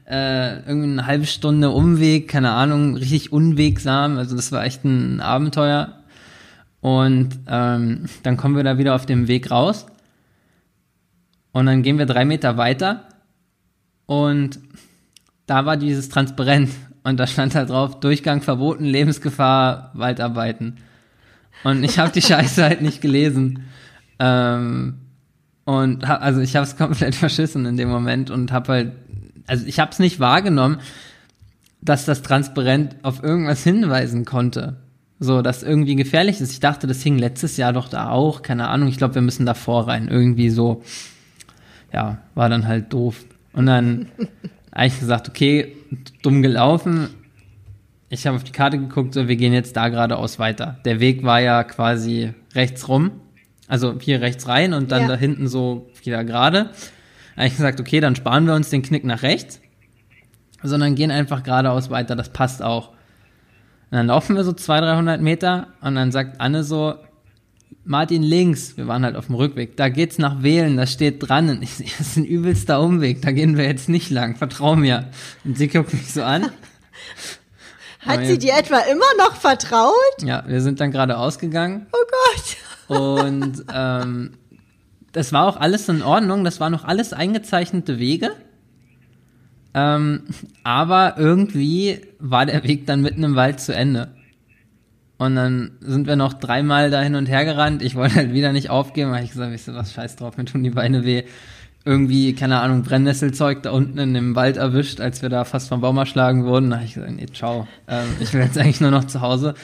Äh, 0.09 0.61
irgendwie 0.61 0.92
eine 0.92 1.07
halbe 1.07 1.27
Stunde 1.27 1.70
Umweg, 1.70 2.29
keine 2.29 2.53
Ahnung, 2.53 2.96
richtig 2.96 3.33
unwegsam. 3.33 4.16
Also 4.16 4.37
das 4.37 4.53
war 4.53 4.64
echt 4.64 4.85
ein 4.85 5.20
Abenteuer. 5.20 5.98
Und 6.81 7.31
ähm, 7.48 8.05
dann 8.22 8.37
kommen 8.37 8.55
wir 8.55 8.62
da 8.62 8.79
wieder 8.79 8.94
auf 8.94 9.07
dem 9.07 9.27
Weg 9.27 9.50
raus. 9.50 9.87
Und 11.50 11.66
dann 11.66 11.83
gehen 11.83 11.98
wir 11.98 12.07
drei 12.07 12.24
Meter 12.24 12.57
weiter. 12.59 13.09
Und 14.07 14.61
da 15.46 15.66
war 15.66 15.77
dieses 15.77 16.09
Transparent. 16.11 16.70
Und 17.05 17.21
da 17.21 17.27
stand 17.27 17.55
halt 17.55 17.71
drauf, 17.71 18.01
Durchgang 18.01 18.40
verboten, 18.43 18.85
Lebensgefahr, 18.85 19.90
Waldarbeiten. 19.95 20.79
Und 21.62 21.85
ich 21.85 21.99
habe 21.99 22.11
die 22.11 22.23
Scheiße 22.23 22.64
halt 22.64 22.83
nicht 22.83 23.01
gelesen. 23.01 23.64
Ähm, 24.19 24.95
und 25.64 26.09
hab, 26.09 26.23
also 26.23 26.40
ich 26.40 26.57
habe 26.57 26.67
es 26.67 26.77
komplett 26.77 27.14
verschissen 27.14 27.67
in 27.67 27.77
dem 27.77 27.88
Moment 27.88 28.31
und 28.31 28.51
habe 28.53 28.73
halt, 28.73 28.93
also 29.47 29.67
ich 29.67 29.79
habe 29.79 29.93
es 29.93 29.99
nicht 29.99 30.19
wahrgenommen, 30.19 30.81
dass 31.81 32.07
das 32.07 32.23
Transparent 32.23 32.97
auf 33.03 33.23
irgendwas 33.23 33.62
hinweisen 33.62 34.25
konnte. 34.25 34.77
So, 35.21 35.43
dass 35.43 35.62
irgendwie 35.62 35.96
gefährlich 35.96 36.40
ist. 36.40 36.52
Ich 36.52 36.61
dachte, 36.61 36.87
das 36.87 37.02
hing 37.02 37.19
letztes 37.19 37.57
Jahr 37.57 37.73
doch 37.73 37.88
da 37.88 38.11
auch. 38.11 38.42
Keine 38.42 38.69
Ahnung. 38.69 38.88
Ich 38.88 38.98
glaube, 38.98 39.15
wir 39.15 39.23
müssen 39.23 39.46
davor 39.46 39.87
rein. 39.87 40.09
Irgendwie 40.09 40.50
so. 40.50 40.83
Ja, 41.92 42.19
war 42.35 42.48
dann 42.48 42.67
halt 42.67 42.92
doof. 42.92 43.25
Und 43.52 43.67
dann 43.67 44.09
habe 44.75 44.87
ich 44.87 44.98
gesagt, 44.98 45.29
okay, 45.29 45.77
dumm 46.22 46.42
gelaufen. 46.42 47.10
Ich 48.08 48.27
habe 48.27 48.37
auf 48.37 48.44
die 48.44 48.52
Karte 48.52 48.79
geguckt, 48.79 49.14
so, 49.14 49.29
wir 49.29 49.37
gehen 49.37 49.52
jetzt 49.52 49.77
da 49.77 49.88
geradeaus 49.88 50.38
weiter. 50.38 50.79
Der 50.85 51.00
Weg 51.00 51.22
war 51.25 51.40
ja 51.40 51.64
quasi 51.64 52.33
rechts 52.54 52.88
rum. 52.88 53.12
Also 53.66 53.98
hier 53.98 54.20
rechts 54.20 54.46
rein 54.46 54.75
und 54.75 54.92
dann 54.92 55.02
Ja. 55.02 55.08
da 55.08 55.16
hinten 55.16 55.48
so 55.48 55.88
wieder 56.02 56.22
gerade. 56.25 56.70
Da 57.35 57.38
habe 57.38 57.46
ich 57.48 57.56
gesagt, 57.56 57.81
okay, 57.81 58.00
dann 58.00 58.14
sparen 58.14 58.46
wir 58.46 58.54
uns 58.54 58.70
den 58.70 58.83
Knick 58.83 59.04
nach 59.04 59.22
rechts. 59.22 59.60
sondern 60.66 60.94
gehen 60.94 61.10
einfach 61.10 61.42
geradeaus 61.42 61.90
weiter, 61.90 62.16
das 62.16 62.31
passt 62.31 62.62
auch. 62.62 62.88
Und 62.88 63.98
dann 63.98 64.06
laufen 64.06 64.35
wir 64.35 64.44
so 64.44 64.52
200, 64.54 64.94
300 64.96 65.20
Meter 65.20 65.66
und 65.83 65.94
dann 65.94 66.10
sagt 66.10 66.40
Anne 66.40 66.64
so, 66.64 66.94
Martin 67.85 68.22
links, 68.22 68.77
wir 68.77 68.87
waren 68.87 69.04
halt 69.04 69.16
auf 69.16 69.27
dem 69.27 69.35
Rückweg, 69.35 69.77
da 69.77 69.88
geht's 69.88 70.18
nach 70.18 70.42
Wählen, 70.42 70.77
das 70.77 70.92
steht 70.92 71.27
dran 71.27 71.50
und 71.50 71.62
ich, 71.62 71.77
das 71.77 72.08
ist 72.08 72.16
ein 72.16 72.25
übelster 72.25 72.81
Umweg, 72.81 73.22
da 73.22 73.33
gehen 73.33 73.56
wir 73.56 73.64
jetzt 73.64 73.88
nicht 73.88 74.10
lang, 74.10 74.37
vertrau 74.37 74.77
mir. 74.77 75.10
Und 75.44 75.58
sie 75.58 75.68
guckt 75.68 75.92
mich 75.92 76.12
so 76.12 76.22
an. 76.22 76.50
Hat 78.00 78.27
sie 78.27 78.38
dir 78.38 78.52
etwa 78.58 78.81
immer 78.81 79.06
noch 79.18 79.37
vertraut? 79.37 79.94
Ja, 80.22 80.44
wir 80.46 80.60
sind 80.60 80.79
dann 80.79 80.90
gerade 80.90 81.16
ausgegangen. 81.16 81.87
Oh 81.90 82.04
Gott. 82.87 82.98
Und 82.98 83.64
ähm, 83.75 84.35
das 85.12 85.33
war 85.33 85.46
auch 85.46 85.56
alles 85.56 85.88
in 85.88 86.02
Ordnung, 86.02 86.44
das 86.44 86.60
waren 86.60 86.72
noch 86.72 86.85
alles 86.85 87.12
eingezeichnete 87.12 87.98
Wege. 87.98 88.33
Ähm, 89.72 90.25
aber 90.62 91.14
irgendwie 91.18 92.00
war 92.18 92.46
der 92.46 92.62
Weg 92.64 92.87
dann 92.87 93.00
mitten 93.00 93.25
im 93.25 93.35
Wald 93.35 93.60
zu 93.60 93.75
Ende. 93.75 94.14
Und 95.25 95.37
dann 95.37 95.72
sind 95.81 96.06
wir 96.06 96.16
noch 96.16 96.35
dreimal 96.35 96.90
da 96.90 97.00
hin 97.00 97.14
und 97.14 97.27
her 97.27 97.44
gerannt. 97.44 97.83
Ich 97.83 97.94
wollte 97.94 98.16
halt 98.16 98.33
wieder 98.33 98.52
nicht 98.52 98.70
aufgeben, 98.70 99.10
weil 99.10 99.25
ich 99.25 99.31
gesagt 99.31 99.46
habe, 99.46 99.54
ich 99.54 99.62
so, 99.62 99.75
was 99.75 99.92
scheiß 99.92 100.16
drauf, 100.16 100.37
mir 100.37 100.44
tun 100.44 100.62
die 100.62 100.70
Beine 100.70 101.04
weh. 101.04 101.25
Irgendwie, 101.87 102.33
keine 102.33 102.60
Ahnung, 102.60 102.83
Brennnesselzeug 102.83 103.62
da 103.62 103.70
unten 103.70 103.98
in 103.98 104.14
dem 104.14 104.37
Wald 104.37 104.56
erwischt, 104.56 105.00
als 105.00 105.20
wir 105.20 105.29
da 105.29 105.44
fast 105.44 105.68
vom 105.68 105.81
Baum 105.81 105.98
erschlagen 105.98 106.44
wurden. 106.44 106.70
Da 106.70 106.77
habe 106.77 106.87
ich 106.87 106.94
gesagt, 106.94 107.12
nee, 107.12 107.27
ciao. 107.27 107.68
Ähm, 107.88 108.06
ich 108.20 108.33
will 108.33 108.40
jetzt 108.40 108.56
eigentlich 108.58 108.81
nur 108.81 108.90
noch 108.90 109.04
zu 109.04 109.20
Hause, 109.20 109.54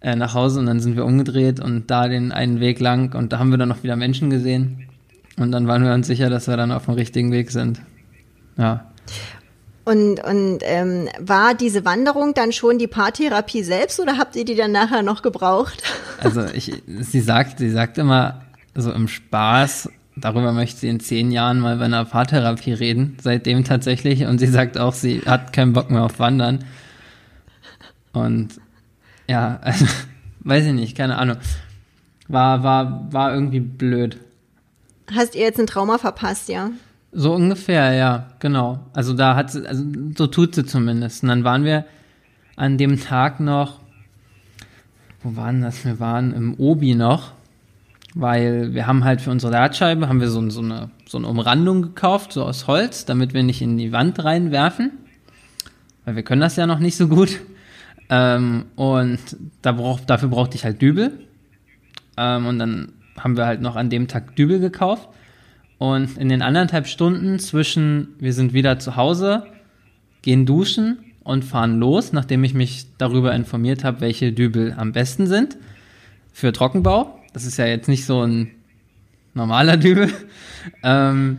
äh, 0.00 0.16
nach 0.16 0.34
Hause. 0.34 0.60
Und 0.60 0.66
dann 0.66 0.80
sind 0.80 0.96
wir 0.96 1.04
umgedreht 1.04 1.60
und 1.60 1.90
da 1.90 2.08
den 2.08 2.32
einen 2.32 2.60
Weg 2.60 2.80
lang. 2.80 3.14
Und 3.14 3.32
da 3.32 3.38
haben 3.38 3.50
wir 3.50 3.58
dann 3.58 3.68
noch 3.68 3.82
wieder 3.82 3.96
Menschen 3.96 4.30
gesehen. 4.30 4.88
Und 5.38 5.52
dann 5.52 5.66
waren 5.66 5.84
wir 5.84 5.92
uns 5.92 6.06
sicher, 6.06 6.30
dass 6.30 6.48
wir 6.48 6.56
dann 6.56 6.72
auf 6.72 6.86
dem 6.86 6.94
richtigen 6.94 7.32
Weg 7.32 7.50
sind. 7.50 7.82
Ja. 8.56 8.86
Und, 9.84 10.22
und 10.22 10.58
ähm, 10.62 11.08
war 11.18 11.54
diese 11.54 11.84
Wanderung 11.84 12.34
dann 12.34 12.52
schon 12.52 12.78
die 12.78 12.86
Paartherapie 12.86 13.64
selbst 13.64 13.98
oder 13.98 14.16
habt 14.16 14.36
ihr 14.36 14.44
die 14.44 14.54
dann 14.54 14.70
nachher 14.70 15.02
noch 15.02 15.22
gebraucht? 15.22 15.82
Also 16.22 16.44
ich, 16.44 16.70
sie 16.86 17.20
sagt, 17.20 17.58
sie 17.58 17.70
sagt 17.70 17.98
immer 17.98 18.42
so 18.76 18.92
im 18.92 19.08
Spaß, 19.08 19.88
darüber 20.14 20.52
möchte 20.52 20.78
sie 20.78 20.88
in 20.88 21.00
zehn 21.00 21.32
Jahren 21.32 21.58
mal 21.58 21.78
bei 21.78 21.86
einer 21.86 22.04
Paartherapie 22.04 22.74
reden, 22.74 23.16
seitdem 23.20 23.64
tatsächlich. 23.64 24.24
Und 24.26 24.38
sie 24.38 24.46
sagt 24.46 24.78
auch, 24.78 24.94
sie 24.94 25.22
hat 25.26 25.52
keinen 25.52 25.72
Bock 25.72 25.90
mehr 25.90 26.04
auf 26.04 26.20
Wandern. 26.20 26.64
Und 28.12 28.60
ja, 29.28 29.58
also, 29.62 29.84
weiß 30.40 30.66
ich 30.66 30.72
nicht, 30.74 30.96
keine 30.96 31.18
Ahnung. 31.18 31.38
War, 32.28 32.62
war, 32.62 33.12
war 33.12 33.34
irgendwie 33.34 33.58
blöd. 33.58 34.18
Hast 35.12 35.34
ihr 35.34 35.42
jetzt 35.42 35.58
ein 35.58 35.66
Trauma 35.66 35.98
verpasst, 35.98 36.48
ja? 36.48 36.70
So 37.12 37.34
ungefähr, 37.34 37.92
ja, 37.92 38.28
genau. 38.38 38.86
Also 38.94 39.12
da 39.12 39.36
hat 39.36 39.50
sie, 39.50 39.66
also 39.66 39.84
so 40.16 40.26
tut 40.26 40.54
sie 40.54 40.64
zumindest. 40.64 41.22
Und 41.22 41.28
dann 41.28 41.44
waren 41.44 41.64
wir 41.64 41.84
an 42.56 42.78
dem 42.78 42.98
Tag 42.98 43.38
noch, 43.38 43.80
wo 45.22 45.36
waren 45.36 45.60
das? 45.60 45.84
Wir 45.84 46.00
waren 46.00 46.32
im 46.32 46.54
Obi 46.54 46.94
noch, 46.94 47.32
weil 48.14 48.72
wir 48.72 48.86
haben 48.86 49.04
halt 49.04 49.20
für 49.20 49.30
unsere 49.30 49.52
Dartscheibe 49.52 50.08
haben 50.08 50.20
wir 50.20 50.28
so, 50.28 50.48
so, 50.48 50.62
eine, 50.62 50.90
so 51.06 51.18
eine 51.18 51.28
Umrandung 51.28 51.82
gekauft, 51.82 52.32
so 52.32 52.44
aus 52.44 52.66
Holz, 52.66 53.04
damit 53.04 53.34
wir 53.34 53.42
nicht 53.42 53.60
in 53.60 53.76
die 53.76 53.92
Wand 53.92 54.24
reinwerfen. 54.24 54.92
Weil 56.06 56.16
wir 56.16 56.22
können 56.22 56.40
das 56.40 56.56
ja 56.56 56.66
noch 56.66 56.78
nicht 56.78 56.96
so 56.96 57.08
gut. 57.08 57.40
Ähm, 58.08 58.64
und 58.74 59.20
da 59.60 59.72
brauch, 59.72 60.00
dafür 60.00 60.30
brauchte 60.30 60.56
ich 60.56 60.64
halt 60.64 60.80
Dübel. 60.80 61.12
Ähm, 62.16 62.46
und 62.46 62.58
dann 62.58 62.92
haben 63.18 63.36
wir 63.36 63.44
halt 63.46 63.60
noch 63.60 63.76
an 63.76 63.90
dem 63.90 64.08
Tag 64.08 64.34
Dübel 64.34 64.60
gekauft. 64.60 65.08
Und 65.82 66.16
in 66.16 66.28
den 66.28 66.42
anderthalb 66.42 66.86
Stunden 66.86 67.40
zwischen, 67.40 68.14
wir 68.20 68.32
sind 68.32 68.52
wieder 68.52 68.78
zu 68.78 68.94
Hause, 68.94 69.48
gehen 70.22 70.46
duschen 70.46 70.98
und 71.24 71.44
fahren 71.44 71.80
los, 71.80 72.12
nachdem 72.12 72.44
ich 72.44 72.54
mich 72.54 72.86
darüber 72.98 73.34
informiert 73.34 73.82
habe, 73.82 74.00
welche 74.00 74.32
Dübel 74.32 74.76
am 74.76 74.92
besten 74.92 75.26
sind 75.26 75.56
für 76.32 76.52
Trockenbau. 76.52 77.18
Das 77.32 77.44
ist 77.44 77.56
ja 77.56 77.66
jetzt 77.66 77.88
nicht 77.88 78.04
so 78.04 78.24
ein 78.24 78.52
normaler 79.34 79.76
Dübel. 79.76 80.12
Ähm, 80.84 81.38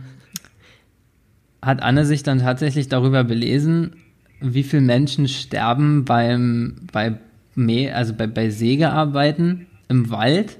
hat 1.62 1.82
Anne 1.82 2.04
sich 2.04 2.22
dann 2.22 2.40
tatsächlich 2.40 2.90
darüber 2.90 3.24
belesen, 3.24 3.96
wie 4.42 4.62
viele 4.62 4.82
Menschen 4.82 5.26
sterben 5.26 6.04
beim, 6.04 6.82
bei, 6.92 7.18
Mäh, 7.54 7.92
also 7.92 8.12
bei, 8.12 8.26
bei 8.26 8.50
Sägearbeiten 8.50 9.68
im 9.88 10.10
Wald 10.10 10.58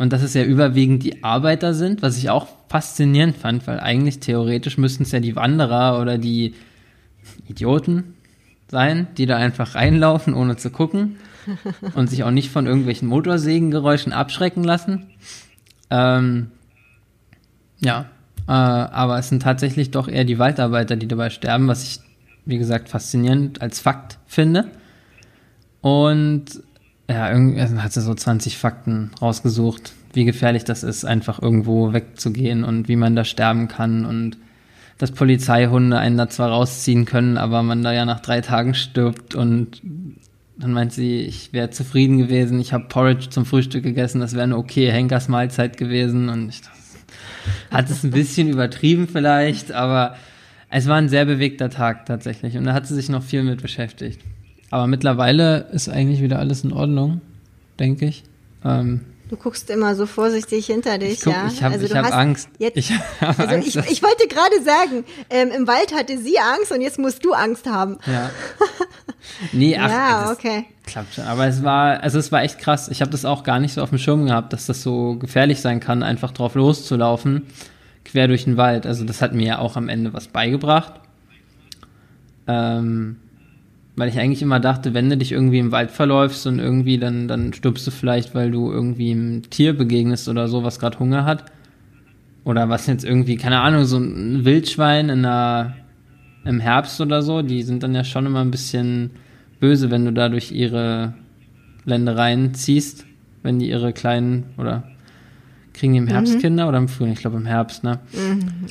und 0.00 0.14
dass 0.14 0.22
es 0.22 0.32
ja 0.32 0.42
überwiegend 0.42 1.02
die 1.02 1.22
Arbeiter 1.22 1.74
sind, 1.74 2.00
was 2.00 2.16
ich 2.16 2.30
auch 2.30 2.48
faszinierend 2.70 3.36
fand, 3.36 3.66
weil 3.66 3.80
eigentlich 3.80 4.18
theoretisch 4.18 4.78
müssten 4.78 5.02
es 5.02 5.12
ja 5.12 5.20
die 5.20 5.36
Wanderer 5.36 6.00
oder 6.00 6.16
die 6.16 6.54
Idioten 7.46 8.14
sein, 8.70 9.08
die 9.18 9.26
da 9.26 9.36
einfach 9.36 9.74
reinlaufen, 9.74 10.32
ohne 10.32 10.56
zu 10.56 10.70
gucken 10.70 11.16
und 11.94 12.08
sich 12.08 12.24
auch 12.24 12.30
nicht 12.30 12.50
von 12.50 12.66
irgendwelchen 12.66 13.08
Motorsägengeräuschen 13.08 14.14
abschrecken 14.14 14.64
lassen. 14.64 15.08
Ähm, 15.90 16.50
ja, 17.80 18.06
äh, 18.48 18.52
aber 18.52 19.18
es 19.18 19.28
sind 19.28 19.42
tatsächlich 19.42 19.90
doch 19.90 20.08
eher 20.08 20.24
die 20.24 20.38
Waldarbeiter, 20.38 20.96
die 20.96 21.08
dabei 21.08 21.28
sterben, 21.28 21.68
was 21.68 21.82
ich, 21.82 22.00
wie 22.46 22.56
gesagt, 22.56 22.88
faszinierend 22.88 23.60
als 23.60 23.80
Fakt 23.80 24.16
finde. 24.26 24.70
Und 25.82 26.62
ja, 27.10 27.30
irgendwie 27.30 27.60
also 27.60 27.82
hat 27.82 27.92
sie 27.92 28.00
so 28.00 28.14
20 28.14 28.56
Fakten 28.56 29.10
rausgesucht, 29.20 29.92
wie 30.12 30.24
gefährlich 30.24 30.64
das 30.64 30.82
ist, 30.82 31.04
einfach 31.04 31.42
irgendwo 31.42 31.92
wegzugehen 31.92 32.62
und 32.62 32.88
wie 32.88 32.96
man 32.96 33.16
da 33.16 33.24
sterben 33.24 33.68
kann 33.68 34.04
und 34.04 34.36
dass 34.98 35.12
Polizeihunde 35.12 35.98
einen 35.98 36.18
da 36.18 36.28
zwar 36.28 36.50
rausziehen 36.50 37.06
können, 37.06 37.38
aber 37.38 37.62
man 37.62 37.82
da 37.82 37.92
ja 37.92 38.04
nach 38.04 38.20
drei 38.20 38.42
Tagen 38.42 38.74
stirbt 38.74 39.34
und 39.34 39.80
dann 40.58 40.72
meint 40.72 40.92
sie, 40.92 41.20
ich 41.22 41.52
wäre 41.52 41.70
zufrieden 41.70 42.18
gewesen, 42.18 42.60
ich 42.60 42.72
habe 42.72 42.84
Porridge 42.88 43.30
zum 43.30 43.46
Frühstück 43.46 43.82
gegessen, 43.82 44.20
das 44.20 44.34
wäre 44.34 44.44
eine 44.44 44.58
okay 44.58 44.92
Henkersmahlzeit 44.92 45.78
gewesen 45.78 46.28
und 46.28 46.50
ich 46.50 46.60
hat 47.70 47.90
es 47.90 48.04
ein 48.04 48.10
bisschen 48.10 48.48
übertrieben 48.50 49.08
vielleicht, 49.08 49.72
aber 49.72 50.16
es 50.68 50.86
war 50.86 50.96
ein 50.96 51.08
sehr 51.08 51.24
bewegter 51.24 51.70
Tag 51.70 52.06
tatsächlich 52.06 52.56
und 52.56 52.64
da 52.64 52.74
hat 52.74 52.86
sie 52.86 52.94
sich 52.94 53.08
noch 53.08 53.22
viel 53.22 53.42
mit 53.42 53.62
beschäftigt. 53.62 54.20
Aber 54.70 54.86
mittlerweile 54.86 55.68
ist 55.72 55.88
eigentlich 55.88 56.22
wieder 56.22 56.38
alles 56.38 56.64
in 56.64 56.72
Ordnung, 56.72 57.20
denke 57.78 58.06
ich. 58.06 58.22
Ähm, 58.64 59.00
Du 59.30 59.36
guckst 59.36 59.70
immer 59.70 59.94
so 59.94 60.06
vorsichtig 60.06 60.66
hinter 60.66 60.98
dich, 60.98 61.12
ich 61.12 61.20
guck, 61.20 61.32
ja. 61.32 61.46
Ich 61.46 61.62
habe 61.62 61.74
also 61.74 61.94
hab 61.94 62.12
Angst. 62.12 62.48
Jetzt, 62.58 62.76
ich 62.76 62.90
hab 63.20 63.38
also 63.38 63.54
Angst. 63.54 63.68
Ich, 63.68 63.76
ich 63.76 64.02
wollte 64.02 64.26
gerade 64.26 64.60
sagen, 64.64 65.04
ähm, 65.30 65.52
im 65.56 65.68
Wald 65.68 65.94
hatte 65.94 66.18
sie 66.18 66.40
Angst 66.40 66.72
und 66.72 66.80
jetzt 66.80 66.98
musst 66.98 67.24
du 67.24 67.32
Angst 67.32 67.68
haben. 67.68 67.98
Ja. 68.06 68.30
Nee, 69.52 69.78
ach, 69.78 69.88
ja, 69.88 70.32
okay. 70.32 70.64
Klappt 70.84 71.14
schon. 71.14 71.24
Aber 71.24 71.46
es 71.46 71.62
war, 71.62 72.02
also 72.02 72.18
es 72.18 72.32
war 72.32 72.42
echt 72.42 72.58
krass. 72.58 72.88
Ich 72.88 73.02
habe 73.02 73.12
das 73.12 73.24
auch 73.24 73.44
gar 73.44 73.60
nicht 73.60 73.74
so 73.74 73.82
auf 73.82 73.90
dem 73.90 73.98
Schirm 73.98 74.26
gehabt, 74.26 74.52
dass 74.52 74.66
das 74.66 74.82
so 74.82 75.14
gefährlich 75.14 75.60
sein 75.60 75.78
kann, 75.78 76.02
einfach 76.02 76.32
drauf 76.32 76.56
loszulaufen, 76.56 77.46
quer 78.04 78.26
durch 78.26 78.44
den 78.44 78.56
Wald. 78.56 78.84
Also 78.84 79.04
das 79.04 79.22
hat 79.22 79.32
mir 79.32 79.46
ja 79.46 79.58
auch 79.60 79.76
am 79.76 79.88
Ende 79.88 80.12
was 80.12 80.26
beigebracht. 80.26 80.94
Ähm, 82.48 83.20
weil 84.00 84.08
ich 84.08 84.18
eigentlich 84.18 84.42
immer 84.42 84.58
dachte, 84.58 84.94
wenn 84.94 85.08
du 85.08 85.16
dich 85.16 85.30
irgendwie 85.30 85.58
im 85.60 85.70
Wald 85.70 85.90
verläufst 85.92 86.46
und 86.48 86.58
irgendwie 86.58 86.98
dann, 86.98 87.28
dann 87.28 87.52
stirbst 87.52 87.86
du 87.86 87.90
vielleicht, 87.92 88.34
weil 88.34 88.50
du 88.50 88.72
irgendwie 88.72 89.12
einem 89.12 89.48
Tier 89.50 89.76
begegnest 89.76 90.28
oder 90.28 90.48
so, 90.48 90.64
was 90.64 90.78
gerade 90.80 90.98
Hunger 90.98 91.24
hat. 91.24 91.44
Oder 92.42 92.68
was 92.68 92.86
jetzt 92.88 93.04
irgendwie, 93.04 93.36
keine 93.36 93.60
Ahnung, 93.60 93.84
so 93.84 93.98
ein 93.98 94.44
Wildschwein 94.44 95.10
in 95.10 95.24
einer, 95.24 95.74
im 96.44 96.58
Herbst 96.58 97.00
oder 97.00 97.20
so, 97.22 97.42
die 97.42 97.62
sind 97.62 97.82
dann 97.82 97.94
ja 97.94 98.02
schon 98.02 98.24
immer 98.26 98.40
ein 98.40 98.50
bisschen 98.50 99.10
böse, 99.60 99.90
wenn 99.90 100.06
du 100.06 100.12
da 100.12 100.28
durch 100.30 100.50
ihre 100.50 101.12
Ländereien 101.84 102.54
ziehst, 102.54 103.04
wenn 103.42 103.58
die 103.58 103.68
ihre 103.68 103.92
kleinen 103.92 104.44
oder 104.56 104.84
kriegen 105.74 105.92
die 105.92 105.98
im 105.98 106.06
Herbst 106.08 106.34
Mhm. 106.36 106.40
Kinder 106.40 106.68
oder 106.68 106.78
im 106.78 106.88
Frühling? 106.88 107.12
Ich 107.12 107.20
glaube 107.20 107.36
im 107.36 107.46
Herbst, 107.46 107.84
ne? 107.84 107.98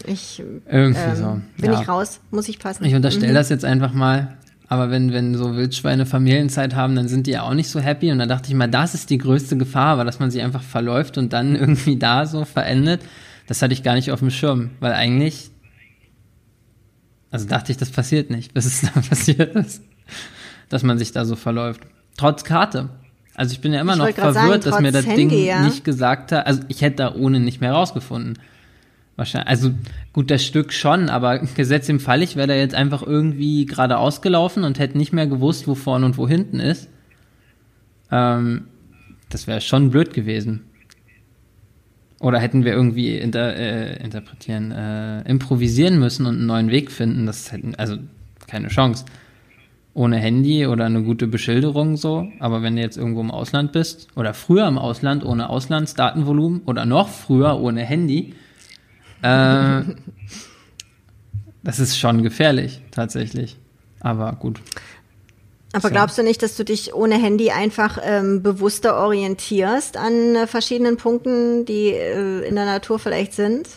Ich 0.05 0.43
Irgendwie 0.69 0.99
ähm, 0.99 1.15
so. 1.15 1.41
bin 1.61 1.71
ja. 1.71 1.81
ich 1.81 1.87
raus, 1.87 2.19
muss 2.31 2.49
ich 2.49 2.59
passen. 2.59 2.83
Ich 2.85 2.95
unterstelle 2.95 3.31
Mhm. 3.31 3.35
das 3.35 3.49
jetzt 3.49 3.65
einfach 3.65 3.93
mal. 3.93 4.37
Aber 4.71 4.91
wenn, 4.91 5.11
wenn 5.11 5.35
so 5.35 5.55
Wildschweine 5.55 6.05
Familienzeit 6.05 6.75
haben, 6.75 6.95
dann 6.95 7.07
sind 7.07 7.25
die 7.25 7.31
ja 7.31 7.41
auch 7.41 7.55
nicht 7.55 7.69
so 7.69 7.79
happy. 7.79 8.11
Und 8.11 8.19
da 8.19 8.27
dachte 8.27 8.49
ich 8.49 8.55
mal, 8.55 8.69
das 8.69 8.93
ist 8.93 9.09
die 9.09 9.17
größte 9.17 9.57
Gefahr, 9.57 9.93
aber 9.93 10.05
dass 10.05 10.19
man 10.19 10.29
sich 10.29 10.43
einfach 10.43 10.61
verläuft 10.61 11.17
und 11.17 11.33
dann 11.33 11.55
irgendwie 11.59 11.97
da 11.97 12.27
so 12.27 12.45
verendet, 12.45 13.01
das 13.47 13.63
hatte 13.63 13.73
ich 13.73 13.81
gar 13.81 13.95
nicht 13.95 14.11
auf 14.11 14.19
dem 14.19 14.29
Schirm. 14.29 14.69
Weil 14.79 14.93
eigentlich, 14.93 15.49
also 17.31 17.47
dachte 17.47 17.71
ich, 17.71 17.79
das 17.79 17.89
passiert 17.89 18.29
nicht, 18.29 18.53
bis 18.53 18.65
es 18.65 18.81
dann 18.81 19.03
passiert 19.03 19.55
ist, 19.55 19.81
dass 20.69 20.83
man 20.83 20.99
sich 20.99 21.11
da 21.11 21.25
so 21.25 21.35
verläuft. 21.35 21.81
Trotz 22.15 22.43
Karte. 22.43 22.89
Also 23.33 23.53
ich 23.53 23.61
bin 23.61 23.73
ja 23.73 23.81
immer 23.81 23.93
Ich 23.93 23.99
noch 23.99 24.09
verwirrt, 24.09 24.63
sagen, 24.63 24.71
dass 24.71 24.81
mir 24.81 24.91
das 24.91 25.05
Ding 25.05 25.29
Handy, 25.29 25.47
ja. 25.47 25.63
nicht 25.63 25.83
gesagt 25.83 26.31
hat. 26.31 26.45
Also 26.45 26.61
ich 26.67 26.81
hätte 26.81 26.97
da 26.97 27.15
ohne 27.15 27.39
nicht 27.39 27.59
mehr 27.59 27.71
rausgefunden. 27.71 28.37
Wahrscheinlich, 29.19 29.49
also 29.49 29.71
gut, 30.13 30.31
das 30.31 30.45
Stück 30.45 30.71
schon, 30.71 31.09
aber 31.09 31.39
gesetzt 31.39 31.89
im 31.89 31.99
Fall, 31.99 32.23
ich 32.23 32.37
wäre 32.37 32.47
da 32.47 32.53
jetzt 32.53 32.73
einfach 32.73 33.03
irgendwie 33.03 33.65
geradeaus 33.65 34.21
gelaufen 34.21 34.63
und 34.63 34.79
hätte 34.79 34.97
nicht 34.97 35.11
mehr 35.11 35.27
gewusst, 35.27 35.67
wo 35.67 35.75
vorne 35.75 36.05
und 36.05 36.17
wo 36.17 36.25
hinten 36.25 36.61
ist. 36.61 36.87
Ähm, 38.13 38.67
das 39.27 39.45
wäre 39.45 39.59
schon 39.59 39.89
blöd 39.89 40.13
gewesen. 40.13 40.61
Oder 42.21 42.39
hätten 42.39 42.63
wir 42.63 42.71
irgendwie 42.71 43.17
inter, 43.17 43.57
äh, 43.57 44.01
interpretieren, 44.01 44.71
äh, 44.71 45.29
improvisieren 45.29 45.99
müssen 45.99 46.25
und 46.25 46.35
einen 46.35 46.45
neuen 46.45 46.71
Weg 46.71 46.89
finden. 46.89 47.25
Das 47.25 47.51
hätten, 47.51 47.75
also 47.75 47.97
keine 48.47 48.69
Chance. 48.69 49.03
Ohne 49.93 50.15
Handy 50.15 50.65
oder 50.65 50.85
eine 50.85 51.03
gute 51.03 51.27
Beschilderung 51.27 51.97
so. 51.97 52.31
Aber 52.39 52.61
wenn 52.61 52.77
du 52.77 52.81
jetzt 52.81 52.95
irgendwo 52.95 53.19
im 53.19 53.31
Ausland 53.31 53.73
bist 53.73 54.07
oder 54.15 54.33
früher 54.33 54.65
im 54.65 54.77
Ausland 54.77 55.25
ohne 55.25 55.49
Auslandsdatenvolumen 55.49 56.61
oder 56.65 56.85
noch 56.85 57.09
früher 57.09 57.59
ohne 57.59 57.81
Handy, 57.81 58.33
äh, 59.21 59.81
das 61.63 61.79
ist 61.79 61.97
schon 61.97 62.23
gefährlich 62.23 62.81
tatsächlich. 62.91 63.57
Aber 63.99 64.33
gut. 64.33 64.61
Aber 65.73 65.91
glaubst 65.91 66.17
du 66.17 66.23
nicht, 66.23 66.41
dass 66.41 66.55
du 66.55 66.63
dich 66.63 66.95
ohne 66.95 67.15
Handy 67.15 67.51
einfach 67.51 67.99
ähm, 68.03 68.41
bewusster 68.41 68.97
orientierst 68.97 69.97
an 69.97 70.35
äh, 70.35 70.47
verschiedenen 70.47 70.97
Punkten, 70.97 71.65
die 71.65 71.89
äh, 71.89 72.47
in 72.47 72.55
der 72.55 72.65
Natur 72.65 72.97
vielleicht 72.97 73.33
sind? 73.33 73.67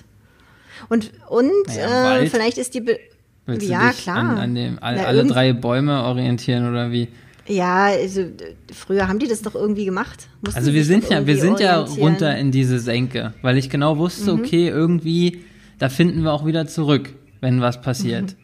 Und, 0.88 1.12
und 1.28 1.53
naja, 1.66 2.18
äh, 2.18 2.26
vielleicht 2.28 2.59
ist 2.59 2.74
die. 2.74 2.80
Be 2.80 2.99
Willst 3.45 3.68
ja, 3.68 3.90
klar. 3.90 4.18
An, 4.18 4.38
an 4.38 4.55
dem, 4.55 4.78
all, 4.80 4.97
ja, 4.97 5.05
alle 5.05 5.24
drei 5.26 5.53
Bäume 5.53 6.05
orientieren 6.05 6.70
oder 6.70 6.93
wie? 6.93 7.09
Ja, 7.47 7.86
also 7.86 8.24
früher 8.72 9.09
haben 9.09 9.18
die 9.18 9.26
das 9.26 9.43
doch 9.43 9.55
irgendwie 9.55 9.84
gemacht. 9.84 10.28
Mussten 10.43 10.59
also 10.59 10.72
wir 10.72 10.84
sind 10.84 11.09
ja, 11.11 11.26
wir 11.26 11.36
sind 11.36 11.61
ja 11.61 11.80
runter 11.80 12.36
in 12.36 12.53
diese 12.53 12.78
Senke, 12.78 13.34
weil 13.43 13.59
ich 13.59 13.68
genau 13.68 13.99
wusste, 13.99 14.32
mhm. 14.32 14.40
okay, 14.40 14.68
irgendwie, 14.68 15.43
da 15.78 15.88
finden 15.88 16.22
wir 16.22 16.32
auch 16.32 16.47
wieder 16.47 16.66
zurück, 16.66 17.14
wenn 17.40 17.61
was 17.61 17.80
passiert. 17.80 18.32
Mhm. 18.32 18.43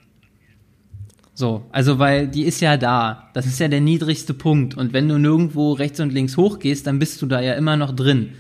So, 1.38 1.64
also 1.70 2.01
weil 2.01 2.26
die 2.26 2.42
ist 2.42 2.61
ja 2.61 2.76
da. 2.76 3.30
Das 3.32 3.46
ist 3.46 3.61
ja 3.61 3.68
der 3.68 3.80
niedrigste 3.80 4.34
Punkt. 4.34 4.76
Und 4.76 4.92
wenn 4.92 5.09
du 5.09 5.18
nirgendwo 5.18 5.72
rechts 5.72 6.01
und 6.01 6.12
links 6.12 6.36
hochgehst, 6.36 6.84
dann 6.84 6.99
bist 6.99 7.22
du 7.22 7.26
da 7.26 7.40
ja 7.40 7.55
immer 7.55 7.76
noch 7.76 7.94
drin. 7.94 8.30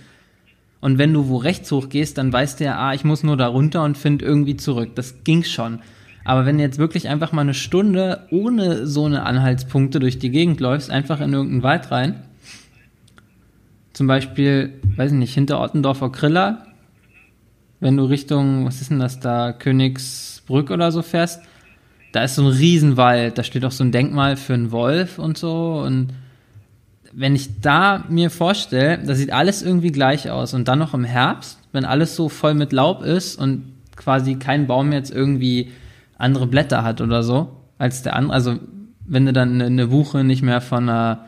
Und 0.80 0.98
wenn 0.98 1.12
du 1.12 1.28
wo 1.28 1.36
rechts 1.36 1.70
hochgehst, 1.70 2.18
dann 2.18 2.32
weißt 2.32 2.58
du 2.58 2.64
ja, 2.64 2.76
ah, 2.76 2.94
ich 2.94 3.04
muss 3.04 3.22
nur 3.22 3.36
da 3.36 3.46
runter 3.46 3.84
und 3.84 3.96
finde 3.96 4.24
irgendwie 4.24 4.56
zurück. 4.56 4.96
Das 4.96 5.22
ging 5.22 5.44
schon. 5.44 5.78
Aber 6.28 6.44
wenn 6.44 6.58
du 6.58 6.62
jetzt 6.62 6.76
wirklich 6.76 7.08
einfach 7.08 7.32
mal 7.32 7.40
eine 7.40 7.54
Stunde 7.54 8.26
ohne 8.30 8.86
so 8.86 9.06
eine 9.06 9.22
Anhaltspunkte 9.22 9.98
durch 9.98 10.18
die 10.18 10.28
Gegend 10.28 10.60
läufst, 10.60 10.90
einfach 10.90 11.22
in 11.22 11.32
irgendeinen 11.32 11.62
Wald 11.62 11.90
rein, 11.90 12.22
zum 13.94 14.08
Beispiel, 14.08 14.74
weiß 14.94 15.12
ich 15.12 15.16
nicht, 15.16 15.32
hinter 15.32 15.58
Ottendorfer 15.58 16.12
Kriller, 16.12 16.66
wenn 17.80 17.96
du 17.96 18.04
Richtung, 18.04 18.66
was 18.66 18.82
ist 18.82 18.90
denn 18.90 18.98
das 18.98 19.20
da, 19.20 19.54
Königsbrück 19.54 20.70
oder 20.70 20.92
so 20.92 21.00
fährst, 21.00 21.40
da 22.12 22.24
ist 22.24 22.34
so 22.34 22.42
ein 22.42 22.48
Riesenwald, 22.48 23.38
da 23.38 23.42
steht 23.42 23.64
auch 23.64 23.72
so 23.72 23.82
ein 23.82 23.90
Denkmal 23.90 24.36
für 24.36 24.52
einen 24.52 24.70
Wolf 24.70 25.18
und 25.18 25.38
so. 25.38 25.82
Und 25.82 26.08
wenn 27.10 27.34
ich 27.34 27.62
da 27.62 28.04
mir 28.10 28.28
vorstelle, 28.28 28.98
da 28.98 29.14
sieht 29.14 29.32
alles 29.32 29.62
irgendwie 29.62 29.92
gleich 29.92 30.30
aus 30.30 30.52
und 30.52 30.68
dann 30.68 30.78
noch 30.78 30.92
im 30.92 31.04
Herbst, 31.04 31.58
wenn 31.72 31.86
alles 31.86 32.16
so 32.16 32.28
voll 32.28 32.52
mit 32.52 32.74
Laub 32.74 33.02
ist 33.02 33.36
und 33.36 33.72
quasi 33.96 34.34
kein 34.34 34.66
Baum 34.66 34.92
jetzt 34.92 35.10
irgendwie 35.10 35.70
andere 36.18 36.46
Blätter 36.46 36.82
hat 36.82 37.00
oder 37.00 37.22
so 37.22 37.54
als 37.78 38.02
der 38.02 38.16
andere, 38.16 38.34
also 38.34 38.58
wenn 39.06 39.24
du 39.24 39.32
dann 39.32 39.62
eine 39.62 39.90
Wuche 39.90 40.24
nicht 40.24 40.42
mehr 40.42 40.60
von 40.60 40.88
einer 40.88 41.24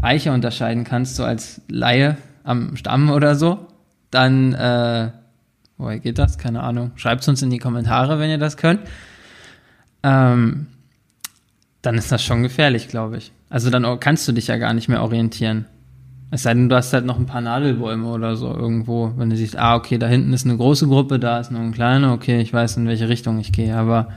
Eiche 0.00 0.32
unterscheiden 0.32 0.84
kannst, 0.84 1.16
so 1.16 1.24
als 1.24 1.60
Laie 1.68 2.16
am 2.42 2.76
Stamm 2.76 3.10
oder 3.10 3.34
so, 3.36 3.66
dann, 4.10 4.54
äh, 4.54 5.10
woher 5.76 5.98
geht 5.98 6.18
das? 6.18 6.38
Keine 6.38 6.62
Ahnung. 6.62 6.92
Schreibt 6.96 7.26
uns 7.28 7.42
in 7.42 7.50
die 7.50 7.58
Kommentare, 7.58 8.18
wenn 8.18 8.30
ihr 8.30 8.38
das 8.38 8.56
könnt 8.56 8.80
ähm, 10.06 10.68
dann 11.82 11.98
ist 11.98 12.12
das 12.12 12.22
schon 12.22 12.42
gefährlich, 12.42 12.88
glaube 12.88 13.18
ich. 13.18 13.32
Also 13.50 13.70
dann 13.70 14.00
kannst 14.00 14.26
du 14.28 14.32
dich 14.32 14.46
ja 14.46 14.56
gar 14.56 14.72
nicht 14.72 14.88
mehr 14.88 15.02
orientieren. 15.02 15.66
Es 16.30 16.42
sei 16.42 16.54
denn, 16.54 16.68
du 16.68 16.74
hast 16.74 16.92
halt 16.92 17.04
noch 17.04 17.18
ein 17.18 17.26
paar 17.26 17.40
Nadelbäume 17.40 18.08
oder 18.08 18.34
so 18.34 18.52
irgendwo, 18.52 19.12
wenn 19.16 19.30
du 19.30 19.36
siehst, 19.36 19.56
ah, 19.56 19.76
okay, 19.76 19.96
da 19.96 20.08
hinten 20.08 20.32
ist 20.32 20.44
eine 20.44 20.56
große 20.56 20.88
Gruppe, 20.88 21.20
da 21.20 21.38
ist 21.38 21.52
noch 21.52 21.60
eine 21.60 21.70
kleine, 21.70 22.12
okay, 22.12 22.40
ich 22.40 22.52
weiß, 22.52 22.78
in 22.78 22.88
welche 22.88 23.08
Richtung 23.08 23.38
ich 23.38 23.52
gehe, 23.52 23.76
aber 23.76 24.08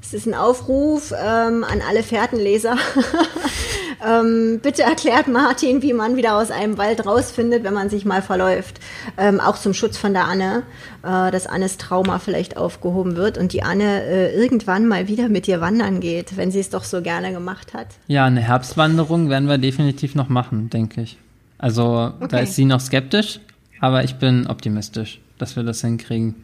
es 0.00 0.12
ist 0.12 0.26
ein 0.26 0.34
Aufruf 0.34 1.12
ähm, 1.12 1.64
an 1.64 1.80
alle 1.88 2.02
Fährtenleser. 2.02 2.76
ähm, 4.06 4.60
bitte 4.62 4.82
erklärt 4.82 5.28
Martin, 5.28 5.82
wie 5.82 5.92
man 5.92 6.16
wieder 6.16 6.36
aus 6.36 6.50
einem 6.50 6.78
Wald 6.78 7.06
rausfindet, 7.06 7.64
wenn 7.64 7.74
man 7.74 7.90
sich 7.90 8.04
mal 8.04 8.22
verläuft. 8.22 8.80
Ähm, 9.16 9.40
auch 9.40 9.56
zum 9.58 9.74
Schutz 9.74 9.96
von 9.96 10.12
der 10.12 10.24
Anne, 10.24 10.62
äh, 11.02 11.30
dass 11.30 11.46
Annes 11.46 11.78
Trauma 11.78 12.18
vielleicht 12.18 12.56
aufgehoben 12.56 13.16
wird 13.16 13.38
und 13.38 13.52
die 13.52 13.62
Anne 13.62 14.02
äh, 14.02 14.34
irgendwann 14.34 14.88
mal 14.88 15.08
wieder 15.08 15.28
mit 15.28 15.46
dir 15.46 15.60
wandern 15.60 16.00
geht, 16.00 16.36
wenn 16.36 16.50
sie 16.50 16.60
es 16.60 16.70
doch 16.70 16.84
so 16.84 17.02
gerne 17.02 17.32
gemacht 17.32 17.74
hat. 17.74 17.88
Ja, 18.06 18.26
eine 18.26 18.40
Herbstwanderung 18.40 19.28
werden 19.28 19.48
wir 19.48 19.58
definitiv 19.58 20.14
noch 20.14 20.28
machen, 20.28 20.70
denke 20.70 21.02
ich. 21.02 21.18
Also 21.58 22.12
okay. 22.18 22.28
da 22.28 22.38
ist 22.40 22.54
sie 22.54 22.64
noch 22.64 22.80
skeptisch, 22.80 23.40
aber 23.80 24.04
ich 24.04 24.16
bin 24.16 24.46
optimistisch, 24.46 25.20
dass 25.38 25.54
wir 25.56 25.62
das 25.62 25.80
hinkriegen. 25.80 26.34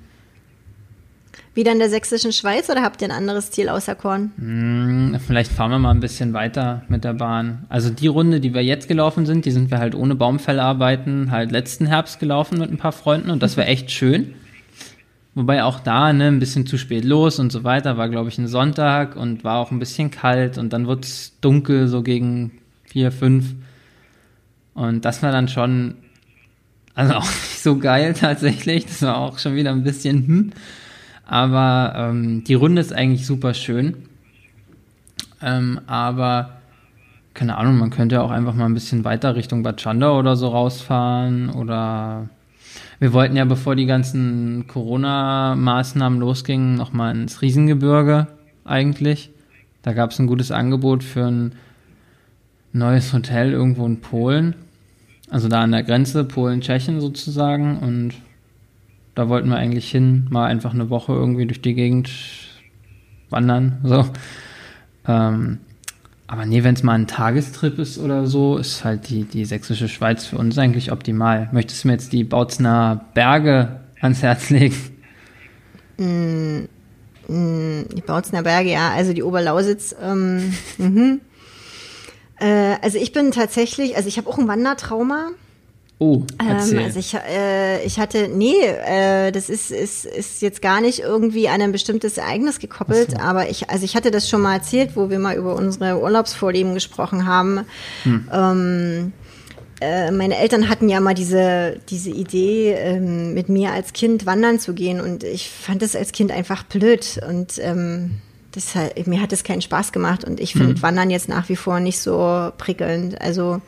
Wieder 1.58 1.72
in 1.72 1.80
der 1.80 1.90
sächsischen 1.90 2.30
Schweiz 2.30 2.70
oder 2.70 2.82
habt 2.82 3.02
ihr 3.02 3.08
ein 3.08 3.10
anderes 3.10 3.50
Ziel 3.50 3.68
außer 3.68 3.96
Korn? 3.96 4.30
Hm, 4.38 5.18
vielleicht 5.26 5.50
fahren 5.50 5.72
wir 5.72 5.80
mal 5.80 5.90
ein 5.90 5.98
bisschen 5.98 6.32
weiter 6.32 6.84
mit 6.86 7.02
der 7.02 7.14
Bahn. 7.14 7.66
Also 7.68 7.90
die 7.90 8.06
Runde, 8.06 8.38
die 8.38 8.54
wir 8.54 8.62
jetzt 8.62 8.86
gelaufen 8.86 9.26
sind, 9.26 9.44
die 9.44 9.50
sind 9.50 9.68
wir 9.72 9.80
halt 9.80 9.96
ohne 9.96 10.14
Baumfellarbeiten 10.14 11.32
halt 11.32 11.50
letzten 11.50 11.86
Herbst 11.86 12.20
gelaufen 12.20 12.60
mit 12.60 12.70
ein 12.70 12.78
paar 12.78 12.92
Freunden 12.92 13.30
und 13.30 13.42
das 13.42 13.56
wäre 13.56 13.66
echt 13.66 13.90
schön. 13.90 14.36
Wobei 15.34 15.64
auch 15.64 15.80
da, 15.80 16.12
ne, 16.12 16.28
ein 16.28 16.38
bisschen 16.38 16.64
zu 16.64 16.78
spät 16.78 17.04
los 17.04 17.40
und 17.40 17.50
so 17.50 17.64
weiter, 17.64 17.96
war 17.96 18.08
glaube 18.08 18.28
ich 18.28 18.38
ein 18.38 18.46
Sonntag 18.46 19.16
und 19.16 19.42
war 19.42 19.58
auch 19.58 19.72
ein 19.72 19.80
bisschen 19.80 20.12
kalt 20.12 20.58
und 20.58 20.72
dann 20.72 20.86
wird 20.86 21.06
es 21.06 21.40
dunkel, 21.40 21.88
so 21.88 22.04
gegen 22.04 22.52
vier, 22.84 23.10
fünf. 23.10 23.56
Und 24.74 25.04
das 25.04 25.24
war 25.24 25.32
dann 25.32 25.48
schon, 25.48 25.96
also 26.94 27.14
auch 27.14 27.24
nicht 27.24 27.58
so 27.60 27.78
geil 27.78 28.14
tatsächlich. 28.14 28.86
Das 28.86 29.02
war 29.02 29.16
auch 29.16 29.40
schon 29.40 29.56
wieder 29.56 29.72
ein 29.72 29.82
bisschen, 29.82 30.24
hm. 30.24 30.52
Aber 31.28 31.92
ähm, 31.94 32.42
die 32.42 32.54
Runde 32.54 32.80
ist 32.80 32.92
eigentlich 32.92 33.26
super 33.26 33.54
schön. 33.54 33.94
Ähm, 35.40 35.80
aber 35.86 36.54
keine 37.34 37.56
Ahnung, 37.56 37.78
man 37.78 37.90
könnte 37.90 38.20
auch 38.22 38.32
einfach 38.32 38.54
mal 38.54 38.64
ein 38.64 38.74
bisschen 38.74 39.04
weiter 39.04 39.36
Richtung 39.36 39.62
Bad 39.62 39.76
Chanda 39.76 40.10
oder 40.10 40.34
so 40.34 40.48
rausfahren 40.48 41.50
oder 41.50 42.28
wir 42.98 43.12
wollten 43.12 43.36
ja, 43.36 43.44
bevor 43.44 43.76
die 43.76 43.86
ganzen 43.86 44.66
Corona-Maßnahmen 44.66 46.18
losgingen, 46.18 46.74
nochmal 46.74 47.14
ins 47.14 47.42
Riesengebirge 47.42 48.26
eigentlich. 48.64 49.30
Da 49.82 49.92
gab 49.92 50.10
es 50.10 50.18
ein 50.18 50.26
gutes 50.26 50.50
Angebot 50.50 51.04
für 51.04 51.26
ein 51.26 51.52
neues 52.72 53.12
Hotel 53.12 53.52
irgendwo 53.52 53.86
in 53.86 54.00
Polen. 54.00 54.56
Also 55.30 55.48
da 55.48 55.60
an 55.60 55.72
der 55.72 55.84
Grenze, 55.84 56.24
Polen-Tschechien 56.24 57.00
sozusagen. 57.00 57.78
Und 57.78 58.14
da 59.18 59.28
wollten 59.28 59.48
wir 59.48 59.56
eigentlich 59.56 59.90
hin, 59.90 60.28
mal 60.30 60.46
einfach 60.46 60.72
eine 60.72 60.90
Woche 60.90 61.12
irgendwie 61.12 61.44
durch 61.44 61.60
die 61.60 61.74
Gegend 61.74 62.08
wandern. 63.30 63.78
So. 63.82 64.06
Ähm, 65.08 65.58
aber 66.28 66.46
nee, 66.46 66.62
wenn 66.62 66.76
es 66.76 66.84
mal 66.84 66.92
ein 66.92 67.08
Tagestrip 67.08 67.80
ist 67.80 67.98
oder 67.98 68.28
so, 68.28 68.58
ist 68.58 68.84
halt 68.84 69.08
die, 69.08 69.24
die 69.24 69.44
sächsische 69.44 69.88
Schweiz 69.88 70.24
für 70.24 70.38
uns 70.38 70.56
eigentlich 70.56 70.92
optimal. 70.92 71.48
Möchtest 71.50 71.82
du 71.82 71.88
mir 71.88 71.94
jetzt 71.94 72.12
die 72.12 72.22
Bautzner 72.22 73.06
Berge 73.14 73.80
ans 74.00 74.22
Herz 74.22 74.50
legen? 74.50 74.76
Mm, 75.96 76.68
mm, 77.26 77.88
die 77.96 78.02
Bautzner 78.02 78.44
Berge, 78.44 78.70
ja, 78.70 78.90
also 78.90 79.14
die 79.14 79.24
Oberlausitz. 79.24 79.96
Ähm, 80.00 80.54
mhm. 80.78 81.22
äh, 82.38 82.76
also 82.82 82.98
ich 82.98 83.12
bin 83.12 83.32
tatsächlich, 83.32 83.96
also 83.96 84.06
ich 84.06 84.16
habe 84.16 84.30
auch 84.30 84.38
ein 84.38 84.46
Wandertrauma. 84.46 85.30
Oh, 86.00 86.22
erzähl. 86.38 86.78
Ähm, 86.78 86.84
also 86.84 86.98
ich, 87.00 87.14
äh, 87.14 87.84
ich 87.84 87.98
hatte, 87.98 88.28
nee, 88.28 88.54
äh, 88.62 89.32
das 89.32 89.50
ist, 89.50 89.72
ist, 89.72 90.04
ist 90.04 90.42
jetzt 90.42 90.62
gar 90.62 90.80
nicht 90.80 91.00
irgendwie 91.00 91.48
an 91.48 91.60
ein 91.60 91.72
bestimmtes 91.72 92.18
Ereignis 92.18 92.60
gekoppelt, 92.60 93.12
so. 93.12 93.16
aber 93.16 93.50
ich, 93.50 93.68
also 93.68 93.84
ich 93.84 93.96
hatte 93.96 94.12
das 94.12 94.28
schon 94.28 94.40
mal 94.40 94.54
erzählt, 94.54 94.92
wo 94.94 95.10
wir 95.10 95.18
mal 95.18 95.36
über 95.36 95.56
unsere 95.56 96.00
Urlaubsvorlieben 96.00 96.74
gesprochen 96.74 97.26
haben. 97.26 97.64
Hm. 98.04 98.28
Ähm, 98.32 99.12
äh, 99.80 100.12
meine 100.12 100.38
Eltern 100.38 100.68
hatten 100.68 100.88
ja 100.88 101.00
mal 101.00 101.14
diese, 101.14 101.80
diese 101.88 102.10
Idee, 102.10 102.74
ähm, 102.74 103.34
mit 103.34 103.48
mir 103.48 103.72
als 103.72 103.92
Kind 103.92 104.24
wandern 104.24 104.60
zu 104.60 104.74
gehen 104.74 105.00
und 105.00 105.24
ich 105.24 105.50
fand 105.50 105.82
das 105.82 105.96
als 105.96 106.12
Kind 106.12 106.30
einfach 106.30 106.62
blöd 106.62 107.20
und 107.28 107.58
ähm, 107.58 108.18
das, 108.52 108.74
mir 109.06 109.20
hat 109.20 109.32
es 109.32 109.42
keinen 109.44 109.62
Spaß 109.62 109.92
gemacht 109.92 110.24
und 110.24 110.38
ich 110.38 110.52
finde 110.52 110.74
hm. 110.74 110.82
Wandern 110.82 111.10
jetzt 111.10 111.28
nach 111.28 111.48
wie 111.48 111.56
vor 111.56 111.80
nicht 111.80 111.98
so 111.98 112.52
prickelnd. 112.56 113.20
Also 113.20 113.60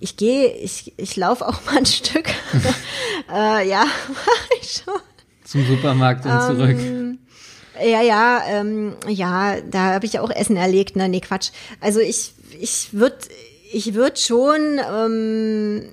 ich 0.00 0.16
gehe, 0.16 0.52
ich, 0.56 0.94
ich 0.96 1.16
laufe 1.16 1.46
auch 1.46 1.64
mal 1.66 1.78
ein 1.78 1.86
Stück. 1.86 2.28
äh, 3.32 3.68
ja, 3.68 3.84
mache 4.08 4.60
ich 4.60 4.82
schon. 4.84 5.00
Zum 5.44 5.66
Supermarkt 5.66 6.24
und 6.24 6.40
zurück. 6.42 6.78
Ähm, 6.78 7.18
ja, 7.82 8.02
ja, 8.02 8.42
ähm, 8.48 8.96
ja, 9.06 9.60
da 9.60 9.94
habe 9.94 10.06
ich 10.06 10.14
ja 10.14 10.22
auch 10.22 10.30
Essen 10.30 10.56
erlegt, 10.56 10.96
ne? 10.96 11.08
Nee, 11.08 11.20
Quatsch. 11.20 11.50
Also 11.80 12.00
ich, 12.00 12.32
ich 12.58 12.92
würde 12.92 13.18
ich 13.72 13.94
würd 13.94 14.18
schon 14.18 14.80
ähm, 14.92 15.88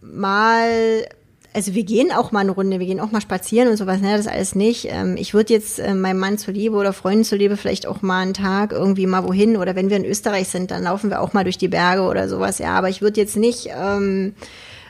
mal 0.00 1.06
also 1.54 1.74
wir 1.74 1.84
gehen 1.84 2.12
auch 2.12 2.32
mal 2.32 2.40
eine 2.40 2.52
Runde, 2.52 2.78
wir 2.78 2.86
gehen 2.86 3.00
auch 3.00 3.10
mal 3.10 3.20
spazieren 3.20 3.68
und 3.68 3.76
sowas, 3.76 4.00
ne, 4.00 4.16
das 4.16 4.26
alles 4.26 4.54
nicht. 4.54 4.88
Ähm, 4.90 5.16
ich 5.18 5.34
würde 5.34 5.52
jetzt 5.52 5.78
äh, 5.78 5.94
meinem 5.94 6.18
Mann 6.18 6.38
zuliebe 6.38 6.76
oder 6.76 6.92
Freunden 6.92 7.24
zuliebe 7.24 7.56
vielleicht 7.56 7.86
auch 7.86 8.02
mal 8.02 8.20
einen 8.20 8.34
Tag 8.34 8.72
irgendwie 8.72 9.06
mal 9.06 9.24
wohin 9.24 9.56
oder 9.56 9.76
wenn 9.76 9.90
wir 9.90 9.96
in 9.96 10.04
Österreich 10.04 10.48
sind, 10.48 10.70
dann 10.70 10.82
laufen 10.82 11.10
wir 11.10 11.20
auch 11.20 11.32
mal 11.32 11.44
durch 11.44 11.58
die 11.58 11.68
Berge 11.68 12.02
oder 12.02 12.28
sowas, 12.28 12.58
ja, 12.58 12.70
aber 12.70 12.88
ich 12.88 13.02
würde 13.02 13.20
jetzt 13.20 13.36
nicht 13.36 13.68
ähm, 13.76 14.34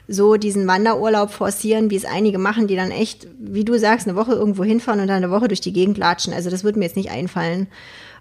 so 0.08 0.36
diesen 0.36 0.66
Wanderurlaub 0.66 1.30
forcieren, 1.30 1.90
wie 1.90 1.96
es 1.96 2.04
einige 2.04 2.38
machen, 2.38 2.66
die 2.66 2.76
dann 2.76 2.90
echt, 2.90 3.26
wie 3.38 3.64
du 3.64 3.78
sagst, 3.78 4.06
eine 4.06 4.16
Woche 4.16 4.32
irgendwo 4.32 4.64
hinfahren 4.64 5.00
und 5.00 5.08
dann 5.08 5.22
eine 5.22 5.30
Woche 5.30 5.48
durch 5.48 5.60
die 5.60 5.72
Gegend 5.72 5.96
latschen. 5.98 6.32
Also 6.32 6.50
das 6.50 6.64
würde 6.64 6.78
mir 6.78 6.84
jetzt 6.84 6.96
nicht 6.96 7.10
einfallen. 7.10 7.68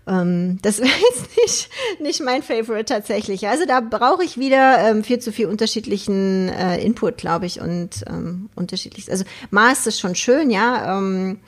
Ähm, 0.08 0.60
das 0.62 0.80
wäre 0.82 0.90
jetzt 0.90 1.38
nicht, 1.38 1.70
nicht 2.02 2.22
mein 2.22 2.44
Favorite 2.44 2.86
tatsächlich. 2.86 3.48
Also 3.48 3.66
da 3.66 3.82
brauche 3.82 4.24
ich 4.24 4.38
wieder 4.38 4.90
ähm, 4.90 5.04
viel 5.04 5.20
zu 5.20 5.32
viel 5.32 5.48
unterschiedlichen 5.48 6.50
äh, 6.50 6.78
Input, 6.84 7.18
glaube 7.18 7.46
ich, 7.46 7.62
und 7.62 8.04
ähm, 8.08 8.50
unterschiedlich. 8.56 9.10
Also 9.12 9.24
Mars 9.50 9.88
ist 9.88 10.00
schon 10.00 10.16
schön, 10.16 10.50
ja, 10.50 10.98
ähm, 10.98 11.40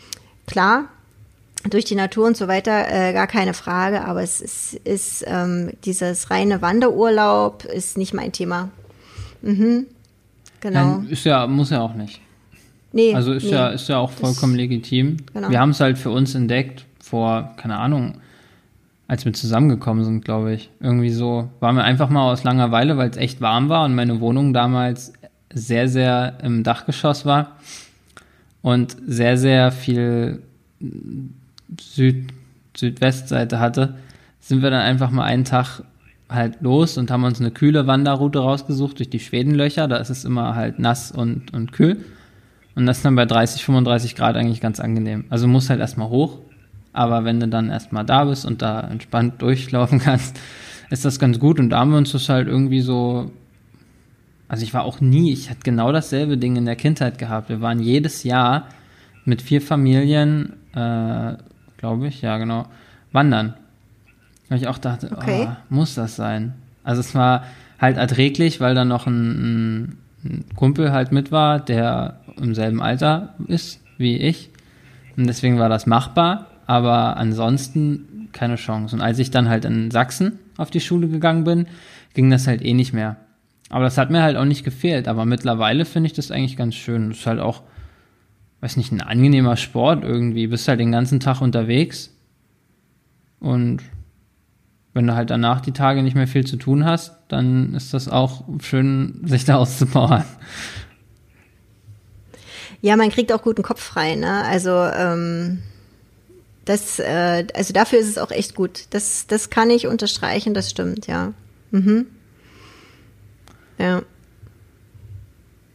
klar, 0.47 0.85
durch 1.69 1.85
die 1.85 1.95
Natur 1.95 2.27
und 2.27 2.37
so 2.37 2.47
weiter, 2.47 2.87
äh, 2.89 3.13
gar 3.13 3.27
keine 3.27 3.53
Frage, 3.53 4.03
aber 4.05 4.21
es 4.21 4.41
ist, 4.41 4.73
ist 4.83 5.23
ähm, 5.27 5.71
dieses 5.85 6.29
reine 6.29 6.61
Wanderurlaub 6.61 7.65
ist 7.65 7.97
nicht 7.97 8.13
mein 8.13 8.31
Thema. 8.31 8.69
Mhm. 9.41 9.87
Genau. 10.59 10.97
Nein, 10.97 11.07
ist 11.09 11.25
ja, 11.25 11.47
muss 11.47 11.69
ja 11.69 11.81
auch 11.81 11.93
nicht. 11.93 12.21
Nee. 12.91 13.15
Also 13.15 13.33
ist 13.33 13.43
nee. 13.43 13.51
ja, 13.51 13.69
ist 13.69 13.89
ja 13.89 13.97
auch 13.97 14.11
vollkommen 14.11 14.55
legitim. 14.55 15.17
Genau. 15.33 15.49
Wir 15.49 15.59
haben 15.59 15.71
es 15.71 15.79
halt 15.79 15.97
für 15.97 16.11
uns 16.11 16.35
entdeckt 16.35 16.85
vor, 17.01 17.53
keine 17.57 17.77
Ahnung, 17.79 18.21
als 19.07 19.25
wir 19.25 19.33
zusammengekommen 19.33 20.03
sind, 20.05 20.25
glaube 20.25 20.53
ich. 20.53 20.69
Irgendwie 20.79 21.09
so, 21.09 21.49
waren 21.59 21.75
wir 21.75 21.83
einfach 21.83 22.09
mal 22.09 22.31
aus 22.31 22.43
Langeweile, 22.43 22.97
weil 22.97 23.09
es 23.09 23.17
echt 23.17 23.41
warm 23.41 23.69
war 23.69 23.85
und 23.85 23.95
meine 23.95 24.19
Wohnung 24.19 24.53
damals 24.53 25.13
sehr, 25.53 25.87
sehr 25.87 26.37
im 26.41 26.63
Dachgeschoss 26.63 27.25
war 27.25 27.57
und 28.61 28.95
sehr, 29.05 29.37
sehr 29.37 29.71
viel 29.71 30.41
Süd, 31.79 32.33
Südwestseite 32.75 33.59
hatte, 33.59 33.95
sind 34.39 34.61
wir 34.61 34.71
dann 34.71 34.81
einfach 34.81 35.11
mal 35.11 35.23
einen 35.23 35.45
Tag 35.45 35.83
halt 36.29 36.61
los 36.61 36.97
und 36.97 37.11
haben 37.11 37.23
uns 37.23 37.39
eine 37.39 37.51
kühle 37.51 37.87
Wanderroute 37.87 38.39
rausgesucht 38.39 38.99
durch 38.99 39.09
die 39.09 39.19
Schwedenlöcher. 39.19 39.87
Da 39.87 39.97
ist 39.97 40.09
es 40.09 40.25
immer 40.25 40.55
halt 40.55 40.79
nass 40.79 41.11
und, 41.11 41.53
und 41.53 41.71
kühl. 41.71 42.03
Und 42.75 42.85
das 42.85 42.97
ist 42.97 43.05
dann 43.05 43.15
bei 43.15 43.25
30, 43.25 43.63
35 43.63 44.15
Grad 44.15 44.35
eigentlich 44.35 44.59
ganz 44.59 44.79
angenehm. 44.79 45.25
Also 45.29 45.47
muss 45.47 45.69
halt 45.69 45.79
erstmal 45.79 46.09
hoch. 46.09 46.39
Aber 46.93 47.25
wenn 47.25 47.39
du 47.39 47.47
dann 47.47 47.69
erstmal 47.69 48.05
da 48.05 48.25
bist 48.25 48.45
und 48.45 48.61
da 48.61 48.81
entspannt 48.81 49.39
durchlaufen 49.41 49.99
kannst, 49.99 50.39
ist 50.89 51.05
das 51.05 51.19
ganz 51.19 51.39
gut. 51.39 51.59
Und 51.59 51.71
da 51.71 51.79
haben 51.79 51.91
wir 51.91 51.97
uns 51.97 52.11
das 52.11 52.29
halt 52.29 52.47
irgendwie 52.47 52.81
so. 52.81 53.31
Also 54.47 54.63
ich 54.63 54.73
war 54.73 54.83
auch 54.83 55.01
nie, 55.01 55.33
ich 55.33 55.49
hatte 55.49 55.61
genau 55.63 55.91
dasselbe 55.91 56.37
Ding 56.37 56.55
in 56.55 56.65
der 56.65 56.75
Kindheit 56.75 57.17
gehabt. 57.17 57.49
Wir 57.49 57.61
waren 57.61 57.79
jedes 57.79 58.23
Jahr 58.23 58.67
mit 59.25 59.41
vier 59.41 59.61
Familien, 59.61 60.53
äh, 60.75 61.33
glaube 61.77 62.07
ich, 62.07 62.21
ja 62.21 62.37
genau, 62.37 62.67
wandern. 63.11 63.55
Weil 64.49 64.59
ich 64.59 64.67
auch 64.67 64.77
dachte, 64.77 65.09
okay. 65.15 65.47
oh, 65.49 65.55
muss 65.69 65.95
das 65.95 66.15
sein? 66.15 66.53
Also 66.83 66.99
es 66.99 67.15
war 67.15 67.45
halt 67.79 67.97
erträglich, 67.97 68.59
weil 68.61 68.75
da 68.75 68.85
noch 68.85 69.07
ein, 69.07 69.97
ein 70.23 70.45
Kumpel 70.55 70.91
halt 70.91 71.11
mit 71.11 71.31
war, 71.31 71.59
der 71.59 72.19
im 72.39 72.53
selben 72.53 72.81
Alter 72.81 73.33
ist 73.47 73.79
wie 73.97 74.17
ich. 74.17 74.51
Und 75.17 75.27
deswegen 75.27 75.57
war 75.57 75.69
das 75.69 75.85
machbar, 75.85 76.47
aber 76.65 77.17
ansonsten 77.17 78.29
keine 78.31 78.55
Chance. 78.55 78.95
Und 78.95 79.01
als 79.01 79.19
ich 79.19 79.31
dann 79.31 79.49
halt 79.49 79.65
in 79.65 79.91
Sachsen 79.91 80.39
auf 80.57 80.71
die 80.71 80.81
Schule 80.81 81.07
gegangen 81.07 81.43
bin, 81.43 81.67
ging 82.13 82.29
das 82.29 82.47
halt 82.47 82.63
eh 82.63 82.73
nicht 82.73 82.93
mehr. 82.93 83.17
Aber 83.69 83.85
das 83.85 83.97
hat 83.97 84.11
mir 84.11 84.21
halt 84.21 84.37
auch 84.37 84.45
nicht 84.45 84.63
gefehlt. 84.63 85.07
Aber 85.07 85.25
mittlerweile 85.25 85.85
finde 85.85 86.07
ich 86.07 86.13
das 86.13 86.31
eigentlich 86.31 86.57
ganz 86.57 86.75
schön. 86.75 87.09
Das 87.09 87.19
ist 87.19 87.25
halt 87.25 87.39
auch, 87.39 87.63
weiß 88.61 88.77
nicht, 88.77 88.91
ein 88.91 89.01
angenehmer 89.01 89.55
Sport 89.55 90.03
irgendwie. 90.03 90.47
Bist 90.47 90.67
halt 90.67 90.79
den 90.79 90.91
ganzen 90.91 91.19
Tag 91.19 91.41
unterwegs. 91.41 92.15
Und 93.39 93.81
wenn 94.93 95.07
du 95.07 95.15
halt 95.15 95.29
danach 95.29 95.61
die 95.61 95.71
Tage 95.71 96.03
nicht 96.03 96.15
mehr 96.15 96.27
viel 96.27 96.45
zu 96.45 96.57
tun 96.57 96.85
hast, 96.85 97.17
dann 97.29 97.73
ist 97.73 97.93
das 97.93 98.09
auch 98.09 98.43
schön, 98.61 99.21
sich 99.25 99.45
da 99.45 99.55
auszupowern. 99.55 100.25
Ja, 102.81 102.95
man 102.97 103.09
kriegt 103.09 103.31
auch 103.31 103.41
guten 103.41 103.63
Kopf 103.63 103.81
frei, 103.81 104.15
ne? 104.15 104.43
Also 104.43 104.71
ähm, 104.71 105.63
das, 106.65 106.99
äh, 106.99 107.45
also 107.53 107.73
dafür 107.73 107.99
ist 107.99 108.09
es 108.09 108.17
auch 108.17 108.31
echt 108.31 108.55
gut. 108.55 108.85
Das, 108.91 109.27
das 109.27 109.49
kann 109.49 109.69
ich 109.69 109.87
unterstreichen, 109.87 110.53
das 110.53 110.69
stimmt, 110.69 111.07
ja. 111.07 111.33
Mhm. 111.71 112.07
Ja. 113.77 114.01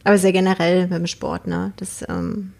Aber 0.03 0.17
sehr 0.17 0.31
generell 0.31 0.87
beim 0.87 1.05
Sport, 1.07 1.47
ne? 1.47 1.73
Das 1.77 2.03
ähm, 2.07 2.53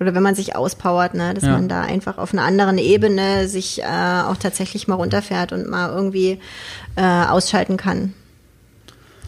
oder 0.00 0.14
wenn 0.14 0.22
man 0.22 0.34
sich 0.34 0.56
auspowert, 0.56 1.14
ne, 1.14 1.34
dass 1.34 1.44
ja. 1.44 1.52
man 1.52 1.68
da 1.68 1.82
einfach 1.82 2.18
auf 2.18 2.32
einer 2.32 2.42
anderen 2.42 2.78
Ebene 2.78 3.48
sich 3.48 3.80
äh, 3.80 3.84
auch 3.84 4.36
tatsächlich 4.36 4.88
mal 4.88 4.96
runterfährt 4.96 5.52
und 5.52 5.68
mal 5.68 5.90
irgendwie 5.90 6.40
äh, 6.96 7.02
ausschalten 7.02 7.76
kann. 7.76 8.12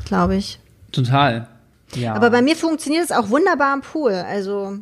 Glaube 0.05 0.37
ich. 0.37 0.59
Total. 0.93 1.49
Ja. 1.95 2.14
Aber 2.14 2.30
bei 2.30 2.43
mir 2.43 2.57
funktioniert 2.57 3.05
es 3.05 3.12
auch 3.12 3.30
wunderbar 3.30 3.72
am 3.72 3.80
Pool. 3.80 4.12
Also 4.12 4.76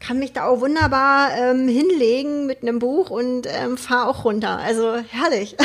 kann 0.00 0.18
mich 0.18 0.32
da 0.32 0.46
auch 0.46 0.60
wunderbar 0.60 1.30
ähm, 1.36 1.68
hinlegen 1.68 2.46
mit 2.46 2.62
einem 2.62 2.78
Buch 2.78 3.10
und 3.10 3.46
ähm, 3.46 3.76
fahre 3.76 4.08
auch 4.08 4.24
runter. 4.24 4.58
Also 4.58 4.96
herrlich. 5.08 5.56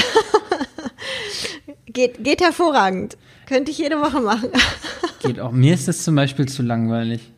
geht, 1.86 2.23
geht 2.23 2.41
hervorragend. 2.41 3.17
Könnte 3.47 3.71
ich 3.71 3.77
jede 3.77 3.99
Woche 3.99 4.21
machen. 4.21 4.49
geht 5.23 5.39
auch. 5.39 5.51
Mir 5.51 5.73
ist 5.73 5.88
das 5.88 6.03
zum 6.03 6.15
Beispiel 6.15 6.47
zu 6.47 6.63
langweilig. 6.63 7.31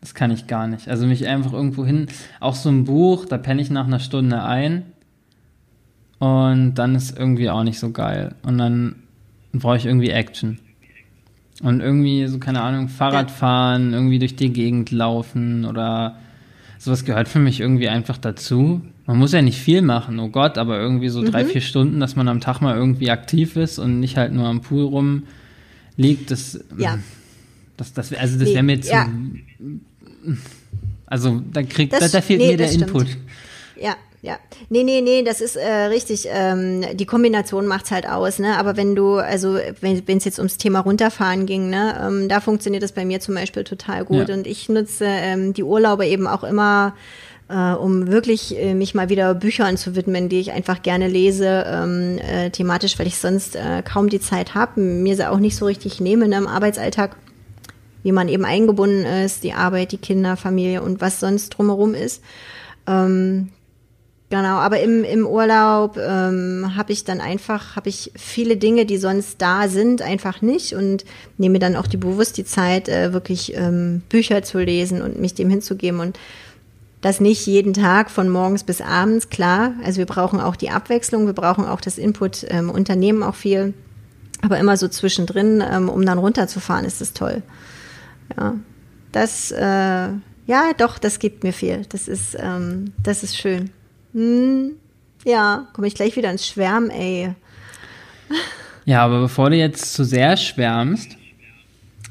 Das 0.00 0.14
kann 0.14 0.30
ich 0.30 0.46
gar 0.46 0.66
nicht. 0.66 0.88
Also 0.88 1.06
mich 1.06 1.26
einfach 1.26 1.52
irgendwo 1.52 1.84
hin, 1.84 2.08
auch 2.40 2.54
so 2.54 2.68
ein 2.68 2.84
Buch, 2.84 3.24
da 3.24 3.38
penne 3.38 3.62
ich 3.62 3.70
nach 3.70 3.86
einer 3.86 4.00
Stunde 4.00 4.42
ein 4.42 4.92
und 6.18 6.74
dann 6.74 6.94
ist 6.94 7.18
irgendwie 7.18 7.48
auch 7.48 7.62
nicht 7.62 7.78
so 7.78 7.90
geil. 7.90 8.34
Und 8.42 8.58
dann 8.58 8.96
brauche 9.52 9.78
ich 9.78 9.86
irgendwie 9.86 10.10
Action. 10.10 10.58
Und 11.62 11.80
irgendwie 11.80 12.26
so, 12.26 12.38
keine 12.38 12.62
Ahnung, 12.62 12.88
Fahrrad 12.88 13.30
fahren, 13.30 13.92
irgendwie 13.92 14.18
durch 14.18 14.36
die 14.36 14.52
Gegend 14.52 14.90
laufen 14.90 15.64
oder 15.64 16.16
sowas 16.78 17.04
gehört 17.04 17.28
für 17.28 17.38
mich 17.38 17.60
irgendwie 17.60 17.88
einfach 17.88 18.18
dazu. 18.18 18.80
Man 19.06 19.18
muss 19.18 19.32
ja 19.32 19.42
nicht 19.42 19.58
viel 19.58 19.82
machen, 19.82 20.18
oh 20.18 20.28
Gott, 20.28 20.58
aber 20.58 20.78
irgendwie 20.78 21.08
so 21.08 21.20
mhm. 21.20 21.26
drei, 21.26 21.44
vier 21.44 21.60
Stunden, 21.60 22.00
dass 22.00 22.16
man 22.16 22.28
am 22.28 22.40
Tag 22.40 22.60
mal 22.60 22.76
irgendwie 22.76 23.10
aktiv 23.10 23.56
ist 23.56 23.78
und 23.78 24.00
nicht 24.00 24.16
halt 24.16 24.32
nur 24.32 24.46
am 24.46 24.60
Pool 24.60 24.84
rumliegt, 24.84 26.30
das, 26.30 26.64
ja. 26.78 26.98
das, 27.76 27.92
das, 27.92 28.12
also 28.12 28.38
das 28.38 28.48
wäre 28.48 28.62
mir 28.62 28.80
zu, 28.80 28.92
ja. 28.92 29.08
Also 31.06 31.42
da 31.52 31.62
kriegt, 31.62 31.92
das, 31.92 32.12
da, 32.12 32.18
da, 32.18 32.22
fehlt 32.22 32.40
nee, 32.40 32.52
mir 32.52 32.56
der 32.56 32.72
Input. 32.72 33.08
Ja, 33.80 33.96
ja. 34.24 34.38
Nee, 34.70 34.84
nee, 34.84 35.02
nee, 35.02 35.22
das 35.22 35.42
ist 35.42 35.56
äh, 35.56 35.68
richtig. 35.68 36.26
Ähm, 36.30 36.82
die 36.94 37.04
Kombination 37.04 37.66
macht's 37.66 37.90
halt 37.90 38.08
aus, 38.08 38.38
ne? 38.38 38.56
Aber 38.56 38.76
wenn 38.76 38.94
du, 38.94 39.16
also 39.16 39.58
wenn 39.80 40.16
es 40.16 40.24
jetzt 40.24 40.38
ums 40.38 40.56
Thema 40.56 40.80
runterfahren 40.80 41.44
ging, 41.44 41.68
ne, 41.68 42.00
ähm, 42.02 42.28
da 42.28 42.40
funktioniert 42.40 42.82
das 42.82 42.92
bei 42.92 43.04
mir 43.04 43.20
zum 43.20 43.34
Beispiel 43.34 43.64
total 43.64 44.06
gut. 44.06 44.28
Ja. 44.28 44.34
Und 44.34 44.46
ich 44.46 44.70
nutze 44.70 45.04
ähm, 45.06 45.52
die 45.52 45.62
Urlaube 45.62 46.06
eben 46.06 46.26
auch 46.26 46.42
immer 46.42 46.94
äh, 47.50 47.72
um 47.72 48.06
wirklich 48.06 48.58
äh, 48.58 48.72
mich 48.72 48.94
mal 48.94 49.10
wieder 49.10 49.34
Büchern 49.34 49.76
zu 49.76 49.94
widmen, 49.94 50.30
die 50.30 50.40
ich 50.40 50.52
einfach 50.52 50.80
gerne 50.80 51.06
lese, 51.06 51.66
ähm, 51.68 52.18
äh, 52.18 52.48
thematisch, 52.48 52.98
weil 52.98 53.06
ich 53.06 53.18
sonst 53.18 53.56
äh, 53.56 53.82
kaum 53.82 54.08
die 54.08 54.20
Zeit 54.20 54.54
habe, 54.54 54.80
mir 54.80 55.16
sie 55.16 55.30
auch 55.30 55.38
nicht 55.38 55.56
so 55.56 55.66
richtig 55.66 56.00
nehme 56.00 56.26
ne, 56.28 56.38
im 56.38 56.46
Arbeitsalltag 56.46 57.16
wie 58.02 58.12
man 58.12 58.28
eben 58.28 58.44
eingebunden 58.44 59.06
ist, 59.06 59.44
die 59.44 59.54
Arbeit, 59.54 59.92
die 59.92 59.98
Kinder, 59.98 60.36
Familie 60.36 60.82
und 60.82 61.00
was 61.00 61.20
sonst 61.20 61.48
drumherum 61.48 61.94
ist. 61.94 62.22
Ähm, 62.86 63.48
genau, 64.30 64.56
aber 64.56 64.80
im, 64.80 65.04
im 65.04 65.26
Urlaub 65.26 65.96
ähm, 65.96 66.72
habe 66.76 66.92
ich 66.92 67.04
dann 67.04 67.20
einfach, 67.20 67.76
habe 67.76 67.88
ich 67.88 68.12
viele 68.16 68.56
Dinge, 68.56 68.86
die 68.86 68.98
sonst 68.98 69.40
da 69.40 69.68
sind, 69.68 70.02
einfach 70.02 70.42
nicht 70.42 70.74
und 70.74 71.04
nehme 71.38 71.58
dann 71.58 71.76
auch 71.76 71.86
die 71.86 71.96
bewusst 71.96 72.36
die 72.36 72.44
Zeit, 72.44 72.88
äh, 72.88 73.12
wirklich 73.12 73.54
ähm, 73.56 74.02
Bücher 74.08 74.42
zu 74.42 74.58
lesen 74.58 75.02
und 75.02 75.20
mich 75.20 75.34
dem 75.34 75.50
hinzugeben 75.50 76.00
und 76.00 76.18
das 77.04 77.20
nicht 77.20 77.46
jeden 77.46 77.74
Tag 77.74 78.10
von 78.10 78.30
morgens 78.30 78.64
bis 78.64 78.80
abends, 78.80 79.28
klar. 79.28 79.74
Also 79.84 79.98
wir 79.98 80.06
brauchen 80.06 80.40
auch 80.40 80.56
die 80.56 80.70
Abwechslung, 80.70 81.26
wir 81.26 81.34
brauchen 81.34 81.66
auch 81.66 81.82
das 81.82 81.98
Input 81.98 82.46
ähm, 82.48 82.70
Unternehmen 82.70 83.22
auch 83.22 83.34
viel. 83.34 83.74
Aber 84.40 84.58
immer 84.58 84.78
so 84.78 84.88
zwischendrin, 84.88 85.62
ähm, 85.66 85.90
um 85.90 86.04
dann 86.06 86.18
runterzufahren, 86.18 86.86
ist 86.86 87.02
das 87.02 87.12
toll. 87.12 87.42
Ja, 88.36 88.54
das, 89.12 89.50
äh, 89.50 90.08
ja, 90.46 90.72
doch, 90.78 90.98
das 90.98 91.18
gibt 91.18 91.44
mir 91.44 91.52
viel. 91.52 91.82
Das 91.90 92.08
ist, 92.08 92.36
ähm, 92.38 92.92
das 93.02 93.22
ist 93.22 93.36
schön. 93.36 93.70
Hm, 94.14 94.72
ja, 95.24 95.66
komme 95.72 95.86
ich 95.86 95.94
gleich 95.94 96.16
wieder 96.16 96.30
ins 96.30 96.46
Schwärmen, 96.46 96.90
ey. 96.90 97.34
Ja, 98.86 99.04
aber 99.04 99.20
bevor 99.20 99.50
du 99.50 99.56
jetzt 99.56 99.94
zu 99.94 100.04
sehr 100.04 100.36
schwärmst, 100.36 101.16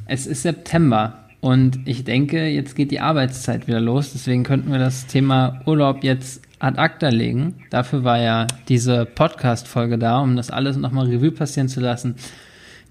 es 0.06 0.28
ist 0.28 0.44
September 0.44 1.20
und 1.42 1.80
ich 1.86 2.04
denke, 2.04 2.48
jetzt 2.48 2.76
geht 2.76 2.92
die 2.92 3.00
Arbeitszeit 3.00 3.68
wieder 3.68 3.80
los. 3.80 4.12
Deswegen 4.14 4.44
könnten 4.44 4.72
wir 4.72 4.80
das 4.80 5.08
Thema 5.08 5.62
Urlaub 5.66 6.04
jetzt 6.04 6.42
ad 6.60 6.80
acta 6.80 7.10
legen. 7.10 7.64
Dafür 7.70 8.04
war 8.04 8.20
ja 8.20 8.48
diese 8.68 9.06
Podcast-Folge 9.06 9.98
da, 9.98 10.20
um 10.20 10.36
das 10.36 10.52
alles 10.52 10.78
nochmal 10.78 11.08
Revue 11.08 11.32
passieren 11.32 11.70
zu 11.70 11.80
lassen 11.80 12.16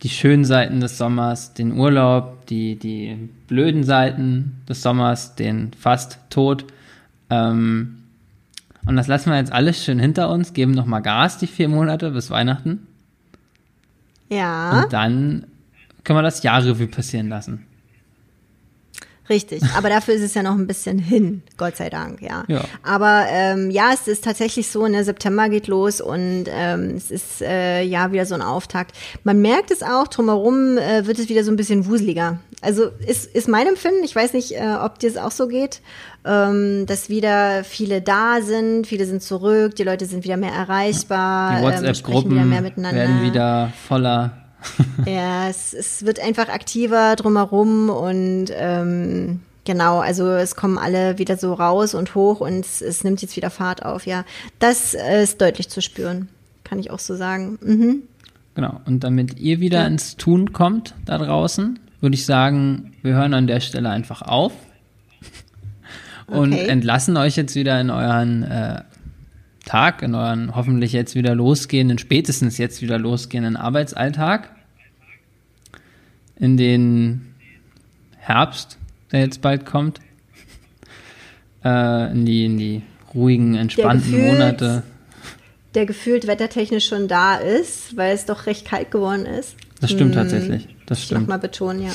die 0.02 0.08
schönen 0.08 0.44
Seiten 0.44 0.80
des 0.80 0.98
Sommers, 0.98 1.54
den 1.54 1.78
Urlaub, 1.78 2.46
die, 2.46 2.76
die 2.76 3.28
blöden 3.46 3.84
Seiten 3.84 4.62
des 4.68 4.82
Sommers, 4.82 5.36
den 5.36 5.70
fast 5.78 6.18
Tod. 6.28 6.64
Ähm, 7.30 8.01
und 8.86 8.96
das 8.96 9.06
lassen 9.06 9.30
wir 9.30 9.36
jetzt 9.36 9.52
alles 9.52 9.84
schön 9.84 9.98
hinter 9.98 10.30
uns, 10.30 10.52
geben 10.52 10.72
nochmal 10.72 11.02
Gas, 11.02 11.38
die 11.38 11.46
vier 11.46 11.68
Monate 11.68 12.10
bis 12.10 12.30
Weihnachten. 12.30 12.86
Ja. 14.28 14.82
Und 14.82 14.92
dann 14.92 15.46
können 16.04 16.18
wir 16.18 16.22
das 16.22 16.42
Jahr 16.42 16.64
Revue 16.64 16.88
passieren 16.88 17.28
lassen. 17.28 17.66
Richtig, 19.32 19.62
aber 19.74 19.88
dafür 19.88 20.12
ist 20.12 20.20
es 20.20 20.34
ja 20.34 20.42
noch 20.42 20.52
ein 20.52 20.66
bisschen 20.66 20.98
hin, 20.98 21.42
Gott 21.56 21.76
sei 21.76 21.88
Dank, 21.88 22.20
ja. 22.20 22.44
Ja. 22.48 22.64
Aber 22.82 23.24
ähm, 23.30 23.70
ja, 23.70 23.92
es 23.94 24.06
ist 24.06 24.24
tatsächlich 24.24 24.68
so, 24.70 24.86
ne, 24.86 25.02
September 25.04 25.48
geht 25.48 25.68
los 25.68 26.02
und 26.02 26.44
ähm, 26.48 26.96
es 26.96 27.10
ist 27.10 27.40
äh, 27.40 27.82
ja 27.82 28.12
wieder 28.12 28.26
so 28.26 28.34
ein 28.34 28.42
Auftakt. 28.42 28.94
Man 29.24 29.40
merkt 29.40 29.70
es 29.70 29.82
auch, 29.82 30.06
drumherum 30.08 30.76
äh, 30.76 31.06
wird 31.06 31.18
es 31.18 31.30
wieder 31.30 31.44
so 31.44 31.50
ein 31.50 31.56
bisschen 31.56 31.86
wuseliger. 31.86 32.40
Also 32.60 32.90
ist, 33.06 33.24
ist 33.34 33.48
mein 33.48 33.66
Empfinden, 33.66 34.04
ich 34.04 34.14
weiß 34.14 34.34
nicht, 34.34 34.52
äh, 34.52 34.76
ob 34.82 34.98
dir 34.98 35.08
es 35.08 35.16
auch 35.16 35.30
so 35.30 35.48
geht, 35.48 35.80
ähm, 36.26 36.84
dass 36.86 37.08
wieder 37.08 37.64
viele 37.64 38.02
da 38.02 38.42
sind, 38.42 38.86
viele 38.86 39.06
sind 39.06 39.22
zurück, 39.22 39.74
die 39.76 39.82
Leute 39.82 40.04
sind 40.04 40.24
wieder 40.24 40.36
mehr 40.36 40.52
erreichbar, 40.52 41.52
Die 41.52 41.56
ähm, 41.56 41.62
WhatsApp-Gruppen 41.64 42.32
wieder 42.32 42.44
mehr 42.44 42.60
miteinander. 42.60 43.00
werden 43.00 43.22
wieder 43.22 43.72
voller. 43.88 44.41
Ja, 45.06 45.48
es, 45.48 45.72
es 45.74 46.04
wird 46.04 46.20
einfach 46.20 46.48
aktiver 46.48 47.16
drumherum 47.16 47.90
und 47.90 48.46
ähm, 48.52 49.40
genau, 49.64 49.98
also 50.00 50.30
es 50.30 50.54
kommen 50.56 50.78
alle 50.78 51.18
wieder 51.18 51.36
so 51.36 51.54
raus 51.54 51.94
und 51.94 52.14
hoch 52.14 52.40
und 52.40 52.60
es, 52.64 52.80
es 52.80 53.04
nimmt 53.04 53.22
jetzt 53.22 53.36
wieder 53.36 53.50
Fahrt 53.50 53.84
auf, 53.84 54.06
ja. 54.06 54.24
Das 54.58 54.94
äh, 54.94 55.22
ist 55.22 55.40
deutlich 55.40 55.68
zu 55.68 55.80
spüren, 55.82 56.28
kann 56.64 56.78
ich 56.78 56.90
auch 56.90 56.98
so 56.98 57.16
sagen. 57.16 57.58
Mhm. 57.62 58.02
Genau. 58.54 58.80
Und 58.84 59.02
damit 59.02 59.38
ihr 59.38 59.60
wieder 59.60 59.86
ins 59.86 60.16
Tun 60.16 60.52
kommt 60.52 60.94
da 61.06 61.18
draußen, 61.18 61.78
würde 62.00 62.14
ich 62.14 62.26
sagen, 62.26 62.92
wir 63.02 63.14
hören 63.14 63.34
an 63.34 63.46
der 63.46 63.60
Stelle 63.60 63.88
einfach 63.88 64.22
auf 64.22 64.52
und 66.26 66.52
Okay. 66.52 66.66
entlassen 66.68 67.16
euch 67.16 67.36
jetzt 67.36 67.54
wieder 67.54 67.80
in 67.80 67.90
euren 67.90 68.42
äh, 68.42 68.82
Tag, 69.64 70.02
in 70.02 70.14
euren 70.14 70.54
hoffentlich 70.56 70.92
jetzt 70.92 71.14
wieder 71.14 71.34
losgehenden, 71.34 71.98
spätestens 71.98 72.58
jetzt 72.58 72.82
wieder 72.82 72.98
losgehenden 72.98 73.56
Arbeitsalltag, 73.56 74.50
in 76.36 76.56
den 76.56 77.34
Herbst, 78.18 78.78
der 79.12 79.20
jetzt 79.20 79.40
bald 79.40 79.64
kommt, 79.66 80.00
äh, 81.64 82.10
in, 82.12 82.24
die, 82.26 82.44
in 82.46 82.58
die 82.58 82.82
ruhigen, 83.14 83.54
entspannten 83.54 84.10
gefühlt- 84.10 84.32
Monate. 84.32 84.82
Der 85.74 85.86
gefühlt 85.86 86.26
wettertechnisch 86.26 86.86
schon 86.86 87.08
da 87.08 87.36
ist, 87.36 87.96
weil 87.96 88.14
es 88.14 88.26
doch 88.26 88.44
recht 88.46 88.66
kalt 88.66 88.90
geworden 88.90 89.24
ist. 89.24 89.56
Das 89.80 89.90
stimmt 89.90 90.10
Hm, 90.14 90.20
tatsächlich. 90.22 90.68
Das 90.84 90.98
Ich 90.98 91.04
stimmt. 91.06 91.22
nochmal 91.22 91.38
betonen, 91.38 91.82
ja. 91.82 91.92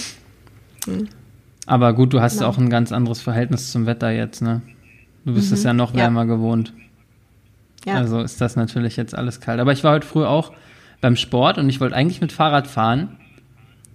Aber 1.67 1.93
gut, 1.93 2.11
du 2.13 2.21
hast 2.21 2.37
Genau. 2.37 2.49
auch 2.49 2.57
ein 2.57 2.69
ganz 2.71 2.91
anderes 2.91 3.21
Verhältnis 3.21 3.71
zum 3.71 3.85
Wetter 3.85 4.09
jetzt, 4.09 4.41
ne? 4.41 4.61
Du 5.25 5.33
bist 5.35 5.51
es 5.51 5.63
ja 5.63 5.73
noch 5.73 5.91
Mhm. 5.93 5.99
Ja. 5.99 6.03
wärmer 6.05 6.25
gewohnt. 6.25 6.73
Ja. 7.87 7.95
Also 7.95 8.19
ist 8.19 8.41
das 8.41 8.57
natürlich 8.57 8.97
jetzt 8.97 9.15
alles 9.15 9.39
kalt. 9.39 9.61
Aber 9.61 9.71
ich 9.71 9.83
war 9.83 9.93
heute 9.93 10.05
früh 10.05 10.25
auch 10.25 10.51
beim 10.99 11.15
Sport 11.15 11.57
und 11.57 11.69
ich 11.69 11.79
wollte 11.79 11.95
eigentlich 11.95 12.19
mit 12.19 12.33
Fahrrad 12.33 12.67
fahren. 12.67 13.17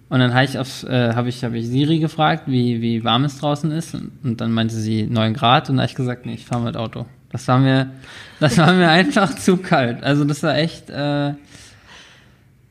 Und 0.08 0.20
dann 0.20 0.32
habe 0.32 0.44
ich, 0.44 0.58
aufs, 0.58 0.82
äh, 0.84 1.12
hab 1.14 1.26
ich, 1.26 1.44
hab 1.44 1.52
ich 1.52 1.68
Siri 1.68 1.98
gefragt, 1.98 2.44
wie, 2.46 2.80
wie 2.80 3.04
warm 3.04 3.24
es 3.24 3.38
draußen 3.38 3.70
ist. 3.70 3.94
Und, 3.94 4.12
und 4.24 4.40
dann 4.40 4.52
meinte 4.52 4.74
sie 4.74 5.04
9 5.04 5.34
Grad 5.34 5.68
und 5.68 5.76
da 5.76 5.82
habe 5.82 5.90
ich 5.90 5.94
gesagt, 5.94 6.24
nee, 6.24 6.34
ich 6.34 6.46
fahre 6.46 6.62
mit 6.62 6.76
Auto. 6.76 7.04
Das 7.30 7.46
war 7.48 7.58
mir, 7.58 7.90
das 8.40 8.56
war 8.56 8.72
mir 8.72 8.88
einfach 8.88 9.34
zu 9.34 9.58
kalt. 9.58 10.02
Also 10.02 10.24
das 10.24 10.42
war 10.42 10.56
echt, 10.56 10.88
äh, 10.88 11.34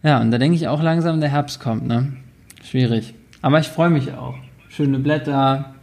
ja, 0.04 0.20
und 0.20 0.32
da 0.32 0.40
denke 0.40 0.56
ich 0.56 0.68
auch 0.68 0.82
langsam, 0.82 1.20
der 1.20 1.30
Herbst 1.30 1.60
kommt, 1.60 1.86
ne? 1.86 2.14
Schwierig. 2.64 3.14
Aber 3.44 3.60
ich 3.60 3.68
freue 3.68 3.92
mich 3.92 4.12
auch. 4.14 4.36
Schöne 4.70 4.98
Blätter. 4.98 5.76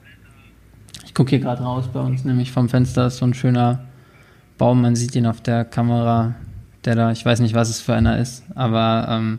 Ich 1.05 1.15
gucke 1.15 1.31
hier 1.31 1.41
gerade 1.41 1.63
raus 1.63 1.89
bei 1.93 2.01
uns, 2.01 2.25
nämlich 2.25 2.51
vom 2.51 2.69
Fenster 2.69 3.07
ist 3.07 3.19
so 3.19 3.27
ein 3.27 3.35
schöner 3.35 3.88
Baum. 4.59 4.83
Man 4.83 4.97
sieht 4.97 5.17
ihn 5.17 5.27
auf 5.27 5.41
der 5.41 5.65
Kamera, 5.65 6.35
der 6.85 6.95
da, 6.95 7.13
ich 7.13 7.25
weiß 7.25 7.41
nicht, 7.41 7.55
was 7.55 7.71
es 7.71 7.81
für 7.81 7.95
einer 7.95 8.19
ist, 8.19 8.45
aber 8.55 9.07
ähm, 9.09 9.39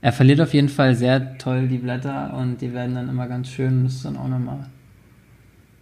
er 0.00 0.12
verliert 0.12 0.40
auf 0.40 0.54
jeden 0.54 0.68
Fall 0.70 0.94
sehr 0.94 1.38
toll 1.38 1.68
die 1.68 1.78
Blätter 1.78 2.34
und 2.34 2.60
die 2.60 2.72
werden 2.72 2.94
dann 2.94 3.08
immer 3.08 3.28
ganz 3.28 3.48
schön. 3.48 3.84
Das 3.84 3.94
ist 3.94 4.04
dann 4.04 4.16
auch 4.16 4.28
nochmal 4.28 4.66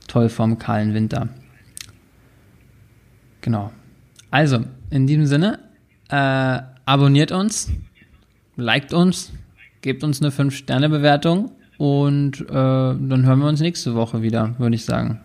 toll 0.08 0.28
vom 0.28 0.58
kahlen 0.58 0.92
Winter. 0.92 1.28
Genau. 3.40 3.70
Also, 4.30 4.64
in 4.90 5.06
diesem 5.06 5.26
Sinne, 5.26 5.60
äh, 6.10 6.60
abonniert 6.84 7.30
uns, 7.32 7.70
liked 8.56 8.92
uns, 8.92 9.32
gebt 9.80 10.02
uns 10.02 10.20
eine 10.20 10.30
5-Sterne-Bewertung 10.30 11.52
und 11.76 12.40
äh, 12.40 12.44
dann 12.52 13.24
hören 13.24 13.38
wir 13.38 13.48
uns 13.48 13.60
nächste 13.60 13.94
Woche 13.94 14.22
wieder, 14.22 14.58
würde 14.58 14.74
ich 14.74 14.84
sagen. 14.84 15.20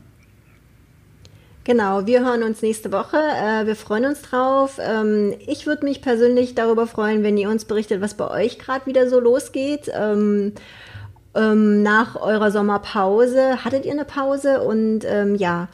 Genau, 1.64 2.06
wir 2.06 2.26
hören 2.26 2.44
uns 2.44 2.62
nächste 2.62 2.92
Woche. 2.92 3.18
Äh, 3.18 3.66
wir 3.66 3.76
freuen 3.76 4.06
uns 4.06 4.22
drauf. 4.22 4.80
Ähm, 4.80 5.34
ich 5.48 5.66
würde 5.66 5.86
mich 5.86 6.02
persönlich 6.02 6.56
darüber 6.56 6.88
freuen, 6.88 7.24
wenn 7.24 7.38
ihr 7.38 7.50
uns 7.50 7.66
berichtet, 7.66 8.02
was 8.02 8.16
bei 8.16 8.30
euch 8.30 8.60
gerade 8.60 8.86
wieder 8.86 9.10
so 9.10 9.20
losgeht. 9.20 9.90
Ähm, 9.94 10.54
ähm, 11.36 11.82
nach 11.82 12.16
eurer 12.16 12.52
Sommerpause. 12.52 13.64
Hattet 13.64 13.86
ihr 13.86 13.94
eine 13.94 14.06
Pause? 14.06 14.62
Und 14.62 15.04
ja, 15.38 15.68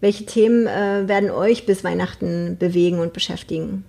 welche 0.00 0.26
Themen 0.26 0.66
äh, 0.66 1.08
werden 1.08 1.30
euch 1.30 1.64
bis 1.64 1.82
Weihnachten 1.84 2.56
bewegen 2.58 2.98
und 2.98 3.12
beschäftigen? 3.12 3.84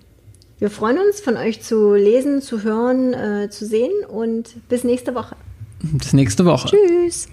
Wir 0.60 0.72
freuen 0.72 0.97
uns, 0.97 1.20
von 1.20 1.38
euch 1.38 1.62
zu 1.62 1.93
lesen, 1.93 2.41
zu 2.41 2.64
hören, 2.64 3.14
äh, 3.14 3.49
zu 3.49 3.66
sehen 3.66 3.91
und 4.08 4.55
bis 4.70 4.84
nächste 4.84 5.14
Woche. 5.14 5.36
Bis 5.82 6.14
nächste 6.14 6.45
Woche. 6.45 6.70
Tschüss. 6.70 7.28